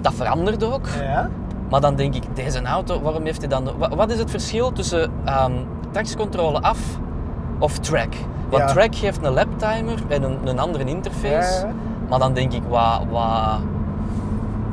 dat 0.00 0.14
verandert 0.14 0.64
ook. 0.64 0.86
Ja? 1.00 1.30
Maar 1.72 1.80
dan 1.80 1.94
denk 1.94 2.14
ik, 2.14 2.22
deze 2.34 2.62
auto, 2.62 3.00
waarom 3.02 3.24
heeft 3.24 3.38
hij 3.40 3.48
dan... 3.48 3.68
wa- 3.78 3.88
Wat 3.88 4.10
is 4.10 4.18
het 4.18 4.30
verschil 4.30 4.72
tussen 4.72 5.10
ehm 5.24 5.52
tractioncontrole 5.90 6.60
af 6.60 6.78
of 7.58 7.78
track? 7.78 8.14
Want 8.48 8.62
Ja. 8.62 8.68
track 8.72 8.94
geeft 8.94 9.24
een 9.24 9.32
laptimer 9.32 9.98
en 10.08 10.22
een, 10.22 10.38
een 10.44 10.58
andere 10.58 10.84
interface. 10.84 11.66
Ja. 11.66 11.72
Maar 12.08 12.18
dan 12.18 12.32
denk 12.32 12.52
ik, 12.52 12.62
wa, 12.68 13.00
wa, 13.10 13.58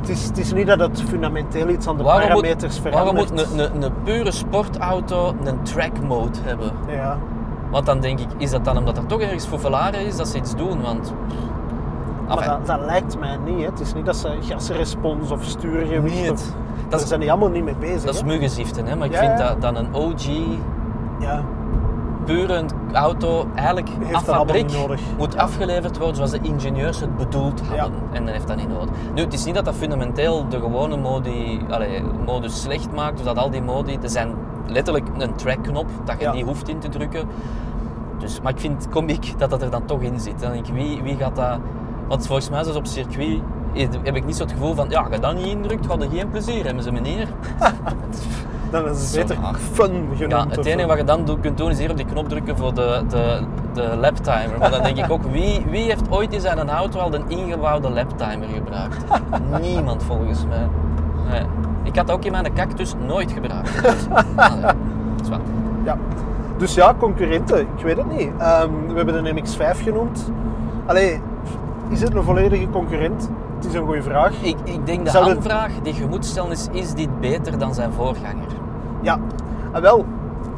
Het, 0.00 0.08
is, 0.08 0.24
het 0.24 0.38
is 0.38 0.52
niet 0.52 0.66
dat 0.66 0.78
het 0.80 1.02
fundamenteel 1.02 1.68
iets 1.68 1.86
aan 1.86 1.96
de 1.96 2.02
waarom, 2.02 2.28
parameters 2.28 2.80
moet, 2.82 2.92
waarom 2.92 3.16
verandert. 3.16 3.48
moet 3.50 3.58
een, 3.60 3.74
een, 3.74 3.82
een 3.82 3.92
pure 4.04 4.30
sportauto 4.30 5.34
een 5.44 5.62
track 5.62 6.00
mode 6.08 6.38
hebben? 6.42 6.70
Ja. 6.88 7.18
Want 7.70 7.86
dan 7.86 8.00
denk 8.00 8.20
ik, 8.20 8.28
is 8.36 8.50
dat 8.50 8.64
dan 8.64 8.76
omdat 8.78 8.96
er 8.96 9.06
toch 9.06 9.20
ergens 9.20 9.46
fouvelaren 9.46 10.06
is 10.06 10.16
dat 10.16 10.28
ze 10.28 10.36
iets 10.36 10.54
doen? 10.56 10.82
Want... 10.82 11.12
Maar 12.28 12.36
Enfin, 12.38 12.52
dat, 12.52 12.66
dat 12.66 12.80
lijkt 12.80 13.18
mij 13.18 13.36
niet. 13.44 13.58
Hè. 13.58 13.64
Het 13.64 13.80
is 13.80 13.94
niet 13.94 14.06
dat 14.06 14.16
ze 14.16 14.36
gasrespons 14.40 15.30
of 15.30 15.44
stuurgewicht... 15.44 16.20
Niet. 16.20 16.30
Of, 16.30 16.42
daar 16.90 17.00
zijn 17.00 17.20
die 17.20 17.30
allemaal 17.30 17.48
niet 17.48 17.64
mee 17.64 17.76
bezig. 17.76 18.02
dat 18.02 18.14
is 18.14 18.22
muggenziften, 18.24 18.86
hè? 18.86 18.96
maar 18.96 19.06
ik 19.06 19.12
Ja, 19.12 19.18
vind 19.18 19.38
dat 19.38 19.60
dan 19.60 19.76
een 19.76 19.94
OG 19.94 20.26
Ja. 21.20 21.42
puur 22.24 22.50
een 22.50 22.68
auto 22.92 23.46
eigenlijk 23.54 23.88
Heeft 24.00 24.14
af 24.14 24.24
dat 24.24 24.34
fabriek 24.34 24.70
moet 25.18 25.32
Ja. 25.34 25.40
afgeleverd 25.40 25.96
worden 25.98 26.16
zoals 26.16 26.30
de 26.30 26.38
ingenieurs 26.42 27.00
het 27.00 27.16
bedoeld 27.16 27.60
hadden. 27.60 27.98
En 28.12 28.24
dan 28.24 28.34
heeft 28.34 28.46
dat 28.48 28.56
niet 28.56 28.68
nodig. 28.68 28.88
Nu, 29.14 29.22
het 29.22 29.32
is 29.32 29.44
niet 29.44 29.54
dat 29.54 29.64
dat 29.64 29.74
fundamenteel 29.74 30.48
de 30.48 30.60
gewone 30.60 30.96
modi, 30.96 31.60
allee, 31.70 32.02
modus 32.26 32.60
slecht 32.60 32.92
maakt, 32.94 33.18
of 33.18 33.24
dat 33.24 33.38
al 33.38 33.50
die 33.50 33.62
modi, 33.62 33.98
er 34.02 34.08
zijn 34.10 34.34
letterlijk 34.66 35.08
een 35.18 35.34
trackknop 35.34 35.86
dat 36.04 36.20
je 36.20 36.28
niet 36.28 36.44
hoeft 36.44 36.68
in 36.68 36.78
te 36.78 36.88
drukken. 36.88 37.28
Dus, 38.18 38.40
maar 38.40 38.52
ik 38.52 38.60
vind 38.60 38.82
het 38.84 38.92
komiek 38.92 39.34
dat 39.38 39.50
dat 39.50 39.62
er 39.62 39.70
dan 39.70 39.84
toch 39.84 40.00
in 40.00 40.20
zit. 40.20 40.40
Dan 40.40 40.52
denk 40.52 40.66
ik, 40.66 40.74
wie, 40.74 41.02
wie 41.02 41.16
gaat 41.16 41.36
dat... 41.36 41.58
Want 42.08 42.26
volgens 42.26 42.50
mij 42.50 42.60
is 42.60 42.66
het 42.66 42.76
op 42.76 42.86
circuit 42.86 43.40
heb 44.02 44.16
ik 44.16 44.24
niet 44.24 44.36
zo 44.36 44.42
het 44.42 44.52
gevoel 44.52 44.74
van, 44.74 44.90
ja, 44.90 45.06
je 45.10 45.18
dat 45.18 45.34
niet 45.34 45.46
indrukt, 45.46 45.86
ga 45.86 45.96
je 45.98 46.08
geen 46.08 46.30
plezier 46.30 46.64
hebben, 46.64 46.82
ze 46.82 46.92
meneer. 46.92 47.28
Dan 48.70 48.88
is 48.88 49.14
het 49.14 49.26
beter 49.26 49.54
fun. 49.72 50.08
Ja, 50.16 50.46
het 50.48 50.66
enige 50.66 50.86
wat 50.86 50.96
je 50.96 51.04
dan 51.04 51.24
doet, 51.24 51.40
kunt 51.40 51.58
doen 51.58 51.70
is 51.70 51.78
hier 51.78 51.90
op 51.90 51.96
die 51.96 52.06
knop 52.06 52.28
drukken 52.28 52.56
voor 52.56 52.74
de, 52.74 53.02
de, 53.08 53.40
de 53.72 53.96
laptimer. 53.96 54.58
Maar 54.58 54.70
dan 54.70 54.82
denk 54.82 54.96
ik 54.96 55.10
ook, 55.10 55.22
wie, 55.22 55.64
wie 55.70 55.84
heeft 55.84 56.02
ooit 56.10 56.32
in 56.32 56.40
zijn 56.40 56.70
auto 56.70 56.98
al 56.98 57.14
een 57.14 57.24
ingebouwde 57.28 57.90
laptimer 57.90 58.48
gebruikt? 58.48 59.04
Niemand 59.60 60.02
volgens 60.02 60.46
mij. 60.46 60.68
Nee. 61.30 61.42
Ik 61.82 61.96
had 61.96 62.10
ook 62.10 62.24
in 62.24 62.32
mijn 62.32 62.54
cactus 62.54 62.94
nooit 63.06 63.32
gebruikt. 63.32 63.82
Dus, 63.82 64.06
ah. 64.36 65.40
Ja. 65.84 65.98
Dus 66.56 66.74
ja, 66.74 66.94
concurrenten, 66.98 67.60
ik 67.60 67.84
weet 67.84 67.96
het 67.96 68.16
niet. 68.16 68.30
Ehm, 68.38 68.70
we 68.88 68.94
hebben 68.94 69.24
de 69.24 69.32
MX-5 69.32 69.82
genoemd. 69.82 70.30
Allee, 70.86 71.20
is 71.88 72.00
het 72.00 72.14
een 72.14 72.22
volledige 72.22 72.68
concurrent? 72.70 73.30
Het 73.60 73.68
is 73.68 73.74
een 73.74 73.84
goede 73.86 74.02
vraag. 74.02 74.42
Ik, 74.42 74.56
ik 74.64 74.86
denk 74.86 75.04
de 75.04 75.10
Zou 75.10 75.28
het- 75.28 75.36
aanvraag 75.36 75.72
die 75.82 75.94
je 75.94 76.06
moet 76.06 76.24
stellen 76.24 76.50
is, 76.50 76.68
is 76.72 76.92
dit 76.94 77.20
beter 77.20 77.58
dan 77.58 77.74
zijn 77.74 77.92
voorganger? 77.92 78.46
Ja, 79.02 79.20
en 79.72 79.82
wel, 79.82 80.04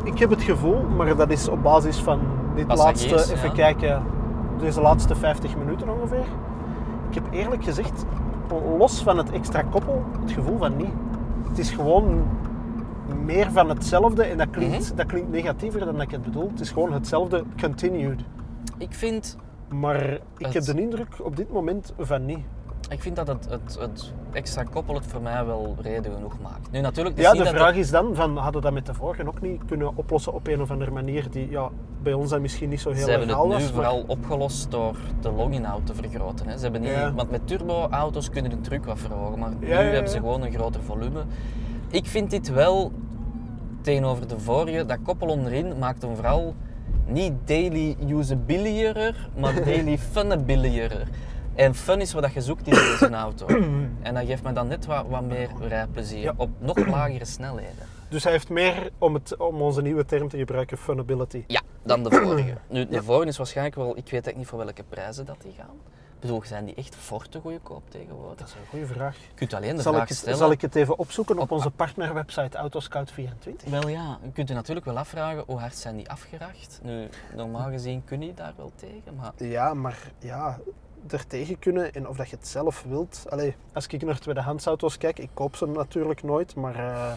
ik 0.04 0.18
heb 0.18 0.30
het 0.30 0.42
gevoel, 0.42 0.82
maar 0.96 1.16
dat 1.16 1.30
is 1.30 1.48
op 1.48 1.62
basis 1.62 1.98
van 1.98 2.20
dit 2.54 2.66
Passagiers, 2.66 3.10
laatste, 3.12 3.34
even 3.34 3.48
ja. 3.48 3.54
kijken, 3.54 4.02
deze 4.58 4.80
laatste 4.80 5.14
50 5.14 5.56
minuten 5.56 5.88
ongeveer. 5.88 6.24
Ik 7.08 7.14
heb 7.14 7.24
eerlijk 7.30 7.64
gezegd, 7.64 8.04
los 8.78 9.02
van 9.02 9.16
het 9.18 9.30
extra 9.30 9.62
koppel, 9.62 10.02
het 10.20 10.30
gevoel 10.32 10.58
van 10.58 10.76
niet. 10.76 10.92
Het 11.48 11.58
is 11.58 11.70
gewoon 11.70 12.22
meer 13.24 13.50
van 13.52 13.68
hetzelfde 13.68 14.22
en 14.24 14.38
dat 14.38 14.50
klinkt, 14.50 14.86
Mhm. 14.88 14.96
dat 14.96 15.06
klinkt 15.06 15.30
negatiever 15.30 15.80
dan 15.80 15.92
dat 15.92 16.02
ik 16.02 16.10
het 16.10 16.22
bedoel. 16.22 16.48
Het 16.50 16.60
is 16.60 16.70
gewoon 16.70 16.92
hetzelfde 16.92 17.44
continued. 17.60 18.20
Ik 18.78 18.94
vind, 18.94 19.36
Maar 19.68 20.02
ik 20.12 20.20
Het- 20.38 20.54
heb 20.54 20.62
de 20.76 20.82
indruk 20.82 21.08
op 21.22 21.36
dit 21.36 21.52
moment 21.52 21.92
van 21.98 22.26
niet. 22.26 22.44
Ik 22.90 23.00
vind 23.02 23.16
dat 23.16 23.26
het, 23.26 23.46
het, 23.50 23.76
het 23.80 24.12
extra 24.32 24.62
koppel 24.62 24.94
het 24.94 25.06
voor 25.06 25.22
mij 25.22 25.44
wel 25.44 25.76
reden 25.80 26.12
genoeg 26.14 26.40
maakt. 26.42 26.70
Nu 26.70 26.80
natuurlijk, 26.80 27.18
Ja, 27.18 27.32
de 27.32 27.38
dat 27.38 27.48
vraag 27.48 27.74
is 27.74 27.90
dan, 27.90 28.14
van, 28.14 28.36
hadden 28.36 28.54
we 28.60 28.60
dat 28.60 28.72
met 28.72 28.86
de 28.86 28.94
vorige 28.94 29.26
ook 29.26 29.40
niet 29.40 29.64
kunnen 29.66 29.96
oplossen 29.96 30.32
op 30.32 30.46
een 30.46 30.60
of 30.60 30.70
andere 30.70 30.90
manier 30.90 31.30
die 31.30 31.50
ja, 31.50 31.68
bij 32.02 32.12
ons 32.12 32.30
dan 32.30 32.40
misschien 32.40 32.68
niet 32.68 32.80
zo 32.80 32.90
heel 32.90 33.04
Ze 33.04 33.10
hebben 33.10 33.28
het 33.28 33.36
nu 33.42 33.48
was. 33.48 33.62
maar- 33.62 33.70
vooral 33.72 34.04
opgelost 34.06 34.70
door 34.70 34.96
de 35.20 35.30
log-in-out 35.30 35.86
te 35.86 35.94
vergroten. 35.94 36.46
Hè. 36.48 36.56
Ze 36.56 36.62
hebben 36.62 36.80
niet, 36.80 36.90
Ja. 36.90 37.12
Want 37.14 37.30
met 37.30 37.46
turbo-auto's 37.46 38.30
kunnen 38.30 38.50
de 38.50 38.60
truc 38.60 38.84
wat 38.84 38.98
verhogen, 38.98 39.38
maar 39.38 39.50
Ja, 39.50 39.56
nu 39.58 39.66
ja, 39.68 39.76
hebben 39.92 40.10
ze 40.10 40.16
gewoon 40.16 40.42
een 40.42 40.52
groter 40.52 40.82
volume. 40.82 41.22
Ik 41.90 42.06
vind 42.06 42.30
dit 42.30 42.50
wel, 42.50 42.92
tegenover 43.80 44.28
de 44.28 44.38
vorige, 44.40 44.86
dat 44.86 44.98
koppel 45.04 45.28
onderin 45.28 45.78
maakt 45.78 46.02
hem 46.02 46.14
vooral 46.14 46.54
niet 47.06 47.32
daily 47.44 47.96
usabilier, 48.08 49.28
maar 49.36 49.54
daily 49.64 49.98
funabilier. 49.98 51.08
En 51.54 51.74
fun 51.74 52.00
is 52.00 52.12
wat 52.12 52.32
je 52.32 52.40
zoekt 52.40 52.66
in 52.66 52.72
deze 52.74 53.08
auto. 53.26 53.46
En 54.02 54.14
dat 54.14 54.24
geeft 54.26 54.42
me 54.42 54.52
dan 54.52 54.66
net 54.68 54.86
wat, 54.86 55.06
wat 55.08 55.22
meer 55.22 55.48
rijplezier, 55.60 56.22
Ja. 56.22 56.32
op 56.36 56.50
nog 56.58 56.86
lagere 56.86 57.24
snelheden. 57.24 57.86
Dus 58.08 58.22
hij 58.22 58.32
heeft 58.32 58.48
meer, 58.48 58.90
om, 58.98 59.14
het, 59.14 59.36
om 59.36 59.62
onze 59.62 59.82
nieuwe 59.82 60.04
term 60.04 60.28
te 60.28 60.36
gebruiken, 60.38 60.78
funability. 60.78 61.44
Ja, 61.46 61.60
dan 61.82 62.02
de 62.02 62.10
vorige. 62.10 62.54
Nu, 62.68 62.86
de 62.86 63.02
vorige 63.02 63.28
is 63.28 63.36
waarschijnlijk 63.36 63.76
wel, 63.76 63.88
ik 63.88 63.94
weet 63.94 64.04
eigenlijk 64.12 64.36
niet 64.36 64.46
voor 64.46 64.58
welke 64.58 64.82
prijzen 64.82 65.26
dat 65.26 65.36
die 65.42 65.52
gaan. 65.58 65.74
Ik 66.14 66.28
bedoel, 66.28 66.42
zijn 66.44 66.64
die 66.64 66.74
echt 66.74 66.94
fort 66.96 67.30
te 67.30 67.40
goedkoop 67.40 67.82
tegenwoordig? 67.90 68.38
Dat 68.38 68.48
is 68.48 68.54
een 68.54 68.66
goede 68.70 68.86
vraag. 68.86 69.16
Je 69.16 69.34
kunt 69.34 69.54
alleen 69.54 69.76
de 69.76 69.82
Zal 69.82 69.92
vraag 69.92 70.02
ik, 70.04 70.08
het, 70.08 70.18
stellen. 70.18 70.38
zal 70.38 70.50
ik 70.50 70.60
het 70.60 70.74
even 70.74 70.98
opzoeken 70.98 71.36
op 71.36 71.42
Op- 71.42 71.50
onze 71.50 71.70
partnerwebsite 71.70 72.58
Autoscout24? 72.58 73.68
Wel 73.70 73.88
ja, 73.88 74.18
je 74.22 74.32
kunt 74.32 74.48
je 74.48 74.54
natuurlijk 74.54 74.86
wel 74.86 74.98
afvragen 74.98 75.42
hoe 75.46 75.58
hard 75.58 75.76
zijn 75.76 75.96
die 75.96 76.10
afgeracht. 76.10 76.80
Nu, 76.82 77.08
normaal 77.36 77.70
gezien 77.70 78.04
kun 78.04 78.22
je 78.22 78.34
daar 78.34 78.52
wel 78.56 78.72
tegen, 78.76 79.14
maar 79.16 79.32
Ja, 79.36 79.74
maar 79.74 79.98
ja, 80.18 80.58
er 81.10 81.26
tegen 81.26 81.58
kunnen 81.58 81.92
en 81.94 82.08
of 82.08 82.16
dat 82.16 82.28
je 82.30 82.36
het 82.36 82.48
zelf 82.48 82.84
wilt. 82.88 83.24
Allee, 83.28 83.54
als 83.72 83.86
ik 83.86 84.02
naar 84.04 84.18
tweedehandsauto's 84.18 84.98
kijk, 84.98 85.18
ik 85.18 85.30
koop 85.34 85.56
ze 85.56 85.66
natuurlijk 85.66 86.22
nooit, 86.22 86.54
maar 86.54 86.74
eh, 86.74 87.12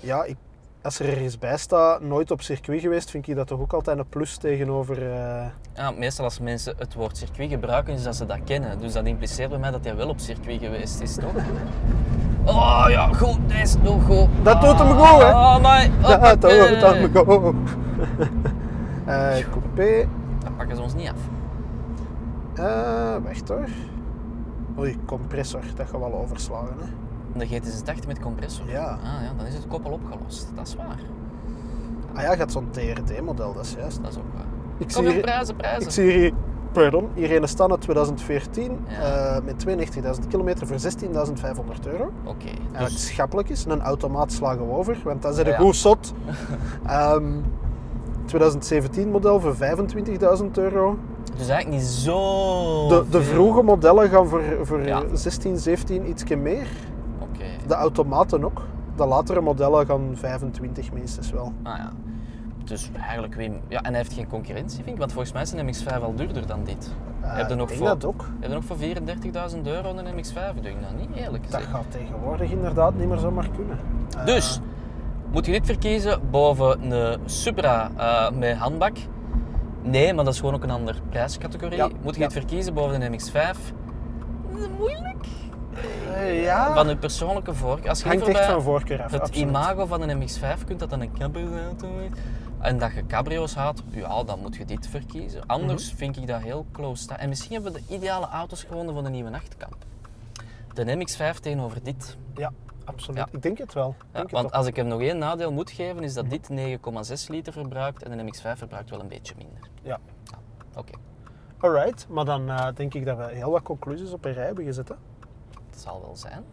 ja, 0.00 0.24
ik, 0.24 0.36
als 0.82 0.98
er 0.98 1.08
ergens 1.08 1.38
bij 1.38 1.56
staat, 1.56 2.00
nooit 2.00 2.30
op 2.30 2.42
circuit 2.42 2.80
geweest, 2.80 3.10
vind 3.10 3.28
ik 3.28 3.36
dat 3.36 3.46
toch 3.46 3.60
ook 3.60 3.72
altijd 3.72 3.98
een 3.98 4.08
plus 4.08 4.36
tegenover... 4.36 5.12
eh, 5.12 5.46
ja, 5.74 5.90
meestal 5.90 6.24
als 6.24 6.38
mensen 6.38 6.74
het 6.78 6.94
woord 6.94 7.16
circuit 7.16 7.50
gebruiken, 7.50 7.94
is 7.94 8.02
dat 8.02 8.16
ze 8.16 8.26
dat 8.26 8.38
kennen. 8.44 8.78
Dus 8.78 8.92
dat 8.92 9.06
impliceert 9.06 9.50
bij 9.50 9.58
mij 9.58 9.70
dat 9.70 9.84
hij 9.84 9.96
wel 9.96 10.08
op 10.08 10.18
circuit 10.18 10.60
geweest 10.60 11.00
is, 11.00 11.14
toch? 11.14 11.32
Oh 12.44 12.84
ja, 12.88 13.06
goed, 13.12 13.38
deze 13.48 13.62
is 13.62 13.76
nog 13.76 14.04
goed. 14.04 14.28
Dat 14.42 14.60
doet 14.60 14.78
hem 14.78 14.88
goed, 14.88 15.22
hè? 15.22 15.30
Oh, 15.30 15.56
my. 15.56 15.90
Ja, 16.08 16.36
dat 16.36 16.52
hoppakee. 16.52 16.78
dat 16.80 16.98
me 17.00 17.10
go. 17.12 17.54
Eh, 19.06 19.44
coupé. 19.50 20.08
Dat 20.42 20.56
pakken 20.56 20.76
ze 20.76 20.82
ons 20.82 20.94
niet 20.94 21.08
af. 21.08 21.18
Eh, 22.64 23.16
wacht 23.24 23.48
hoor. 23.48 23.68
Oei, 24.78 24.96
compressor, 25.06 25.60
dat 25.76 25.86
gaat 25.88 26.00
wel 26.00 26.14
overslagen. 26.14 26.74
Hè. 26.78 27.38
De 27.38 27.46
GT86 27.46 28.06
met 28.06 28.18
compressor. 28.20 28.68
Ja. 28.68 28.84
Ah, 28.84 29.22
ja, 29.22 29.32
dan 29.36 29.46
is 29.46 29.54
het 29.54 29.66
koppel 29.66 29.90
opgelost. 29.92 30.50
Dat 30.54 30.66
is 30.66 30.74
waar. 30.76 30.98
Ah 32.14 32.22
ja, 32.22 32.32
hebt 32.38 32.52
zo'n 32.52 32.70
TRD-model, 32.70 33.52
dat 33.54 33.64
is 33.64 33.74
juist. 33.78 34.02
Dat 34.02 34.10
is 34.10 34.18
ook 34.18 34.24
waar. 34.34 34.44
Ik 34.78 34.88
Kom 34.92 35.04
zie, 35.04 35.12
hier, 35.12 35.20
prijzen, 35.20 35.56
prijzen. 35.56 35.82
ik 35.82 35.90
zie 35.90 36.10
hier, 36.10 36.32
pardon, 36.72 37.08
staan 37.48 37.70
uit 37.70 37.80
2014 37.80 38.78
Ja. 38.88 39.00
eh, 39.36 39.42
met 39.44 39.58
92.000 39.58 40.26
kilometer 40.28 40.66
voor 40.66 40.78
16.500 40.78 41.86
euro. 41.86 42.10
Oké, 42.24 42.46
En 42.72 42.80
wat 42.80 42.88
dus 42.90 43.06
schappelijk 43.06 43.48
is, 43.48 43.64
een 43.64 43.80
automaat 43.80 44.32
slagen 44.32 44.66
we 44.66 44.72
over, 44.72 44.96
want 45.04 45.22
dat 45.22 45.32
is 45.32 45.38
een 45.38 45.46
Ja. 45.46 45.56
goed 45.56 45.76
zot. 45.76 46.12
Ehm 46.86 47.24
2017 48.24 49.10
model 49.10 49.40
voor 49.40 49.54
25.000 49.56 50.58
euro. 50.58 50.98
Dus 51.40 51.48
eigenlijk 51.48 51.82
niet 51.82 51.90
zo. 51.90 52.88
De, 52.88 53.04
de 53.10 53.22
vroege 53.22 53.62
modellen 53.62 54.08
gaan 54.08 54.28
voor, 54.28 54.42
voor 54.62 54.86
Ja. 54.86 55.02
16, 55.12 55.58
17 55.58 56.08
ietsje 56.08 56.36
meer. 56.36 56.66
Oké. 57.20 57.44
De 57.66 57.74
automaten 57.74 58.44
ook. 58.44 58.62
De 58.96 59.06
latere 59.06 59.40
modellen 59.40 59.86
gaan 59.86 60.10
25 60.14 60.92
minstens 60.92 61.30
wel. 61.30 61.52
Ah 61.62 61.76
ja. 61.76 61.90
Dus 62.64 62.90
eigenlijk 63.02 63.34
wie. 63.34 63.52
Ja, 63.68 63.78
en 63.80 63.88
hij 63.88 63.96
heeft 63.96 64.12
geen 64.12 64.26
concurrentie, 64.28 64.76
vind 64.76 64.88
ik. 64.88 64.98
Want 64.98 65.12
volgens 65.12 65.32
mij 65.32 65.42
is 65.42 65.52
een 65.52 65.66
MX5 65.66 66.02
al 66.02 66.14
duurder 66.14 66.46
dan 66.46 66.64
dit. 66.64 66.90
Eh, 67.20 67.36
heb 67.36 67.48
je 67.48 67.54
nog 67.54 67.70
ik 67.70 67.76
voor, 67.76 67.86
dat 67.86 68.04
ook. 68.04 68.24
Heb 68.40 68.48
je 68.48 68.54
nog 68.54 68.64
voor 68.64 68.76
34.000 68.76 69.66
euro 69.66 69.88
een 69.96 70.06
MX5? 70.14 70.56
Ik 70.56 70.62
denk 70.62 70.76
dat 70.80 70.96
niet, 70.98 71.08
eerlijk 71.16 71.42
Dat 71.50 71.54
gezegd. 71.54 71.70
gaat 71.74 71.84
tegenwoordig 71.90 72.50
inderdaad 72.50 72.94
niet 72.94 73.08
meer 73.08 73.18
zomaar 73.18 73.48
kunnen. 73.56 73.78
Eh, 74.18 74.24
Dus, 74.26 74.60
moet 75.32 75.46
je 75.46 75.52
dit 75.52 75.66
verkiezen 75.66 76.20
boven 76.30 76.92
een 76.92 77.18
Supra 77.24 77.90
eh, 77.96 78.30
met 78.38 78.56
handbak? 78.56 78.96
Nee, 79.82 80.12
maar 80.14 80.24
dat 80.24 80.32
is 80.34 80.40
gewoon 80.40 80.54
ook 80.54 80.62
een 80.62 80.70
andere 80.70 80.98
prijscategorie. 81.08 81.76
Ja, 81.76 81.88
Moet 82.02 82.14
je 82.14 82.20
ja. 82.20 82.26
dit 82.28 82.36
verkiezen 82.38 82.74
boven 82.74 83.02
een 83.02 83.12
MX5? 83.20 83.58
Moeilijk. 84.78 85.26
eh, 86.14 86.42
ja, 86.42 86.74
Van 86.74 86.88
je 86.88 86.96
persoonlijke 86.96 87.54
voorkeur. 87.54 87.88
Als 87.88 88.02
je 88.02 88.08
hangt 88.08 88.28
echt 88.28 88.44
van 88.46 88.62
voorkeur 88.62 89.02
af. 89.02 89.10
het 89.10 89.20
absoluut. 89.20 89.48
imago 89.48 89.86
van 89.86 90.08
een 90.08 90.22
MX5 90.22 90.64
kunt 90.66 90.78
dat 90.80 90.90
dan 90.90 91.00
een 91.00 91.12
cabrio-auto 91.18 91.98
is, 91.98 92.18
en 92.58 92.78
dat 92.78 92.92
je 92.94 93.06
cabrio's 93.06 93.54
haat, 93.54 93.82
ja, 93.90 94.22
dan 94.24 94.38
moet 94.40 94.56
je 94.56 94.64
dit 94.64 94.86
verkiezen. 94.88 95.46
Anders 95.46 95.88
Mhm. 95.88 95.96
vind 95.96 96.16
ik 96.16 96.26
dat 96.26 96.40
heel 96.40 96.66
close 96.72 97.02
staan. 97.02 97.16
En 97.18 97.28
misschien 97.28 97.52
hebben 97.52 97.72
we 97.72 97.80
de 97.86 97.94
ideale 97.94 98.28
auto's 98.28 98.62
gewonnen 98.62 98.94
voor 98.94 99.04
een 99.04 99.12
nieuwe 99.12 99.30
nachtkamp. 99.30 99.76
De 100.74 100.84
MX5 100.96 101.38
tegenover 101.40 101.82
dit. 101.82 102.16
Ja, 102.34 102.52
absoluut. 102.84 103.26
Ik 103.32 103.42
denk 103.42 103.58
het 103.58 103.72
wel. 103.72 103.94
Denk 104.12 104.24
het 104.24 104.32
want 104.32 104.44
toch. 104.46 104.56
als 104.56 104.66
ik 104.66 104.76
hem 104.76 104.86
nog 104.86 105.00
één 105.00 105.18
nadeel 105.18 105.52
moet 105.52 105.70
geven, 105.70 106.02
is 106.02 106.14
dat 106.14 106.30
dit 106.30 106.50
9,6 106.50 107.26
liter 107.28 107.52
verbruikt 107.52 108.02
en 108.02 108.16
de 108.16 108.24
MX5 108.24 108.58
verbruikt 108.58 108.90
wel 108.90 109.00
een 109.00 109.08
beetje 109.08 109.34
minder. 109.36 109.70
Ja. 109.82 109.98
Oké, 110.76 110.92
Alright, 111.58 112.06
maar 112.08 112.24
dan 112.24 112.50
eh, 112.50 112.66
denk 112.74 112.94
ik 112.94 113.04
dat 113.04 113.16
we 113.16 113.24
heel 113.24 113.50
wat 113.50 113.62
conclusies 113.62 114.12
op 114.12 114.24
een 114.24 114.32
rij 114.32 114.46
hebben 114.46 114.64
gezet. 114.64 114.88
Hè? 114.88 114.94
dat 115.70 115.80
zal 115.80 116.00
wel 116.00 116.16
zijn. 116.16 116.44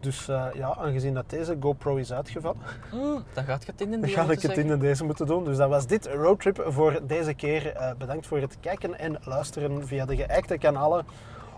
Dus 0.00 0.28
eh, 0.28 0.46
ja, 0.54 0.76
aangezien 0.76 1.14
dat 1.14 1.30
deze 1.30 1.56
GoPro 1.60 1.96
is 1.96 2.12
uitgevallen, 2.12 2.60
Oh, 2.94 3.20
dan 3.32 3.44
gaat 3.44 3.66
het 3.66 3.80
in 3.80 3.90
de 3.90 3.98
dan 4.00 4.08
ga 4.08 4.30
ik 4.30 4.42
het 4.42 4.56
in 4.56 4.78
deze 4.78 5.04
moeten 5.04 5.26
doen. 5.26 5.44
Dus 5.44 5.56
dat 5.56 5.68
was 5.68 5.86
dit 5.86 6.06
roadtrip 6.06 6.64
voor 6.66 7.00
deze 7.06 7.34
keer. 7.34 7.72
Eh, 7.72 7.90
bedankt 7.98 8.26
voor 8.26 8.38
het 8.38 8.56
kijken 8.60 8.98
en 8.98 9.18
luisteren 9.24 9.86
via 9.86 10.04
de 10.04 10.16
geëikte 10.16 10.58
kanalen. 10.58 11.06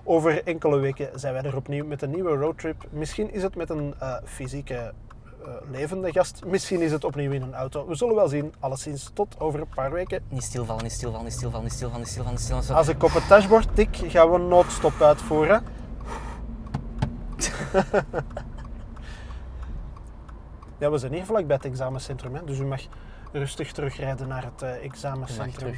Over 0.05 0.44
enkele 0.44 0.78
weken 0.78 1.20
zijn 1.20 1.32
wij 1.32 1.42
er 1.42 1.57
opnieuw 1.57 1.86
met 1.86 2.03
een 2.03 2.11
nieuwe 2.11 2.36
roadtrip. 2.36 2.84
Misschien 2.90 3.32
is 3.32 3.42
het 3.42 3.55
met 3.55 3.70
een 3.70 3.94
eh, 3.98 4.16
fysieke 4.24 4.74
eh, 4.74 5.53
levende 5.70 6.12
gast. 6.12 6.44
Misschien 6.44 6.80
is 6.80 6.92
het 6.92 7.05
opnieuw 7.05 7.32
in 7.32 7.42
een 7.42 7.55
auto. 7.55 7.86
We 7.86 7.94
zullen 7.94 8.14
wel 8.14 8.28
zien. 8.28 8.55
Alleszins 8.61 9.11
tot 9.14 9.40
over 9.40 9.61
een 9.61 9.68
paar 9.74 9.92
weken. 9.92 10.22
Niet 10.28 10.42
stilvallen, 10.42 10.82
niet 10.82 10.92
stilvallen, 10.92 11.24
niet 11.24 11.34
stilvallen, 11.34 11.64
niet 11.64 11.72
stilvallen, 11.74 12.01
niet 12.01 12.09
stilvallen, 12.09 12.38
niet 12.38 12.44
stilvallen. 12.44 12.76
Als 12.76 12.88
ik 12.88 13.03
op 13.03 13.12
het 13.12 13.28
dashboard 13.28 13.74
tik, 13.74 13.96
gaan 13.96 14.30
we 14.30 14.36
een 14.36 14.48
noodstop 14.48 15.01
uitvoeren. 15.01 15.62
ja, 20.78 20.90
we 20.90 20.98
zijn 20.98 21.12
hier 21.12 21.24
vlak 21.24 21.46
bij 21.46 21.57
het 21.57 21.64
examencentrum, 21.64 22.34
hè, 22.34 22.44
dus 22.44 22.59
u 22.59 22.64
mag 22.64 22.80
rustig 23.32 23.72
terugrijden 23.72 24.28
naar 24.28 24.44
het 24.44 24.61
mag 24.61 24.70
examencentrum. 24.70 25.74